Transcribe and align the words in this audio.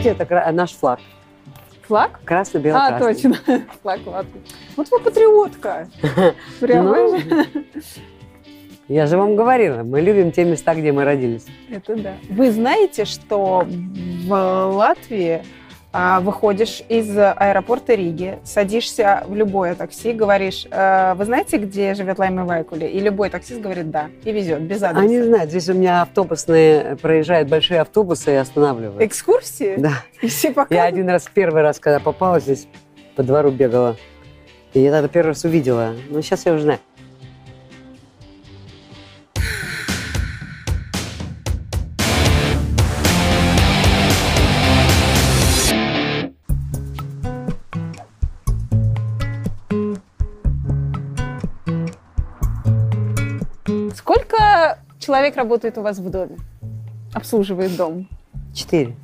Видите, 0.00 0.16
это 0.22 0.52
наш 0.52 0.72
флаг. 0.72 1.00
Флаг? 1.82 2.20
Красно-белый 2.24 2.80
А, 2.80 2.98
точно. 2.98 3.34
Флаг 3.82 4.00
Латвии. 4.06 4.40
Вот 4.76 4.90
вы 4.90 5.00
патриотка. 5.00 5.88
Прямо. 6.60 6.96
Ну, 6.96 7.44
Я 8.88 9.06
же 9.06 9.18
вам 9.18 9.36
говорила, 9.36 9.82
мы 9.82 10.00
любим 10.00 10.32
те 10.32 10.44
места, 10.44 10.74
где 10.74 10.92
мы 10.92 11.04
родились. 11.04 11.44
Это 11.70 11.96
да. 11.96 12.14
Вы 12.30 12.50
знаете, 12.50 13.04
что 13.04 13.66
в 13.68 14.32
Латвии 14.72 15.42
выходишь 15.92 16.82
из 16.88 17.16
аэропорта 17.18 17.94
Риги, 17.94 18.38
садишься 18.44 19.24
в 19.26 19.34
любое 19.34 19.74
такси, 19.74 20.12
говоришь, 20.12 20.66
«Э, 20.70 21.14
вы 21.14 21.24
знаете, 21.24 21.56
где 21.56 21.94
живет 21.94 22.18
Лайма 22.18 22.44
Вайкули? 22.44 22.84
И 22.86 23.00
любой 23.00 23.28
таксист 23.28 23.60
говорит 23.60 23.90
да, 23.90 24.08
и 24.24 24.30
везет, 24.32 24.60
без 24.62 24.82
адреса. 24.82 25.00
Они 25.04 25.20
знают, 25.20 25.50
здесь 25.50 25.68
у 25.68 25.74
меня 25.74 26.02
автобусные, 26.02 26.96
проезжают 26.96 27.48
большие 27.48 27.80
автобусы 27.80 28.32
и 28.32 28.36
останавливают. 28.36 29.02
Экскурсии? 29.02 29.76
Да. 29.78 30.04
И 30.22 30.28
все 30.28 30.48
Я 30.48 30.54
показывают? 30.54 30.92
один 30.92 31.08
раз, 31.08 31.28
первый 31.32 31.62
раз, 31.62 31.80
когда 31.80 31.98
попала 31.98 32.38
здесь, 32.38 32.68
по 33.16 33.22
двору 33.24 33.50
бегала, 33.50 33.96
и 34.72 34.80
я 34.80 34.92
тогда 34.92 35.08
первый 35.08 35.30
раз 35.30 35.44
увидела. 35.44 35.94
Ну, 36.08 36.22
сейчас 36.22 36.46
я 36.46 36.52
уже 36.52 36.62
знаю. 36.62 36.78
Человек 55.10 55.34
работает 55.34 55.76
у 55.76 55.82
вас 55.82 55.98
в 55.98 56.08
доме? 56.08 56.36
Обслуживает 57.12 57.76
дом? 57.76 58.06
Четыре. 58.54 58.94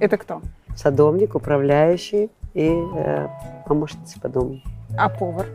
Это 0.00 0.16
кто? 0.16 0.42
Садовник, 0.74 1.36
управляющий 1.36 2.30
и 2.52 2.68
э, 2.96 3.28
помощница 3.64 4.20
по 4.20 4.28
дому. 4.28 4.60
А 4.98 5.08
повар? 5.08 5.46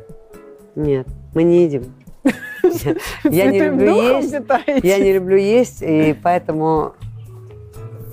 Нет, 0.75 1.08
мы 1.36 1.44
не 1.44 1.66
едим. 1.66 1.94
Я 3.25 3.52
не 3.52 3.59
люблю 3.59 3.95
есть. 3.95 4.34
Я 4.81 4.97
не 4.97 5.12
люблю 5.12 5.36
есть, 5.36 5.81
и 5.81 6.16
поэтому, 6.23 6.94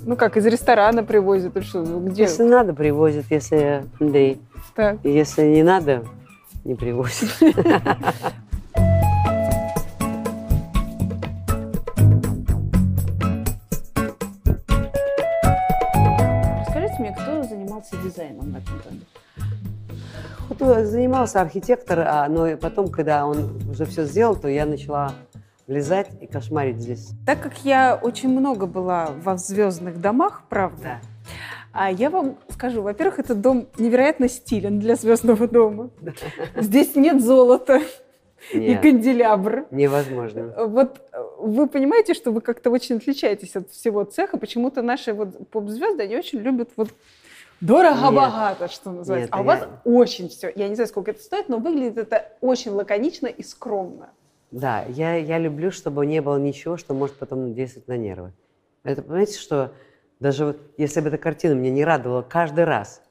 Ну 0.03 0.17
как, 0.17 0.37
из 0.37 0.47
ресторана 0.47 1.05
привозят? 1.05 1.57
или 1.57 1.63
что? 1.63 1.85
Где? 1.85 2.23
если 2.23 2.43
надо, 2.43 2.75
привозят, 2.75 3.27
если 3.31 3.85
Андрей. 4.01 4.41
Так. 4.75 4.97
Если 5.05 5.43
не 5.43 5.63
надо, 5.63 6.03
не 6.65 6.75
привозят. 6.75 7.29
дизайном 18.19 18.53
в 18.53 18.57
этом 18.57 18.81
доме? 18.85 19.01
Вот, 20.49 20.63
э, 20.63 20.85
занимался 20.85 21.41
архитектор, 21.41 22.01
а, 22.01 22.29
но 22.29 22.47
и 22.47 22.57
потом, 22.57 22.89
когда 22.89 23.27
он 23.27 23.71
уже 23.71 23.85
все 23.85 24.05
сделал, 24.05 24.35
то 24.35 24.49
я 24.49 24.67
начала 24.67 25.13
влезать 25.67 26.11
и 26.21 26.27
кошмарить 26.27 26.79
здесь. 26.79 27.11
Так 27.27 27.41
как 27.41 27.59
я 27.65 27.99
очень 28.01 28.31
много 28.31 28.67
была 28.67 29.11
во 29.23 29.37
звездных 29.37 30.01
домах, 30.01 30.45
правда, 30.49 31.01
а 31.73 31.93
я 31.93 32.11
вам 32.11 32.39
скажу, 32.49 32.83
во-первых, 32.83 33.19
этот 33.19 33.41
дом 33.41 33.69
невероятно 33.79 34.29
стилен 34.29 34.81
для 34.81 34.97
звездного 34.97 35.47
дома. 35.47 35.91
Здесь 36.57 36.97
нет 36.97 37.23
золота 37.23 37.83
и 38.53 38.75
канделябр. 38.77 39.67
невозможно. 39.71 40.55
Вот 40.67 41.03
э, 41.13 41.23
вы 41.39 41.67
понимаете, 41.69 42.15
что 42.15 42.31
вы 42.31 42.41
как-то 42.41 42.71
очень 42.71 42.97
отличаетесь 42.97 43.55
от 43.55 43.71
всего 43.71 44.05
цеха. 44.05 44.39
Почему-то 44.39 44.81
наши 44.81 45.13
вот 45.13 45.51
поп-звезды, 45.51 46.05
они 46.05 46.17
очень 46.17 46.39
любят 46.39 46.71
вот 46.77 46.89
дорого-богато, 47.61 48.69
что 48.69 48.91
называется. 48.91 49.27
Нет, 49.27 49.39
а 49.39 49.41
у 49.41 49.45
вас 49.45 49.61
я- 49.61 49.81
очень 49.91 50.29
все. 50.29 50.53
Я 50.55 50.69
не 50.69 50.75
знаю, 50.75 50.89
сколько 50.89 51.11
это 51.11 51.21
стоит, 51.23 51.49
но 51.49 51.59
выглядит 51.59 51.99
это 51.99 52.27
очень 52.41 52.73
лаконично 52.73 53.27
и 53.27 53.43
скромно. 53.43 54.11
Да, 54.51 54.85
я, 54.89 55.17
я 55.17 55.39
люблю, 55.39 55.71
чтобы 55.71 56.07
не 56.07 56.23
было 56.23 56.39
ничего, 56.39 56.77
что 56.77 56.95
может 56.95 57.17
потом 57.17 57.53
действовать 57.55 57.89
на 57.89 57.97
нервы. 57.97 58.33
Это, 58.83 59.03
понимаете, 59.03 59.39
что 59.39 59.73
даже 60.21 60.47
вот 60.47 60.59
если 60.79 61.01
бы 61.01 61.09
эта 61.09 61.19
картина 61.19 61.53
меня 61.53 61.71
не 61.71 61.85
радовала 61.85 62.23
каждый 62.23 62.65
раз, 62.65 63.03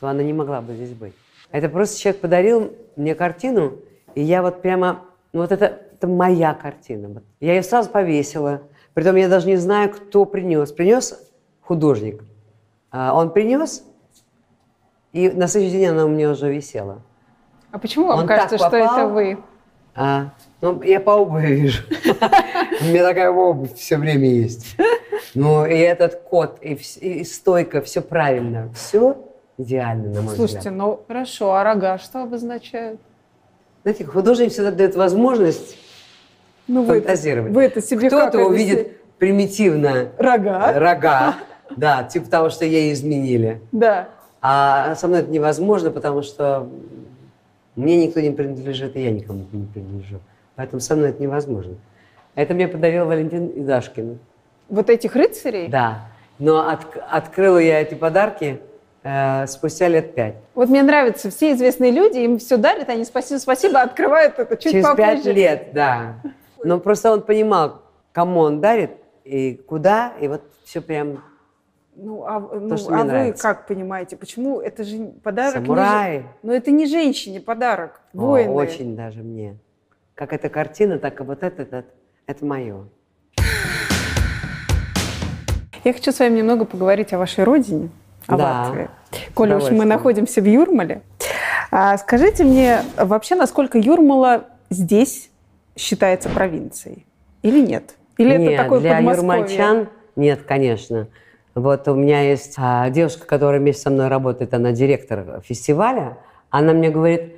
то 0.00 0.08
она 0.08 0.22
не 0.22 0.32
могла 0.32 0.60
бы 0.60 0.74
здесь 0.74 0.90
быть. 0.92 1.14
Это 1.52 1.68
просто 1.68 1.98
человек 2.00 2.20
подарил 2.20 2.72
мне 2.96 3.14
картину, 3.14 3.78
и 4.16 4.22
я 4.22 4.42
вот 4.42 4.60
прямо, 4.62 5.04
ну 5.32 5.42
вот 5.42 5.52
это, 5.52 5.66
это 5.92 6.08
моя 6.08 6.52
картина. 6.54 7.22
Я 7.38 7.54
ее 7.54 7.62
сразу 7.62 7.90
повесила, 7.90 8.62
притом 8.94 9.14
я 9.16 9.28
даже 9.28 9.46
не 9.46 9.56
знаю, 9.56 9.90
кто 9.90 10.24
принес. 10.24 10.72
Принес 10.72 11.30
художник. 11.60 12.22
А, 12.96 13.12
Он 13.12 13.30
принес, 13.32 13.82
и 15.12 15.28
на 15.28 15.48
следующий 15.48 15.78
день 15.78 15.88
она 15.88 16.04
у 16.04 16.08
меня 16.08 16.30
уже 16.30 16.48
висела. 16.52 17.02
А 17.72 17.78
почему 17.80 18.06
вам 18.06 18.20
Он 18.20 18.26
кажется, 18.28 18.56
что 18.56 18.76
это 18.76 19.08
вы? 19.08 19.38
А, 19.96 20.30
ну, 20.60 20.80
я 20.82 21.00
по 21.00 21.10
обуви 21.10 21.46
вижу. 21.54 21.82
У 22.80 22.84
меня 22.84 23.02
такая 23.02 23.30
обувь 23.30 23.74
все 23.74 23.96
время 23.96 24.28
есть. 24.28 24.76
Ну, 25.34 25.66
и 25.66 25.74
этот 25.76 26.20
кот, 26.22 26.58
и, 26.62 26.74
и 27.00 27.24
стойка, 27.24 27.80
все 27.80 28.00
правильно. 28.00 28.70
Все 28.74 29.16
идеально, 29.58 30.10
на 30.14 30.22
мой 30.22 30.36
Слушайте, 30.36 30.70
взгляд. 30.70 30.74
ну 30.76 31.00
хорошо, 31.08 31.54
а 31.54 31.64
рога 31.64 31.98
что 31.98 32.22
обозначают? 32.22 33.00
Знаете, 33.82 34.04
художник 34.04 34.52
всегда 34.52 34.70
дает 34.70 34.94
возможность 34.94 35.76
Ну 36.68 36.82
вы, 36.84 37.00
фантазировать. 37.00 37.52
вы 37.52 37.62
это 37.64 37.80
себе 37.82 38.06
Кто-то 38.08 38.38
увидит 38.38 39.00
примитивно 39.18 40.10
Рога? 40.18 40.72
рога, 40.78 41.34
да, 41.76 42.02
типа 42.04 42.28
того, 42.30 42.50
что 42.50 42.64
ей 42.64 42.92
изменили. 42.92 43.60
Да. 43.72 44.08
А 44.40 44.94
со 44.96 45.08
мной 45.08 45.20
это 45.20 45.30
невозможно, 45.30 45.90
потому 45.90 46.22
что 46.22 46.68
мне 47.76 48.06
никто 48.06 48.20
не 48.20 48.30
принадлежит, 48.30 48.94
и 48.96 49.02
я 49.02 49.10
никому 49.10 49.46
не 49.52 49.66
принадлежу. 49.66 50.20
Поэтому 50.56 50.80
со 50.80 50.94
мной 50.94 51.10
это 51.10 51.22
невозможно. 51.22 51.74
Это 52.34 52.54
мне 52.54 52.68
подарил 52.68 53.06
Валентин 53.06 53.50
Идашкин. 53.54 54.18
Вот 54.68 54.90
этих 54.90 55.14
рыцарей? 55.16 55.68
Да. 55.68 56.02
Но 56.38 56.68
от- 56.68 56.96
открыла 57.10 57.58
я 57.58 57.80
эти 57.80 57.94
подарки 57.94 58.60
э, 59.02 59.46
спустя 59.46 59.88
лет 59.88 60.14
пять. 60.14 60.34
Вот 60.54 60.68
мне 60.68 60.82
нравится, 60.82 61.30
все 61.30 61.52
известные 61.52 61.90
люди, 61.90 62.18
им 62.18 62.38
все 62.38 62.56
дарят, 62.56 62.88
они 62.88 63.04
спасибо, 63.04 63.38
спасибо, 63.38 63.80
открывают 63.82 64.38
это 64.38 64.56
чуть 64.56 64.72
Через 64.72 64.84
попозже. 64.84 65.22
пять 65.22 65.24
лет, 65.26 65.68
да. 65.72 66.14
Но 66.64 66.80
просто 66.80 67.12
он 67.12 67.22
понимал, 67.22 67.82
кому 68.12 68.40
он 68.40 68.60
дарит 68.60 68.90
и 69.24 69.54
куда, 69.54 70.12
и 70.20 70.28
вот 70.28 70.42
все 70.64 70.80
прям 70.80 71.22
Ну, 71.96 72.24
а, 72.26 72.40
ну, 72.40 72.76
что 72.76 72.90
мне 72.92 73.12
а 73.12 73.24
вы 73.26 73.32
как 73.34 73.66
понимаете, 73.68 74.16
почему 74.16 74.60
это 74.60 74.82
же 74.82 75.12
подарок? 75.22 75.60
не 75.60 75.66
самураи. 75.66 76.18
же- 76.18 76.26
Но 76.42 76.52
это 76.52 76.70
не 76.72 76.86
женщине 76.86 77.40
подарок, 77.40 78.00
О, 78.14 78.18
воины. 78.18 78.50
очень 78.52 78.96
даже 78.96 79.22
мне. 79.22 79.56
Как 80.14 80.32
эта 80.32 80.48
картина, 80.48 80.98
так 80.98 81.20
и 81.20 81.22
вот 81.22 81.42
это, 81.42 81.62
это, 81.62 81.84
это 82.26 82.44
мое. 82.44 82.86
Я 85.84 85.92
хочу 85.92 86.12
с 86.12 86.18
вами 86.18 86.38
немного 86.38 86.64
поговорить 86.64 87.12
о 87.12 87.18
вашей 87.18 87.44
родине, 87.44 87.90
о 88.26 88.36
Да, 88.36 88.62
Латвии. 88.68 88.88
Коля, 89.34 89.56
уж 89.58 89.70
мы 89.70 89.84
находимся 89.84 90.40
в 90.40 90.46
Юрмале. 90.46 91.02
А 91.70 91.96
скажите 91.98 92.42
мне, 92.44 92.80
вообще, 92.96 93.34
насколько 93.34 93.78
Юрмала 93.78 94.46
здесь 94.70 95.30
считается 95.76 96.28
провинцией? 96.28 97.06
Или 97.42 97.60
нет? 97.60 97.94
Или 98.16 98.36
нет, 98.36 98.52
это 98.54 98.62
такое 98.64 98.80
для 98.80 98.94
Подмосковье? 98.96 99.20
юрмальчан 99.32 99.88
нет, 100.16 100.42
конечно. 100.44 101.08
Вот 101.54 101.86
у 101.86 101.94
меня 101.94 102.22
есть 102.22 102.54
а, 102.58 102.90
девушка, 102.90 103.26
которая 103.26 103.60
вместе 103.60 103.82
со 103.82 103.90
мной 103.90 104.08
работает, 104.08 104.52
она 104.54 104.72
директор 104.72 105.40
фестиваля. 105.44 106.18
Она 106.50 106.72
мне 106.72 106.90
говорит, 106.90 107.36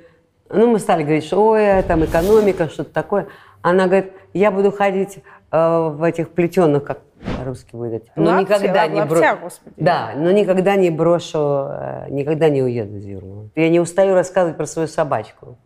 ну 0.49 0.67
мы 0.71 0.79
стали 0.79 1.03
говорить, 1.03 1.25
что 1.25 1.45
ой, 1.51 1.83
там 1.83 2.03
экономика, 2.03 2.67
что-то 2.67 2.91
такое. 2.91 3.27
Она 3.61 3.85
говорит, 3.85 4.13
я 4.33 4.49
буду 4.51 4.71
ходить 4.71 5.19
э, 5.51 5.89
в 5.89 6.01
этих 6.03 6.29
плетеных, 6.29 6.83
как 6.83 6.99
по-русски 7.39 7.75
выдать, 7.75 8.03
но 8.15 8.25
Лапти, 8.31 8.41
никогда 8.51 8.81
ла- 8.83 8.87
не 8.87 9.01
бро- 9.01 9.19
лаптя, 9.19 9.37
господи. 9.41 9.73
Да, 9.77 10.11
но 10.15 10.31
никогда 10.31 10.75
не 10.75 10.89
брошу, 10.89 11.67
э, 11.69 12.07
никогда 12.09 12.49
не 12.49 12.61
уеду 12.61 12.97
из 12.97 13.05
Юрмалы. 13.05 13.49
Я 13.55 13.69
не 13.69 13.79
устаю 13.79 14.13
рассказывать 14.13 14.57
про 14.57 14.65
свою 14.65 14.87
собачку, 14.87 15.57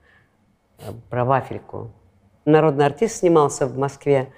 э, 0.79 0.91
про 1.09 1.25
вафельку. 1.25 1.91
Народный 2.45 2.85
артист 2.85 3.17
снимался 3.17 3.67
в 3.67 3.77
Москве, 3.77 4.29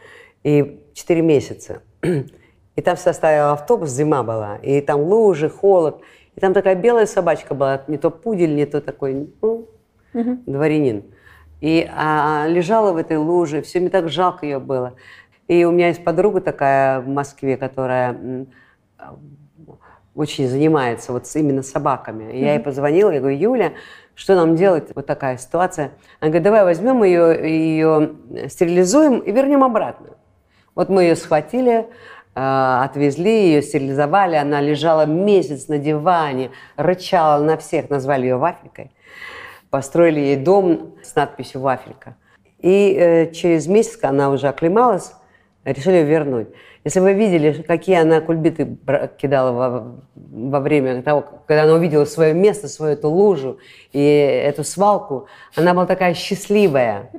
и 0.43 0.83
4 0.93 1.21
месяца. 1.21 1.81
И 2.75 2.81
там 2.81 2.95
всегда 2.95 3.13
стоял 3.13 3.53
автобус, 3.53 3.89
зима 3.89 4.23
была, 4.23 4.57
и 4.57 4.81
там 4.81 5.01
лужи, 5.01 5.49
холод. 5.49 6.01
И 6.35 6.39
там 6.39 6.53
такая 6.53 6.75
белая 6.75 7.05
собачка 7.05 7.53
была, 7.53 7.83
не 7.87 7.97
то 7.97 8.09
пудель, 8.09 8.55
не 8.55 8.65
то 8.65 8.81
такой, 8.81 9.29
ну, 9.41 9.67
дворянин. 10.13 11.03
И 11.61 11.89
а, 11.95 12.45
лежала 12.47 12.91
в 12.91 12.97
этой 12.97 13.17
луже, 13.17 13.61
все 13.61 13.79
мне 13.79 13.89
так 13.89 14.09
жалко 14.09 14.45
ее 14.45 14.59
было. 14.59 14.95
И 15.47 15.63
у 15.65 15.71
меня 15.71 15.89
есть 15.89 16.03
подруга 16.03 16.41
такая 16.41 16.99
в 16.99 17.07
Москве, 17.07 17.57
которая 17.57 18.47
а, 18.97 19.15
очень 20.15 20.47
занимается 20.47 21.13
вот 21.13 21.25
именно 21.35 21.63
собаками. 21.63 22.33
И 22.33 22.41
я 22.41 22.53
ей 22.55 22.59
позвонила, 22.59 23.11
я 23.11 23.19
говорю, 23.19 23.37
Юля, 23.37 23.73
что 24.15 24.35
нам 24.35 24.55
делать? 24.55 24.89
Вот 24.95 25.05
такая 25.05 25.37
ситуация. 25.37 25.91
Она 26.19 26.29
говорит, 26.29 26.43
давай 26.43 26.63
возьмем 26.63 27.03
ее, 27.03 27.49
ее 27.49 28.49
стерилизуем 28.49 29.19
и 29.19 29.31
вернем 29.31 29.63
обратно. 29.63 30.09
Вот 30.75 30.89
мы 30.89 31.03
ее 31.03 31.15
схватили, 31.15 31.87
отвезли 32.35 33.47
ее, 33.47 33.61
стерилизовали, 33.61 34.35
она 34.35 34.59
лежала 34.61 35.05
месяц 35.05 35.67
на 35.67 35.77
диване, 35.77 36.51
рычала 36.75 37.43
на 37.43 37.57
всех, 37.57 37.89
назвали 37.89 38.23
ее 38.23 38.37
вафелькой. 38.37 38.91
Построили 39.69 40.19
ей 40.19 40.35
дом 40.37 40.95
с 41.03 41.15
надписью 41.15 41.61
«Вафелька». 41.61 42.15
И 42.59 42.95
э, 42.97 43.31
через 43.31 43.67
месяц, 43.67 43.99
она 44.03 44.29
уже 44.29 44.47
оклемалась, 44.47 45.13
решили 45.65 45.95
ее 45.95 46.05
вернуть. 46.05 46.47
Если 46.83 46.99
вы 46.99 47.13
видели, 47.13 47.61
какие 47.61 47.97
она 47.97 48.19
кульбиты 48.19 48.77
кидала 49.17 49.51
во, 49.51 49.95
во 50.15 50.59
время 50.59 51.01
того, 51.01 51.23
когда 51.47 51.63
она 51.63 51.73
увидела 51.73 52.05
свое 52.05 52.33
место, 52.33 52.67
свою 52.67 52.93
эту 52.93 53.09
лужу 53.09 53.59
и 53.93 54.03
эту 54.03 54.63
свалку, 54.63 55.27
она 55.55 55.73
была 55.73 55.85
такая 55.85 56.13
счастливая. 56.13 57.09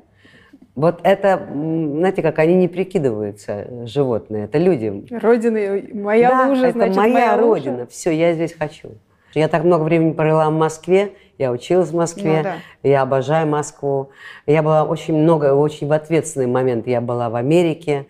Вот 0.74 1.00
это, 1.04 1.46
знаете, 1.52 2.20
как 2.22 2.38
они 2.40 2.54
не 2.54 2.66
прикидываются, 2.66 3.86
животные, 3.86 4.44
это 4.46 4.58
люди. 4.58 5.04
Родина, 5.10 5.80
моя 5.94 6.30
да, 6.30 6.48
лужа, 6.48 6.66
это 6.66 6.78
значит, 6.78 6.96
моя, 6.96 7.12
моя 7.12 7.36
родина. 7.36 7.72
лужа. 7.74 7.86
Все, 7.90 8.10
я 8.10 8.32
здесь 8.34 8.54
хочу. 8.54 8.90
Я 9.34 9.48
так 9.48 9.62
много 9.64 9.82
времени 9.84 10.12
провела 10.12 10.50
в 10.50 10.52
Москве, 10.52 11.12
я 11.38 11.52
училась 11.52 11.90
в 11.90 11.94
Москве, 11.96 12.38
Ну 12.38 12.42
да. 12.42 12.54
я 12.82 13.02
обожаю 13.02 13.46
Москву. 13.48 14.10
Я 14.46 14.62
была 14.62 14.84
очень 14.84 15.14
много, 15.16 15.54
очень 15.54 15.86
в 15.88 15.92
ответственный 15.92 16.46
момент. 16.46 16.86
Я 16.86 17.00
была 17.00 17.30
в 17.30 17.34
Америке. 17.36 18.06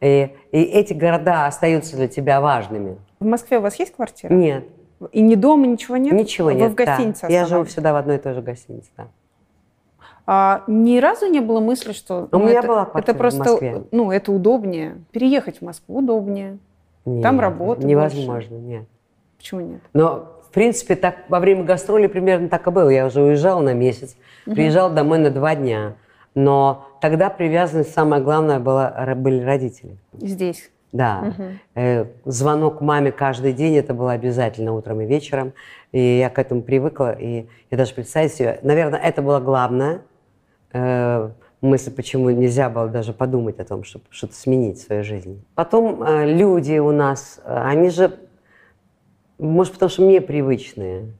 И, 0.00 0.30
и 0.52 0.62
эти 0.62 0.92
города 0.92 1.46
остаются 1.46 1.96
для 1.96 2.06
тебя 2.06 2.40
важными. 2.40 2.98
В 3.18 3.26
Москве 3.26 3.58
у 3.58 3.60
вас 3.60 3.76
есть 3.80 3.94
квартира? 3.94 4.32
Нет, 4.32 4.64
И 5.10 5.20
ни 5.20 5.34
дома, 5.34 5.66
ничего 5.66 5.96
нет? 5.96 6.12
ничего 6.12 6.46
Вы 6.48 6.54
нет. 6.54 6.70
в 6.70 6.74
гостинице 6.76 7.22
да. 7.26 7.32
Я 7.32 7.46
живу 7.46 7.64
всегда 7.64 7.92
в 7.92 7.96
одной 7.96 8.16
и 8.16 8.18
той 8.20 8.34
же 8.34 8.42
гостинице. 8.42 8.90
Да. 8.96 9.08
А, 10.30 10.62
ни 10.66 10.98
разу 10.98 11.26
не 11.26 11.40
было 11.40 11.58
мысли, 11.58 11.92
что 11.92 12.28
У 12.30 12.38
ну, 12.38 12.44
меня 12.44 12.58
это, 12.58 12.68
была 12.68 12.82
это 12.82 12.90
квартира 12.90 13.14
в 13.14 13.18
просто, 13.18 13.38
Москве. 13.38 13.82
ну, 13.92 14.12
это 14.12 14.30
удобнее. 14.30 14.96
Переехать 15.10 15.60
в 15.60 15.64
Москву 15.64 16.00
удобнее. 16.00 16.58
Нет, 17.06 17.22
Там 17.22 17.40
работа 17.40 17.86
Невозможно, 17.86 18.56
нет. 18.56 18.84
Почему 19.38 19.62
нет? 19.62 19.80
Но, 19.94 20.28
в 20.46 20.52
принципе, 20.52 20.96
так 20.96 21.16
во 21.30 21.40
время 21.40 21.64
гастролей 21.64 22.10
примерно 22.10 22.50
так 22.50 22.66
и 22.66 22.70
было. 22.70 22.90
Я 22.90 23.06
уже 23.06 23.22
уезжала 23.22 23.62
на 23.62 23.72
месяц, 23.72 24.16
приезжала 24.44 24.90
домой 24.90 25.18
на 25.18 25.30
два 25.30 25.54
дня. 25.54 25.94
Но 26.34 26.86
тогда 27.00 27.30
привязанность, 27.30 27.94
самое 27.94 28.22
главное, 28.22 28.58
была, 28.58 29.14
были 29.16 29.42
родители. 29.42 29.96
Здесь. 30.12 30.70
Да. 30.92 31.32
Э, 31.74 32.04
звонок 32.26 32.82
маме 32.82 33.12
каждый 33.12 33.54
день, 33.54 33.76
это 33.76 33.94
было 33.94 34.12
обязательно 34.12 34.74
утром 34.74 35.00
и 35.00 35.06
вечером. 35.06 35.54
И 35.92 36.18
я 36.18 36.28
к 36.28 36.38
этому 36.38 36.60
привыкла. 36.60 37.12
И 37.12 37.46
я 37.70 37.78
даже 37.78 37.94
представить 37.94 38.34
себе, 38.34 38.58
наверное, 38.62 39.00
это 39.00 39.22
было 39.22 39.40
главное. 39.40 40.02
Э, 40.72 41.30
мысль, 41.60 41.90
почему 41.90 42.30
нельзя 42.30 42.68
было 42.68 42.88
даже 42.88 43.12
подумать 43.12 43.58
о 43.58 43.64
том, 43.64 43.84
чтобы 43.84 44.04
что-то 44.10 44.34
сменить 44.34 44.78
в 44.78 44.86
своей 44.86 45.02
жизни. 45.02 45.42
Потом 45.54 46.02
э, 46.02 46.26
люди 46.26 46.78
у 46.78 46.92
нас, 46.92 47.40
э, 47.44 47.62
они 47.64 47.90
же, 47.90 48.18
может, 49.38 49.74
потому 49.74 49.90
что 49.90 50.02
мне 50.02 50.20
привычные, 50.20 51.12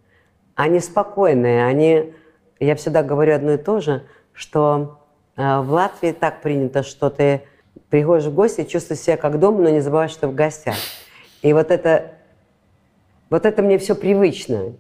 они 0.55 0.81
спокойные, 0.81 1.65
они, 1.65 2.13
я 2.61 2.75
всегда 2.77 3.03
говорю 3.03 3.35
одно 3.35 3.53
и 3.53 3.59
то 3.59 3.81
же, 3.81 4.05
что 4.33 4.99
э, 5.37 5.61
в 5.61 5.71
Латвии 5.71 6.13
так 6.13 6.43
принято, 6.43 6.83
что 6.83 7.11
ты 7.11 7.43
приходишь 7.91 8.27
в 8.27 8.35
гости, 8.35 8.65
чувствуешь 8.65 9.01
себя 9.01 9.17
как 9.17 9.39
дома, 9.39 9.63
но 9.63 9.71
не 9.71 9.81
забываешь, 9.81 10.11
что 10.11 10.23
ты 10.23 10.29
в 10.29 10.35
гостях. 10.35 10.77
И 11.43 11.53
вот 11.53 11.71
это, 11.71 12.13
вот 13.31 13.47
это 13.47 13.63
мне 13.63 13.79
все 13.79 13.95
привычно. 13.95 14.75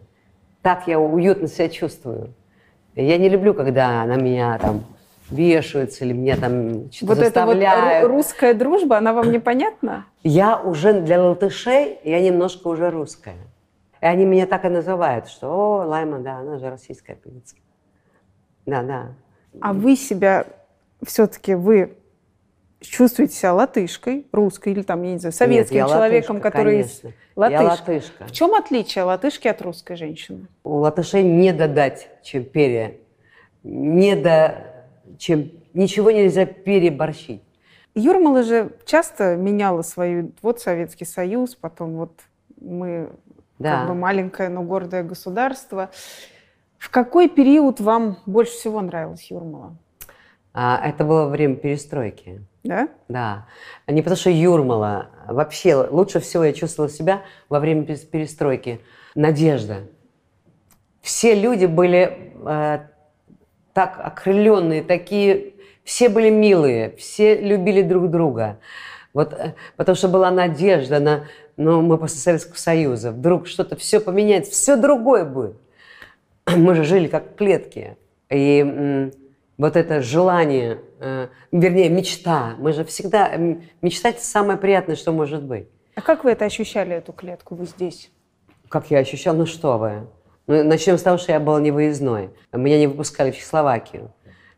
Так 0.62 0.88
я 0.88 0.98
уютно 0.98 1.46
себя 1.46 1.68
чувствую. 1.68 2.34
Я 3.02 3.16
не 3.18 3.28
люблю, 3.28 3.54
когда 3.54 4.04
на 4.04 4.16
меня 4.16 4.58
там 4.58 4.84
вешаются 5.30 6.04
или 6.04 6.12
мне 6.12 6.36
там 6.36 6.90
что-то 6.90 7.14
Вот 7.14 7.18
эта 7.18 7.46
вот 7.46 7.56
заставляют. 7.56 8.04
ру- 8.08 8.08
русская 8.08 8.54
дружба, 8.54 8.96
она 8.98 9.12
вам 9.12 9.30
непонятна? 9.30 10.06
Я 10.22 10.58
уже 10.58 11.00
для 11.00 11.22
латышей, 11.22 11.98
я 12.02 12.20
немножко 12.20 12.66
уже 12.68 12.90
русская. 12.90 13.36
И 14.00 14.06
они 14.06 14.24
меня 14.24 14.46
так 14.46 14.64
и 14.64 14.68
называют, 14.68 15.28
что 15.28 15.48
«О, 15.48 15.86
Лайма, 15.86 16.18
да, 16.20 16.38
она 16.38 16.58
же 16.58 16.70
российская 16.70 17.14
певица». 17.14 17.56
Да, 18.66 18.82
да. 18.82 19.08
А 19.60 19.72
вы 19.72 19.96
себя 19.96 20.46
все-таки 21.04 21.54
вы 21.54 21.96
чувствуете 22.80 23.34
себя 23.34 23.54
латышкой, 23.54 24.26
русской 24.32 24.72
или 24.72 24.82
там, 24.82 25.02
я 25.02 25.12
не 25.12 25.18
знаю, 25.18 25.32
советским 25.32 25.78
Нет, 25.78 25.88
человеком, 25.88 26.36
латышка, 26.36 26.50
который 26.50 26.72
конечно. 26.82 27.10
латышка. 27.36 27.62
Я 27.62 27.68
латышка. 27.68 28.24
В 28.26 28.32
чем 28.32 28.54
отличие 28.54 29.04
латышки 29.04 29.48
от 29.48 29.62
русской 29.62 29.96
женщины? 29.96 30.46
У 30.64 30.76
латышей 30.76 31.22
не 31.22 31.52
додать, 31.52 32.08
чем 32.22 32.44
перья. 32.44 32.94
Не 33.64 34.14
до, 34.16 34.64
чем, 35.18 35.50
ничего 35.74 36.10
нельзя 36.10 36.46
переборщить. 36.46 37.42
Юрмала 37.94 38.44
же 38.44 38.70
часто 38.84 39.34
меняла 39.36 39.82
свою, 39.82 40.30
вот 40.42 40.60
Советский 40.60 41.04
Союз, 41.04 41.56
потом 41.56 41.96
вот 41.96 42.12
мы 42.60 43.10
Да. 43.58 43.80
как 43.80 43.88
бы 43.88 43.94
маленькое, 43.94 44.48
но 44.48 44.62
гордое 44.62 45.02
государство. 45.02 45.90
В 46.78 46.90
какой 46.90 47.28
период 47.28 47.80
вам 47.80 48.18
больше 48.24 48.52
всего 48.52 48.80
нравилась 48.80 49.28
Юрмала? 49.30 49.76
А, 50.54 50.80
это 50.88 51.04
было 51.04 51.26
время 51.26 51.56
перестройки. 51.56 52.40
Да? 52.68 52.88
Да. 53.08 53.46
Не 53.86 54.02
потому 54.02 54.18
что 54.18 54.28
Юрмала. 54.28 55.08
Вообще, 55.26 55.74
лучше 55.74 56.20
всего 56.20 56.44
я 56.44 56.52
чувствовала 56.52 56.92
себя 56.92 57.22
во 57.48 57.60
время 57.60 57.84
перес- 57.84 58.04
перестройки. 58.04 58.80
Надежда. 59.14 59.84
Все 61.00 61.34
люди 61.34 61.64
были 61.64 62.34
э, 62.46 62.80
так 63.72 63.98
окрыленные, 64.04 64.82
такие... 64.82 65.54
Все 65.82 66.10
были 66.10 66.28
милые, 66.28 66.94
все 66.98 67.40
любили 67.40 67.80
друг 67.80 68.10
друга. 68.10 68.58
Вот, 69.14 69.32
э, 69.32 69.54
потому 69.76 69.96
что 69.96 70.08
была 70.08 70.30
надежда 70.30 71.00
на... 71.00 71.24
Ну, 71.56 71.80
мы 71.80 71.96
после 71.96 72.18
Советского 72.18 72.56
Союза. 72.56 73.12
Вдруг 73.12 73.46
что-то 73.46 73.76
все 73.76 73.98
поменяется, 73.98 74.52
все 74.52 74.76
другое 74.76 75.24
будет. 75.24 75.56
Мы 76.54 76.74
же 76.74 76.84
жили 76.84 77.08
как 77.08 77.32
в 77.32 77.34
клетке. 77.34 77.96
И 78.28 79.10
вот 79.58 79.76
это 79.76 80.00
желание, 80.00 80.80
э, 81.00 81.28
вернее, 81.50 81.88
мечта. 81.90 82.54
Мы 82.58 82.72
же 82.72 82.84
всегда... 82.84 83.32
Мечтать 83.82 84.20
самое 84.20 84.56
приятное, 84.56 84.94
что 84.94 85.12
может 85.12 85.42
быть. 85.42 85.68
А 85.96 86.00
как 86.00 86.22
вы 86.22 86.30
это 86.30 86.44
ощущали, 86.44 86.94
эту 86.94 87.12
клетку, 87.12 87.56
вы 87.56 87.66
здесь? 87.66 88.10
Как 88.68 88.90
я 88.90 88.98
ощущал, 88.98 89.34
ну 89.34 89.46
что 89.46 89.78
вы. 89.78 90.06
Ну, 90.46 90.62
начнем 90.62 90.96
с 90.96 91.02
того, 91.02 91.18
что 91.18 91.32
я 91.32 91.40
был 91.40 91.58
невыездной. 91.58 92.30
Меня 92.52 92.78
не 92.78 92.86
выпускали 92.86 93.32
в 93.32 93.36
Чехословакию. 93.36 94.12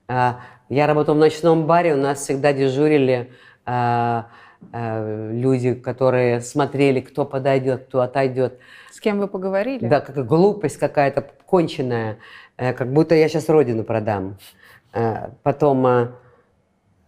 А, 0.07 0.40
Я 0.69 0.87
работал 0.87 1.14
в 1.14 1.19
ночном 1.19 1.66
баре, 1.66 1.95
у 1.95 1.97
нас 1.97 2.21
всегда 2.21 2.52
дежурили 2.52 3.33
а, 3.64 4.26
а, 4.73 5.30
люди, 5.33 5.73
которые 5.75 6.42
смотрели, 6.42 7.00
кто 7.00 7.25
подойдет, 7.25 7.87
кто 7.87 8.02
отойдет. 8.02 8.59
С 8.92 9.00
кем 9.00 9.19
вы 9.19 9.28
поговорили? 9.28 9.87
Да, 9.87 10.00
какая 10.00 10.25
глупость 10.25 10.76
какая-то 10.76 11.26
конченная, 11.47 12.19
э, 12.59 12.75
как 12.75 12.92
будто 12.92 13.14
я 13.14 13.28
сейчас 13.28 13.49
родину 13.49 13.83
продам. 13.83 14.37
Э, 14.92 15.30
Потом 15.42 15.87
э, 15.87 16.09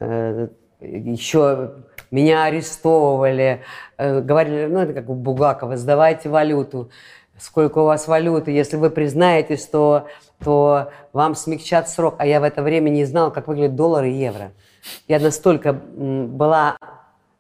э, 0.00 0.48
еще 0.80 1.72
меня 2.10 2.44
арестовывали, 2.44 3.62
э, 3.96 4.20
говорили, 4.20 4.66
ну 4.66 4.80
это 4.80 4.92
как 4.92 5.08
у 5.08 5.14
Бугакова, 5.14 5.76
сдавайте 5.76 6.28
валюту, 6.28 6.90
сколько 7.38 7.78
у 7.78 7.84
вас 7.84 8.06
валюты, 8.06 8.50
если 8.50 8.76
вы 8.76 8.90
признаетесь, 8.90 9.66
то, 9.66 10.06
то 10.38 10.90
вам 11.12 11.34
смягчат 11.34 11.88
срок. 11.88 12.16
А 12.18 12.26
я 12.26 12.40
в 12.40 12.44
это 12.44 12.62
время 12.62 12.90
не 12.90 13.04
знала, 13.04 13.30
как 13.30 13.48
выглядят 13.48 13.76
доллары 13.76 14.10
и 14.10 14.14
евро. 14.14 14.52
Я 15.08 15.18
настолько 15.20 15.72
была 15.72 16.76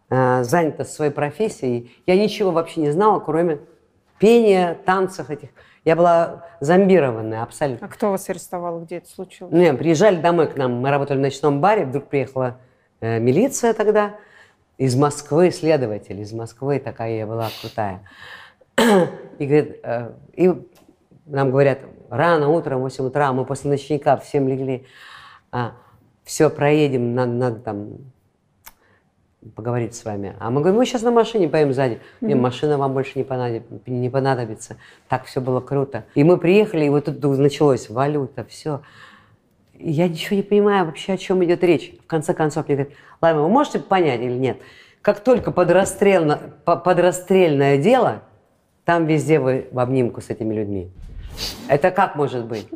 э, 0.08 0.42
занята 0.44 0.84
своей 0.84 1.12
профессией, 1.12 1.94
я 2.06 2.16
ничего 2.16 2.50
вообще 2.50 2.80
не 2.80 2.90
знала, 2.90 3.20
кроме 3.20 3.60
пения, 4.18 4.78
танцев 4.86 5.30
этих. 5.30 5.50
Я 5.84 5.96
была 5.96 6.44
зомбированная 6.60 7.42
абсолютно. 7.42 7.86
А 7.86 7.90
кто 7.90 8.10
вас 8.10 8.28
арестовал, 8.28 8.80
где 8.80 8.98
это 8.98 9.08
случилось? 9.08 9.52
Не, 9.52 9.74
приезжали 9.74 10.20
домой 10.20 10.46
к 10.46 10.56
нам, 10.56 10.74
мы 10.74 10.90
работали 10.90 11.18
в 11.18 11.20
ночном 11.20 11.60
баре, 11.60 11.84
вдруг 11.84 12.06
приехала 12.06 12.58
э, 13.00 13.18
милиция 13.18 13.72
тогда, 13.74 14.14
из 14.78 14.94
Москвы, 14.94 15.50
следователь 15.50 16.20
из 16.20 16.32
Москвы, 16.32 16.78
такая 16.78 17.16
я 17.16 17.26
была 17.26 17.48
крутая. 17.60 18.02
И, 19.38 19.46
говорит, 19.46 19.80
э, 19.82 20.12
и 20.34 20.52
нам 21.26 21.50
говорят, 21.50 21.80
рано 22.10 22.48
утром, 22.48 22.80
8 22.82 23.06
утра, 23.06 23.32
мы 23.32 23.44
после 23.44 23.70
ночника 23.70 24.16
всем 24.16 24.48
легли, 24.48 24.86
все, 26.24 26.50
проедем, 26.50 27.14
надо, 27.14 27.32
надо 27.32 27.60
там 27.60 27.98
поговорить 29.54 29.94
с 29.94 30.04
вами. 30.04 30.34
А 30.38 30.50
мы 30.50 30.60
говорим, 30.60 30.78
мы 30.78 30.86
сейчас 30.86 31.02
на 31.02 31.10
машине 31.10 31.48
поедем 31.48 31.72
сзади. 31.72 32.00
Не, 32.20 32.34
машина 32.34 32.78
вам 32.78 32.92
больше 32.94 33.12
не, 33.16 33.24
понадоб- 33.24 33.80
не 33.86 34.08
понадобится. 34.08 34.76
Так 35.08 35.24
все 35.24 35.40
было 35.40 35.60
круто. 35.60 36.04
И 36.14 36.24
мы 36.24 36.36
приехали, 36.38 36.84
и 36.84 36.88
вот 36.88 37.06
тут 37.06 37.38
началось 37.38 37.90
валюта, 37.90 38.44
все. 38.44 38.82
Я 39.78 40.08
ничего 40.08 40.36
не 40.36 40.42
понимаю 40.42 40.86
вообще, 40.86 41.14
о 41.14 41.16
чем 41.16 41.44
идет 41.44 41.64
речь. 41.64 41.94
В 42.04 42.06
конце 42.06 42.34
концов, 42.34 42.68
мне 42.68 42.76
говорят, 42.76 42.94
Лайма, 43.20 43.42
вы 43.42 43.48
можете 43.48 43.80
понять 43.80 44.20
или 44.20 44.32
нет? 44.32 44.58
Как 45.00 45.20
только 45.20 45.50
подрастрельно, 45.50 46.38
по- 46.64 46.76
подрастрельное 46.76 47.78
дело, 47.78 48.22
там 48.84 49.06
везде 49.06 49.40
вы 49.40 49.66
в 49.72 49.78
обнимку 49.80 50.20
с 50.20 50.30
этими 50.30 50.54
людьми. 50.54 50.90
Это 51.66 51.90
как 51.90 52.14
может 52.14 52.44
быть? 52.44 52.68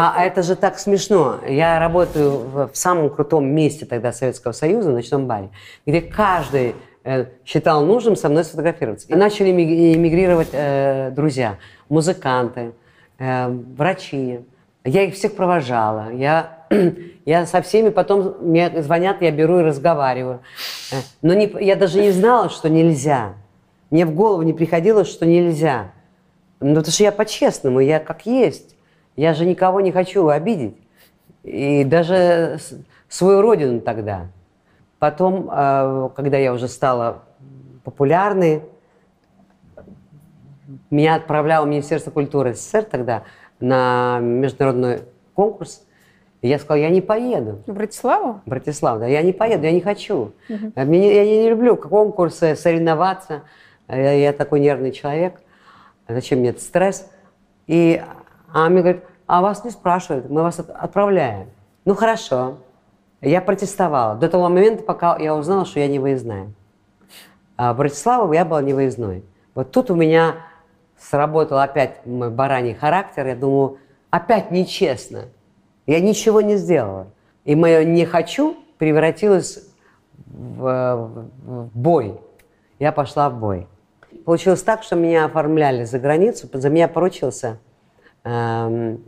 А 0.00 0.22
это 0.22 0.44
же 0.44 0.54
так 0.54 0.78
смешно. 0.78 1.40
Я 1.44 1.80
работаю 1.80 2.38
в, 2.38 2.70
самом 2.72 3.10
крутом 3.10 3.48
месте 3.48 3.84
тогда 3.84 4.12
Советского 4.12 4.52
Союза, 4.52 4.92
в 4.92 4.94
ночном 4.94 5.26
баре, 5.26 5.48
где 5.86 6.00
каждый 6.00 6.76
э, 7.02 7.24
считал 7.44 7.84
нужным 7.84 8.14
со 8.14 8.28
мной 8.28 8.44
сфотографироваться. 8.44 9.08
И 9.08 9.16
начали 9.16 9.50
ми- 9.50 9.94
эмигрировать 9.94 10.50
э, 10.52 11.10
друзья, 11.10 11.56
музыканты, 11.88 12.74
э, 13.18 13.48
врачи. 13.48 14.38
Я 14.84 15.02
их 15.02 15.14
всех 15.14 15.34
провожала. 15.34 16.12
Я, 16.12 16.64
я 17.24 17.44
со 17.46 17.60
всеми 17.60 17.88
потом 17.88 18.36
мне 18.40 18.80
звонят, 18.80 19.20
я 19.20 19.32
беру 19.32 19.58
и 19.58 19.62
разговариваю. 19.64 20.42
Э, 20.92 20.98
Но 21.22 21.34
не, 21.34 21.52
я 21.60 21.74
даже 21.74 22.00
не 22.00 22.12
знала, 22.12 22.50
что 22.50 22.68
нельзя. 22.68 23.32
Мне 23.90 24.06
в 24.06 24.14
голову 24.14 24.42
не 24.42 24.52
приходило, 24.52 25.04
что 25.04 25.26
нельзя. 25.26 25.90
Ну, 26.60 26.76
потому 26.76 26.92
что 26.92 27.02
я 27.02 27.10
по-честному, 27.10 27.80
я 27.80 27.98
как 27.98 28.26
есть. 28.26 28.77
Я 29.18 29.34
же 29.34 29.44
никого 29.46 29.80
не 29.80 29.90
хочу 29.90 30.28
обидеть. 30.28 30.76
И 31.42 31.82
даже 31.82 32.58
свою 33.08 33.42
родину 33.42 33.80
тогда. 33.80 34.28
Потом, 35.00 35.50
э, 35.52 36.10
когда 36.14 36.36
я 36.38 36.52
уже 36.52 36.68
стала 36.68 37.24
популярной, 37.82 38.62
меня 40.88 41.16
отправляло 41.16 41.66
Министерство 41.66 42.12
культуры 42.12 42.54
СССР 42.54 42.84
тогда 42.84 43.24
на 43.58 44.20
международный 44.20 45.00
конкурс. 45.34 45.84
И 46.40 46.46
я 46.48 46.60
сказала, 46.60 46.76
я 46.78 46.90
не 46.90 47.00
поеду. 47.00 47.60
В 47.66 47.72
Братиславу? 47.72 48.40
Братислава, 48.46 49.00
да, 49.00 49.06
я 49.08 49.22
не 49.22 49.32
поеду, 49.32 49.64
я 49.64 49.72
не 49.72 49.80
хочу. 49.80 50.30
А 50.76 50.84
не- 50.84 51.12
я 51.12 51.24
не, 51.24 51.42
не 51.42 51.50
люблю 51.50 51.76
конкурсы, 51.76 52.54
соревноваться. 52.54 53.42
Я, 53.88 54.12
я 54.12 54.32
такой 54.32 54.60
нервный 54.60 54.92
человек. 54.92 55.40
Зачем 56.06 56.38
мне 56.38 56.50
этот 56.50 56.62
стресс? 56.62 57.10
И 57.66 58.00
а 58.52 58.68
мне 58.68 58.80
говорят, 58.80 59.02
а 59.26 59.42
вас 59.42 59.64
не 59.64 59.70
спрашивают, 59.70 60.30
мы 60.30 60.42
вас 60.42 60.58
от- 60.58 60.70
отправляем. 60.70 61.48
Ну 61.84 61.94
хорошо. 61.94 62.58
Я 63.20 63.40
протестовала 63.40 64.14
до 64.14 64.28
того 64.28 64.48
момента, 64.48 64.82
пока 64.84 65.16
я 65.18 65.34
узнала, 65.34 65.64
что 65.64 65.80
я 65.80 65.88
не 65.88 65.98
выездная. 65.98 66.52
А 67.56 67.72
в 67.74 67.76
Братиславу 67.76 68.32
я 68.32 68.44
была 68.44 68.62
не 68.62 68.72
выездной. 68.72 69.24
Вот 69.54 69.72
тут 69.72 69.90
у 69.90 69.96
меня 69.96 70.36
сработал 70.96 71.58
опять 71.58 72.06
мой 72.06 72.30
бараний 72.30 72.74
характер. 72.74 73.26
Я 73.26 73.34
думаю, 73.36 73.78
опять 74.10 74.50
нечестно. 74.50 75.24
Я 75.86 76.00
ничего 76.00 76.40
не 76.40 76.56
сделала. 76.56 77.08
И 77.44 77.54
мое 77.56 77.84
«не 77.84 78.04
хочу» 78.04 78.56
превратилось 78.78 79.68
в- 80.26 81.10
в 81.44 81.70
бой. 81.76 82.20
Я 82.78 82.92
пошла 82.92 83.28
в 83.30 83.38
бой. 83.38 83.66
Получилось 84.24 84.62
так, 84.62 84.82
что 84.82 84.94
меня 84.96 85.24
оформляли 85.24 85.84
за 85.84 85.98
границу, 85.98 86.48
за 86.52 86.70
меня 86.70 86.86
поручился, 86.88 87.58
эм, 88.28 89.02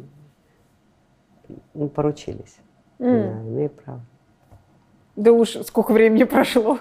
ну, 1.75 1.89
поручились. 1.89 2.57
Да, 2.99 3.07
имею 3.07 3.71
право. 3.71 4.01
Да 5.17 5.33
уж, 5.33 5.51
сколько 5.67 5.93
времени 5.93 6.25
прошло. 6.25 6.79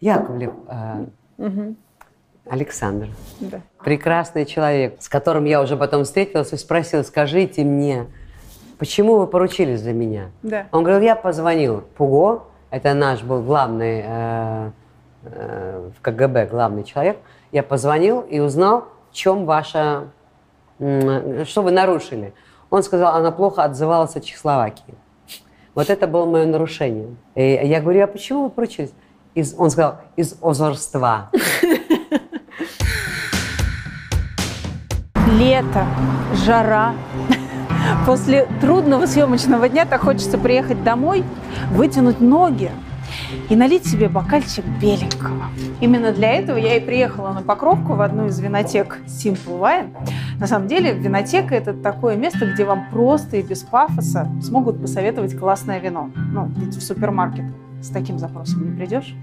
Яковлев 0.00 0.52
э, 0.68 1.06
Мгм. 1.38 1.76
Александр. 2.48 3.08
Да. 3.40 3.60
прекрасный 3.84 4.44
человек, 4.46 4.96
с 5.00 5.08
которым 5.08 5.44
я 5.44 5.60
уже 5.62 5.76
потом 5.76 6.04
встретилась 6.04 6.52
и 6.52 6.56
спросила, 6.56 7.02
скажите 7.02 7.64
мне, 7.64 8.06
почему 8.78 9.16
вы 9.16 9.26
поручились 9.28 9.80
за 9.80 9.92
меня? 9.92 10.30
Да. 10.42 10.66
Он 10.72 10.82
говорил, 10.82 11.02
я 11.04 11.14
позвонил 11.16 11.82
Пуго, 11.96 12.42
это 12.70 12.94
наш 12.94 13.22
был 13.22 13.42
главный 13.42 14.02
э, 14.04 14.70
э, 15.24 15.90
в 15.96 16.00
КГБ, 16.02 16.46
главный 16.46 16.82
человек. 16.84 17.18
Я 17.52 17.62
позвонил 17.62 18.20
и 18.22 18.40
узнал, 18.40 18.88
в 19.10 19.14
чем 19.14 19.44
ваша, 19.46 20.08
что 21.46 21.62
вы 21.62 21.70
нарушили. 21.70 22.34
Он 22.70 22.82
сказал, 22.82 23.14
она 23.14 23.30
плохо 23.30 23.62
отзывалась 23.62 24.16
о 24.16 24.20
Чехословакии. 24.20 24.94
Вот 25.74 25.90
это 25.90 26.06
было 26.06 26.26
мое 26.26 26.44
нарушение. 26.46 27.14
И 27.34 27.42
я 27.42 27.80
говорю, 27.80 28.04
а 28.04 28.06
почему 28.06 28.44
вы 28.44 28.50
поручились? 28.50 28.92
Из, 29.34 29.54
он 29.56 29.70
сказал, 29.70 29.98
из 30.16 30.36
озорства. 30.42 31.30
Лето, 35.38 35.86
жара. 36.44 36.94
После 38.06 38.46
трудного 38.60 39.06
съемочного 39.06 39.68
дня 39.68 39.86
так 39.86 40.02
хочется 40.02 40.36
приехать 40.36 40.82
домой, 40.82 41.24
вытянуть 41.70 42.20
ноги 42.20 42.70
и 43.48 43.56
налить 43.56 43.86
себе 43.86 44.08
бокальчик 44.08 44.64
беленького. 44.80 45.46
Именно 45.80 46.12
для 46.12 46.32
этого 46.32 46.56
я 46.56 46.76
и 46.76 46.80
приехала 46.80 47.32
на 47.32 47.42
Покровку 47.42 47.94
в 47.94 48.00
одну 48.00 48.26
из 48.26 48.38
винотек 48.38 48.98
Simple 49.06 49.60
Wine. 49.60 49.96
На 50.38 50.46
самом 50.46 50.68
деле 50.68 50.92
винотека– 50.92 51.54
это 51.56 51.72
такое 51.74 52.16
место, 52.16 52.46
где 52.46 52.64
вам 52.64 52.88
просто 52.90 53.36
и 53.36 53.42
без 53.42 53.60
пафоса 53.62 54.28
смогут 54.42 54.80
посоветовать 54.80 55.36
классное 55.36 55.78
вино. 55.78 56.10
Ну, 56.14 56.50
ведь 56.56 56.76
в 56.76 56.82
супермаркет 56.82 57.46
с 57.82 57.88
таким 57.88 58.18
запросом 58.18 58.70
не 58.70 58.76
придешь. 58.76 59.14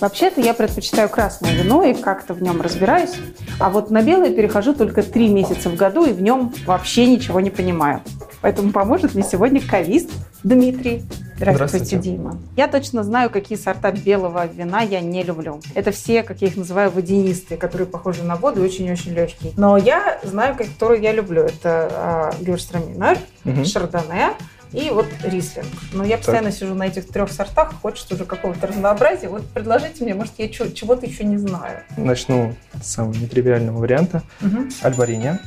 Вообще-то 0.00 0.42
я 0.42 0.52
предпочитаю 0.52 1.08
красное 1.08 1.54
вино 1.54 1.82
и 1.82 1.94
как-то 1.94 2.34
в 2.34 2.42
нем 2.42 2.60
разбираюсь. 2.60 3.14
А 3.58 3.70
вот 3.70 3.90
на 3.90 4.02
белое 4.02 4.34
перехожу 4.34 4.74
только 4.74 5.02
три 5.02 5.28
месяца 5.28 5.70
в 5.70 5.76
году 5.76 6.04
и 6.04 6.12
в 6.12 6.20
нем 6.20 6.52
вообще 6.66 7.06
ничего 7.06 7.40
не 7.40 7.48
понимаю. 7.48 8.02
Поэтому 8.44 8.72
поможет 8.72 9.14
мне 9.14 9.24
сегодня 9.24 9.58
кавист 9.58 10.10
Дмитрий. 10.42 11.02
Здравствуйте, 11.36 11.76
Здравствуйте. 11.86 11.96
Дима. 11.96 12.38
Я 12.58 12.68
точно 12.68 13.02
знаю, 13.02 13.30
какие 13.30 13.56
сорта 13.56 13.90
белого 13.90 14.46
вина 14.46 14.82
я 14.82 15.00
не 15.00 15.22
люблю. 15.22 15.62
Это 15.74 15.92
все, 15.92 16.22
как 16.22 16.42
я 16.42 16.48
их 16.48 16.56
называю, 16.58 16.90
водянистые, 16.90 17.56
которые 17.56 17.86
похожи 17.86 18.22
на 18.22 18.36
воду 18.36 18.62
и 18.62 18.66
очень-очень 18.66 19.14
легкие. 19.14 19.54
Но 19.56 19.78
я 19.78 20.20
знаю, 20.24 20.56
которые 20.58 21.02
я 21.02 21.12
люблю. 21.14 21.40
Это 21.40 21.88
а, 21.90 22.34
Гюрстраминер, 22.38 23.16
Мгм. 23.44 23.64
Шардоне 23.64 24.32
и 24.72 24.90
вот 24.90 25.06
Рислинг. 25.22 25.66
Но 25.94 26.04
я 26.04 26.18
постоянно 26.18 26.52
сижу 26.52 26.74
на 26.74 26.82
этих 26.86 27.08
трех 27.08 27.32
сортах, 27.32 27.72
хочется 27.80 28.14
уже 28.14 28.26
какого-то 28.26 28.66
разнообразия. 28.66 29.28
Вот 29.30 29.46
предложите 29.46 30.04
мне, 30.04 30.12
может, 30.12 30.34
я 30.36 30.50
чего-то 30.50 31.06
еще 31.06 31.24
не 31.24 31.38
знаю. 31.38 31.78
Начну 31.96 32.54
с 32.82 32.88
самого 32.88 33.14
нетривиального 33.14 33.78
варианта. 33.78 34.22
Мгм. 34.42 34.68
Альбариня. 34.82 35.40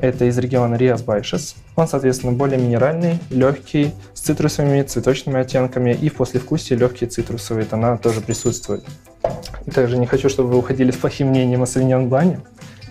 Это 0.00 0.24
из 0.24 0.38
региона 0.38 0.76
Риас 0.76 1.02
Байшес. 1.02 1.56
Он, 1.76 1.86
соответственно, 1.86 2.32
более 2.32 2.58
минеральный, 2.58 3.18
легкий, 3.28 3.92
с 4.14 4.20
цитрусовыми, 4.20 4.82
цветочными 4.82 5.40
оттенками. 5.40 5.92
И 5.92 6.08
в 6.08 6.14
послевкусии 6.14 6.74
легкие 6.74 7.10
цитрусовые 7.10 7.66
тона 7.66 7.98
тоже 7.98 8.20
присутствуют. 8.20 8.84
И 9.66 9.70
также 9.70 9.98
не 9.98 10.06
хочу, 10.06 10.28
чтобы 10.28 10.50
вы 10.50 10.58
уходили 10.58 10.90
с 10.90 10.96
плохим 10.96 11.28
мнением 11.28 11.62
о 11.62 11.66
Савиньон 11.66 12.08
Блане. 12.08 12.40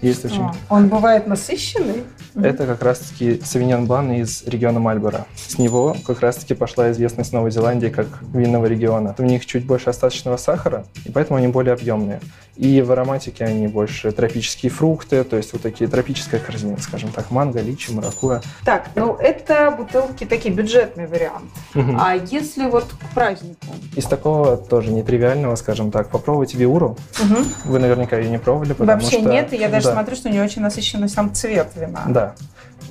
Есть 0.01 0.23
очень... 0.23 0.41
А, 0.41 0.53
Он 0.69 0.87
бывает 0.87 1.27
насыщенный. 1.27 2.03
Это 2.35 2.65
как 2.65 2.83
раз-таки 2.83 3.41
Савиньон 3.43 3.85
Блан 3.85 4.13
из 4.13 4.43
региона 4.45 4.79
Мальборо. 4.79 5.25
С 5.35 5.57
него 5.57 5.95
как 6.05 6.21
раз-таки 6.21 6.53
пошла 6.53 6.91
известность 6.91 7.33
Новой 7.33 7.51
Зеландии 7.51 7.87
как 7.87 8.07
винного 8.33 8.67
региона. 8.67 9.15
В 9.17 9.23
них 9.23 9.45
чуть 9.45 9.65
больше 9.65 9.89
остаточного 9.89 10.37
сахара, 10.37 10.85
и 11.05 11.11
поэтому 11.11 11.37
они 11.37 11.47
более 11.47 11.73
объемные. 11.73 12.21
И 12.59 12.81
в 12.81 12.91
ароматике 12.91 13.45
они 13.45 13.67
больше 13.67 14.11
тропические 14.11 14.69
фрукты, 14.69 15.23
то 15.23 15.37
есть 15.37 15.53
вот 15.53 15.61
такие 15.61 15.89
тропическая 15.89 16.41
корзина, 16.41 16.75
скажем 16.81 17.09
так, 17.09 17.31
манго, 17.31 17.61
личи, 17.61 17.89
маракуя. 17.91 18.41
Так, 18.65 18.89
ну 18.95 19.15
это 19.15 19.71
бутылки 19.71 20.25
такие 20.25 20.53
бюджетный 20.53 21.07
вариант. 21.07 21.49
Мгм. 21.73 21.97
А 21.97 22.15
если 22.15 22.69
вот 22.69 22.83
к 22.83 23.13
празднику? 23.13 23.65
Из 23.95 24.03
такого 24.03 24.57
тоже 24.57 24.91
нетривиального, 24.91 25.55
скажем 25.55 25.89
так, 25.89 26.09
попробуйте 26.09 26.57
Виуру. 26.57 26.97
Мгм. 27.23 27.45
Вы 27.63 27.79
наверняка 27.79 28.17
ее 28.17 28.29
не 28.29 28.39
пробовали, 28.39 28.73
потому 28.73 28.91
Вообще 28.91 29.21
что... 29.21 29.29
нет, 29.29 29.53
и 29.53 29.55
я 29.55 29.69
даже 29.69 29.85
Да. 29.85 29.93
смотрю, 29.93 30.17
что 30.17 30.27
у 30.27 30.31
нее 30.33 30.43
очень 30.43 30.61
насыщенный 30.61 31.07
сам 31.07 31.33
цвет 31.33 31.69
вина. 31.77 32.03
Да. 32.09 32.35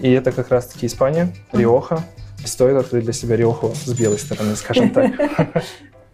И 0.00 0.10
это 0.10 0.32
как 0.32 0.48
раз-таки 0.48 0.86
Испания, 0.86 1.28
Риоха. 1.52 2.02
Стоит 2.42 2.78
открыть 2.78 3.04
для 3.04 3.12
себя 3.12 3.36
Риоху 3.36 3.74
с 3.74 3.92
белой 3.92 4.18
стороны, 4.18 4.56
скажем 4.56 4.88
так. 4.88 5.12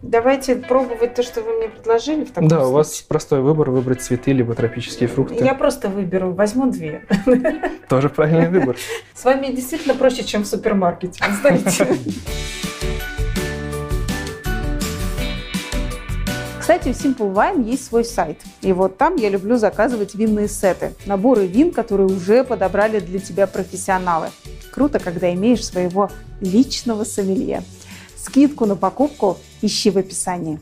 Давайте 0.07 0.55
пробовать 0.55 1.15
то, 1.15 1.23
что 1.23 1.41
вы 1.41 1.53
мне 1.53 1.67
предложили 1.67 2.25
в 2.25 2.29
таком 2.31 2.47
Да, 2.47 2.67
у 2.67 2.71
вас 2.71 2.89
случае. 2.89 3.07
простой 3.07 3.41
выбор 3.41 3.71
выбрать 3.71 4.03
цветы 4.03 4.33
либо 4.33 4.53
тропические 4.53 5.09
фрукты. 5.09 5.43
Я 5.43 5.55
просто 5.55 5.89
выберу, 5.89 6.31
возьму 6.31 6.71
две. 6.71 7.03
Тоже 7.89 8.09
правильный 8.09 8.49
выбор. 8.49 8.77
С 9.15 9.23
вами 9.23 9.47
действительно 9.47 9.95
проще, 9.95 10.23
чем 10.23 10.43
в 10.43 10.45
супермаркете, 10.45 11.23
вы 11.27 11.35
знаете. 11.35 11.87
Кстати, 16.59 16.89
у 16.89 16.91
Simple 16.91 17.33
Wine 17.33 17.63
есть 17.63 17.85
свой 17.85 18.05
сайт. 18.05 18.39
И 18.61 18.73
вот 18.73 18.97
там 18.97 19.15
я 19.15 19.29
люблю 19.29 19.57
заказывать 19.57 20.13
винные 20.13 20.47
сеты. 20.47 20.93
Наборы 21.07 21.47
вин, 21.47 21.71
которые 21.71 22.07
уже 22.07 22.43
подобрали 22.43 22.99
для 22.99 23.19
тебя 23.19 23.47
профессионалы. 23.47 24.29
Круто, 24.71 24.99
когда 24.99 25.33
имеешь 25.33 25.65
своего 25.65 26.09
личного 26.41 27.03
сомелье. 27.05 27.63
Скидку 28.25 28.65
на 28.65 28.75
покупку 28.75 29.37
ищи 29.61 29.91
в 29.91 29.97
описании. 29.99 30.59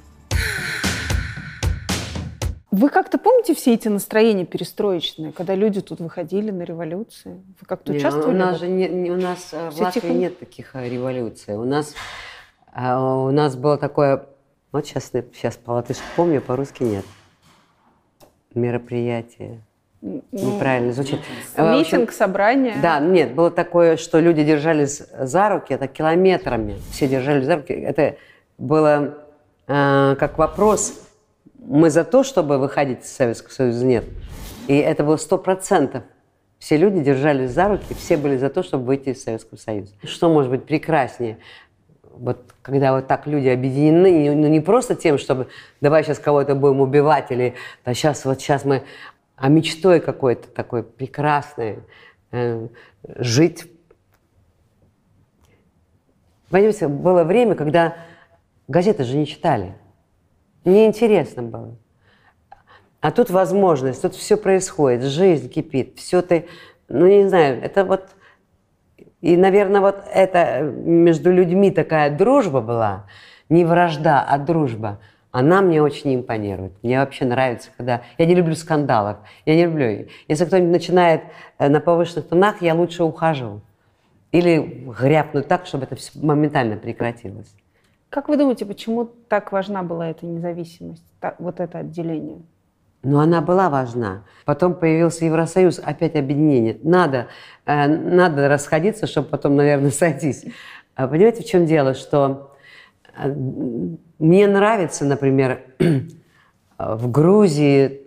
Вы 2.72 2.90
как-то 2.90 3.18
помните 3.18 3.56
все 3.56 3.74
эти 3.74 3.88
настроения 3.88 4.46
перестроечные, 4.46 5.32
когда 5.32 5.56
люди 5.56 5.80
тут 5.80 6.02
выходили 6.02 6.52
на 6.52 6.64
революции? 6.64 7.42
Вы 7.62 7.66
как-то 7.66 7.94
Не, 7.94 8.00
участвовали? 8.00 8.36
У 8.36 8.38
нас 8.38 8.60
же 8.60 8.68
не, 8.68 8.90
не- 8.90 9.12
у 9.12 9.16
нас 9.16 9.54
э, 9.54 9.70
в 9.70 9.80
Латвии 9.80 10.02
тихо? 10.02 10.14
нет 10.14 10.40
таких 10.40 10.76
э, 10.76 10.90
революций. 10.90 11.56
У 11.56 11.64
нас 11.64 11.94
э, 12.76 12.96
у 12.98 13.32
нас 13.32 13.56
было 13.56 13.78
такое, 13.78 14.26
вот 14.74 14.86
сейчас 14.86 15.12
сейчас 15.34 15.56
по 15.56 15.72
латышски 15.72 16.04
помню, 16.18 16.42
по-русски 16.42 16.84
нет. 16.84 17.06
Мероприятие. 18.54 19.62
Неправильно 20.32 20.92
звучит. 20.92 21.20
Э, 21.56 21.72
Митинг, 21.72 22.12
собрание. 22.12 22.76
Да, 22.82 23.00
нет, 23.00 23.34
было 23.34 23.50
такое, 23.50 23.96
что 23.96 24.20
люди 24.20 24.44
держались 24.44 25.02
за 25.18 25.48
руки, 25.50 25.74
это 25.74 25.88
километрами. 25.88 26.76
Все 26.92 27.08
держались 27.08 27.46
за 27.46 27.56
руки. 27.56 27.72
Это 27.72 28.18
было 28.58 29.16
э, 29.68 30.16
как 30.20 30.38
вопрос, 30.38 31.08
мы 31.58 31.90
за 31.90 32.04
то, 32.04 32.24
чтобы 32.24 32.58
выходить 32.58 33.04
из 33.06 33.16
Советского 33.16 33.52
Союза, 33.54 33.86
нет. 33.86 34.04
И 34.68 34.76
это 34.78 35.06
было 35.06 35.16
сто 35.16 35.38
процентов. 35.38 36.04
Все 36.60 36.76
люди 36.78 37.00
держались 37.02 37.52
за 37.52 37.70
руки, 37.70 37.94
все 37.94 38.18
были 38.18 38.36
за 38.38 38.50
то, 38.50 38.64
чтобы 38.64 38.86
выйти 38.86 39.10
из 39.10 39.24
Советского 39.24 39.58
Союза. 39.58 39.94
Что 40.04 40.30
может 40.30 40.52
быть 40.52 40.66
прекраснее? 40.66 41.38
Вот 42.16 42.54
когда 42.62 42.94
вот 42.94 43.08
так 43.08 43.26
люди 43.28 43.48
объединены, 43.48 44.12
не- 44.12 44.30
ну 44.32 44.48
не 44.48 44.60
просто 44.62 44.96
тем, 44.96 45.18
чтобы 45.18 45.48
давай 45.82 46.04
сейчас 46.04 46.20
кого-то 46.20 46.56
будем 46.56 46.80
убивать, 46.80 47.32
или 47.32 47.56
да 47.84 47.94
сейчас 47.94 48.24
вот 48.24 48.40
сейчас 48.40 48.66
мы, 48.66 48.84
а 49.36 49.50
мечтой 49.50 50.00
какой-то 50.00 50.48
такой 50.50 50.84
прекрасной, 50.84 51.80
э, 52.32 52.68
жить. 53.18 53.66
Понимаете, 56.50 56.88
было 56.88 57.24
время, 57.24 57.56
когда 57.56 57.96
газеты 58.68 59.04
же 59.04 59.18
не 59.18 59.26
читали. 59.26 59.76
Неинтересно 60.66 61.44
было. 61.44 61.78
А 63.02 63.12
тут 63.12 63.30
возможность, 63.30 64.02
тут 64.02 64.16
все 64.16 64.38
происходит, 64.38 65.04
жизнь 65.04 65.50
кипит, 65.50 65.98
все 65.98 66.22
ты, 66.22 66.48
ну 66.88 67.06
не 67.06 67.28
знаю, 67.28 67.62
это 67.62 67.84
вот, 67.84 68.08
и, 69.20 69.36
наверное, 69.36 69.82
вот 69.82 70.06
это 70.10 70.62
между 70.62 71.30
людьми 71.30 71.70
такая 71.70 72.16
дружба 72.16 72.62
была, 72.62 73.08
не 73.50 73.66
вражда, 73.66 74.24
а 74.24 74.38
дружба, 74.38 75.02
она 75.34 75.64
мне 75.64 75.82
очень 75.82 76.14
импонирует. 76.14 76.74
Мне 76.84 77.00
вообще 77.00 77.26
нравится, 77.26 77.72
когда... 77.76 78.04
Я 78.20 78.28
не 78.28 78.36
люблю 78.36 78.54
скандалов, 78.56 79.18
я 79.48 79.56
не 79.56 79.66
люблю... 79.66 80.08
Если 80.28 80.46
кто-нибудь 80.46 80.72
начинает 80.72 81.24
э, 81.58 81.70
на 81.70 81.80
повышенных 81.80 82.28
тонах, 82.28 82.62
я 82.62 82.76
лучше 82.76 83.04
ухожу. 83.04 83.62
Или 84.32 84.86
гряпну 85.00 85.42
так, 85.42 85.66
чтобы 85.66 85.86
это 85.86 85.96
все 85.96 86.12
моментально 86.20 86.78
прекратилось. 86.78 87.52
Как 88.10 88.30
вы 88.30 88.38
думаете, 88.38 88.68
почему 88.68 89.06
так 89.06 89.52
важна 89.52 89.82
была 89.82 90.08
эта 90.08 90.28
независимость, 90.28 91.04
вот 91.40 91.60
это 91.60 91.80
отделение? 91.80 92.44
Но 93.02 93.20
она 93.20 93.42
была 93.42 93.72
важна. 93.72 94.26
Потом 94.46 94.76
появился 94.76 95.26
Евросоюз, 95.26 95.82
опять 95.84 96.16
объединение. 96.16 96.78
Надо, 96.84 97.26
э, 97.66 97.88
надо 97.88 98.48
расходиться, 98.50 99.08
чтобы 99.08 99.30
потом, 99.30 99.56
наверное, 99.56 99.90
сойтись. 99.90 100.46
А 100.94 101.08
Понимаете, 101.08 101.42
в 101.42 101.48
чем 101.48 101.66
дело? 101.66 101.96
Что 101.96 102.53
мне 103.16 104.48
нравится, 104.48 105.06
например, 105.06 105.62
в 106.78 107.12
Грузии 107.12 108.02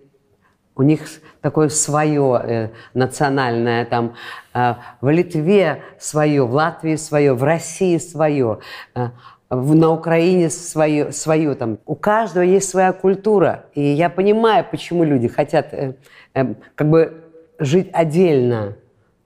у 0.74 0.82
них 0.82 1.00
такое 1.40 1.68
свое 1.68 2.40
э, 2.42 2.68
национальное, 2.92 3.84
там, 3.86 4.14
э, 4.52 4.74
в 5.00 5.08
Литве 5.08 5.82
свое, 5.98 6.44
в 6.46 6.52
Латвии 6.52 6.96
свое, 6.96 7.34
в 7.34 7.42
России 7.42 7.96
свое, 7.98 8.58
э, 8.94 9.08
в- 9.48 9.74
на 9.74 9.90
Украине 9.90 10.50
свое, 10.50 11.12
свое 11.12 11.54
там. 11.54 11.78
У 11.86 11.94
каждого 11.94 12.42
есть 12.42 12.68
своя 12.68 12.92
культура, 12.92 13.66
и 13.74 13.80
я 13.80 14.10
понимаю, 14.10 14.66
почему 14.70 15.04
люди 15.04 15.28
хотят 15.28 15.72
э, 15.72 15.94
э, 16.34 16.54
как 16.74 16.90
бы 16.90 17.22
жить 17.58 17.88
отдельно. 17.92 18.76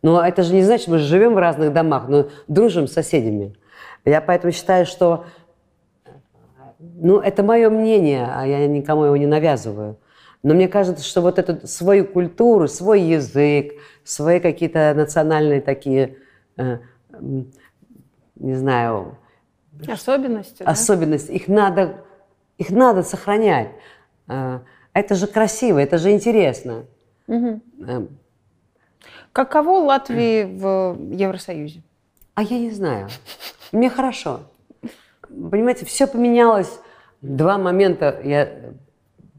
Но 0.02 0.24
это 0.24 0.42
же 0.42 0.54
не 0.54 0.62
значит, 0.62 0.88
мы 0.88 0.98
живем 0.98 1.35
в 1.35 1.38
разных 1.38 1.72
домах, 1.72 2.04
но 2.09 2.28
дружим 2.48 2.87
с 2.87 2.92
соседями. 2.92 3.54
Я 4.04 4.20
поэтому 4.20 4.52
считаю, 4.52 4.87
что 4.87 5.24
ну, 7.00 7.18
это 7.18 7.42
мое 7.42 7.70
мнение, 7.70 8.28
а 8.32 8.46
я 8.46 8.66
никому 8.66 9.04
его 9.04 9.16
не 9.16 9.26
навязываю. 9.26 9.98
Но 10.42 10.54
мне 10.54 10.68
кажется, 10.68 11.04
что 11.04 11.20
вот 11.20 11.38
эту 11.38 11.66
свою 11.66 12.06
культуру, 12.06 12.68
свой 12.68 13.00
язык, 13.02 13.72
свои 14.04 14.40
какие-то 14.40 14.92
национальные 14.94 15.60
такие, 15.60 16.16
э, 16.56 16.78
не 18.36 18.54
знаю, 18.54 19.16
Особенности, 19.88 20.62
да? 20.62 20.70
особенности, 20.70 21.30
их 21.32 21.48
надо, 21.48 22.04
их 22.58 22.70
надо 22.70 23.02
сохранять. 23.02 23.70
Э, 24.28 24.60
Это 24.92 25.14
же 25.14 25.26
красиво, 25.26 25.78
это 25.78 25.98
же 25.98 26.10
интересно. 26.10 26.84
Э, 27.28 28.06
Каково 29.32 29.84
Латвии 29.84 30.44
в 30.44 30.98
Евросоюзе? 31.14 31.82
А 32.34 32.42
я 32.42 32.58
не 32.58 32.70
знаю. 32.70 33.08
Мне 33.72 33.88
хорошо. 33.88 34.40
Понимаете, 35.28 35.86
все 35.86 36.06
поменялось. 36.06 36.80
Два 37.22 37.59
момента 37.59 38.18
я, 38.24 38.48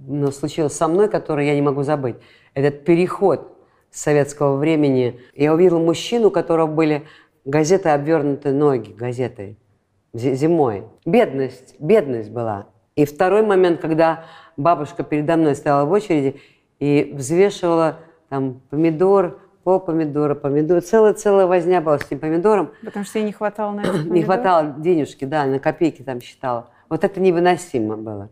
ну, 0.07 0.31
случилось 0.31 0.73
со 0.73 0.87
мной, 0.87 1.09
которые 1.09 1.47
я 1.47 1.55
не 1.55 1.61
могу 1.61 1.83
забыть. 1.83 2.15
Этот 2.53 2.83
переход 2.85 3.57
с 3.89 4.01
советского 4.01 4.57
времени. 4.57 5.19
Я 5.35 5.53
увидела 5.53 5.79
мужчину, 5.79 6.27
у 6.27 6.31
которого 6.31 6.67
были 6.67 7.03
газеты 7.43 7.89
обвернуты 7.89 8.51
ноги 8.51 8.91
газетой 8.91 9.57
зи- 10.13 10.35
зимой. 10.35 10.83
Бедность, 11.05 11.75
бедность 11.79 12.29
была. 12.29 12.67
И 12.95 13.05
второй 13.05 13.41
момент, 13.41 13.81
когда 13.81 14.25
бабушка 14.57 15.03
передо 15.03 15.37
мной 15.37 15.55
стояла 15.55 15.85
в 15.85 15.91
очереди 15.91 16.39
и 16.79 17.13
взвешивала 17.15 17.99
там 18.29 18.61
помидор, 18.69 19.39
пол 19.63 19.79
помидора, 19.79 20.35
помидор. 20.35 20.81
Целая-целая 20.81 21.47
возня 21.47 21.81
была 21.81 21.97
с 21.99 22.05
этим 22.05 22.19
помидором. 22.19 22.71
Потому 22.83 23.05
что 23.05 23.19
ей 23.19 23.25
не 23.25 23.31
хватало 23.33 23.71
на 23.73 23.81
этот 23.81 24.05
Не 24.09 24.23
хватало 24.23 24.75
денежки, 24.77 25.25
да, 25.25 25.45
на 25.45 25.59
копейки 25.59 26.01
там 26.01 26.21
считала. 26.21 26.69
Вот 26.91 27.05
это 27.05 27.21
невыносимо 27.21 27.95
было. 27.95 28.29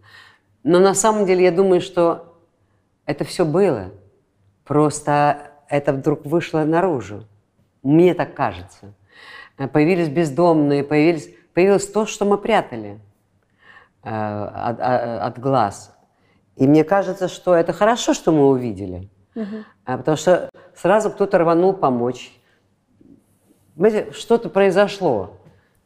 Но 0.64 0.80
на 0.80 0.94
самом 0.94 1.26
деле 1.26 1.46
я 1.46 1.52
думаю, 1.52 1.80
что 1.80 2.38
это 3.06 3.24
все 3.24 3.46
было. 3.46 3.92
Просто 4.66 5.54
это 5.70 5.94
вдруг 5.94 6.26
вышло 6.26 6.66
наружу. 6.66 7.26
Мне 7.84 8.14
так 8.14 8.34
кажется. 8.34 8.94
Э, 9.58 9.70
Появились 9.70 10.10
бездомные, 10.10 10.84
появились, 10.84 11.34
появилось 11.54 11.88
то, 11.88 12.06
что 12.06 12.26
мы 12.26 12.38
прятали 12.38 13.00
э, 14.04 14.10
от, 14.10 14.78
а- 14.82 15.26
от 15.26 15.40
глаз. 15.40 15.96
И 16.58 16.68
мне 16.68 16.84
кажется, 16.84 17.30
что 17.30 17.56
это 17.56 17.72
хорошо, 17.72 18.14
что 18.14 18.34
мы 18.34 18.50
увидели. 18.50 19.10
А, 19.86 19.98
Потому 19.98 20.18
что 20.18 20.50
сразу 20.76 21.12
кто-то 21.12 21.38
рванул 21.38 21.72
помочь. 21.72 22.34
Понимаете, 23.78 24.12
что-то 24.12 24.50
произошло. 24.50 25.38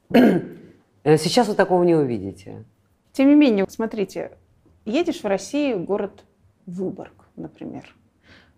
Э, 1.03 1.17
Сейчас 1.17 1.47
вы 1.47 1.55
такого 1.55 1.83
не 1.83 1.95
увидите. 1.95 2.63
Тем 3.11 3.29
не 3.29 3.35
менее, 3.35 3.65
смотрите, 3.69 4.31
едешь 4.85 5.21
в 5.21 5.27
Россию, 5.27 5.83
город 5.83 6.23
Выборг, 6.65 7.27
например. 7.35 7.93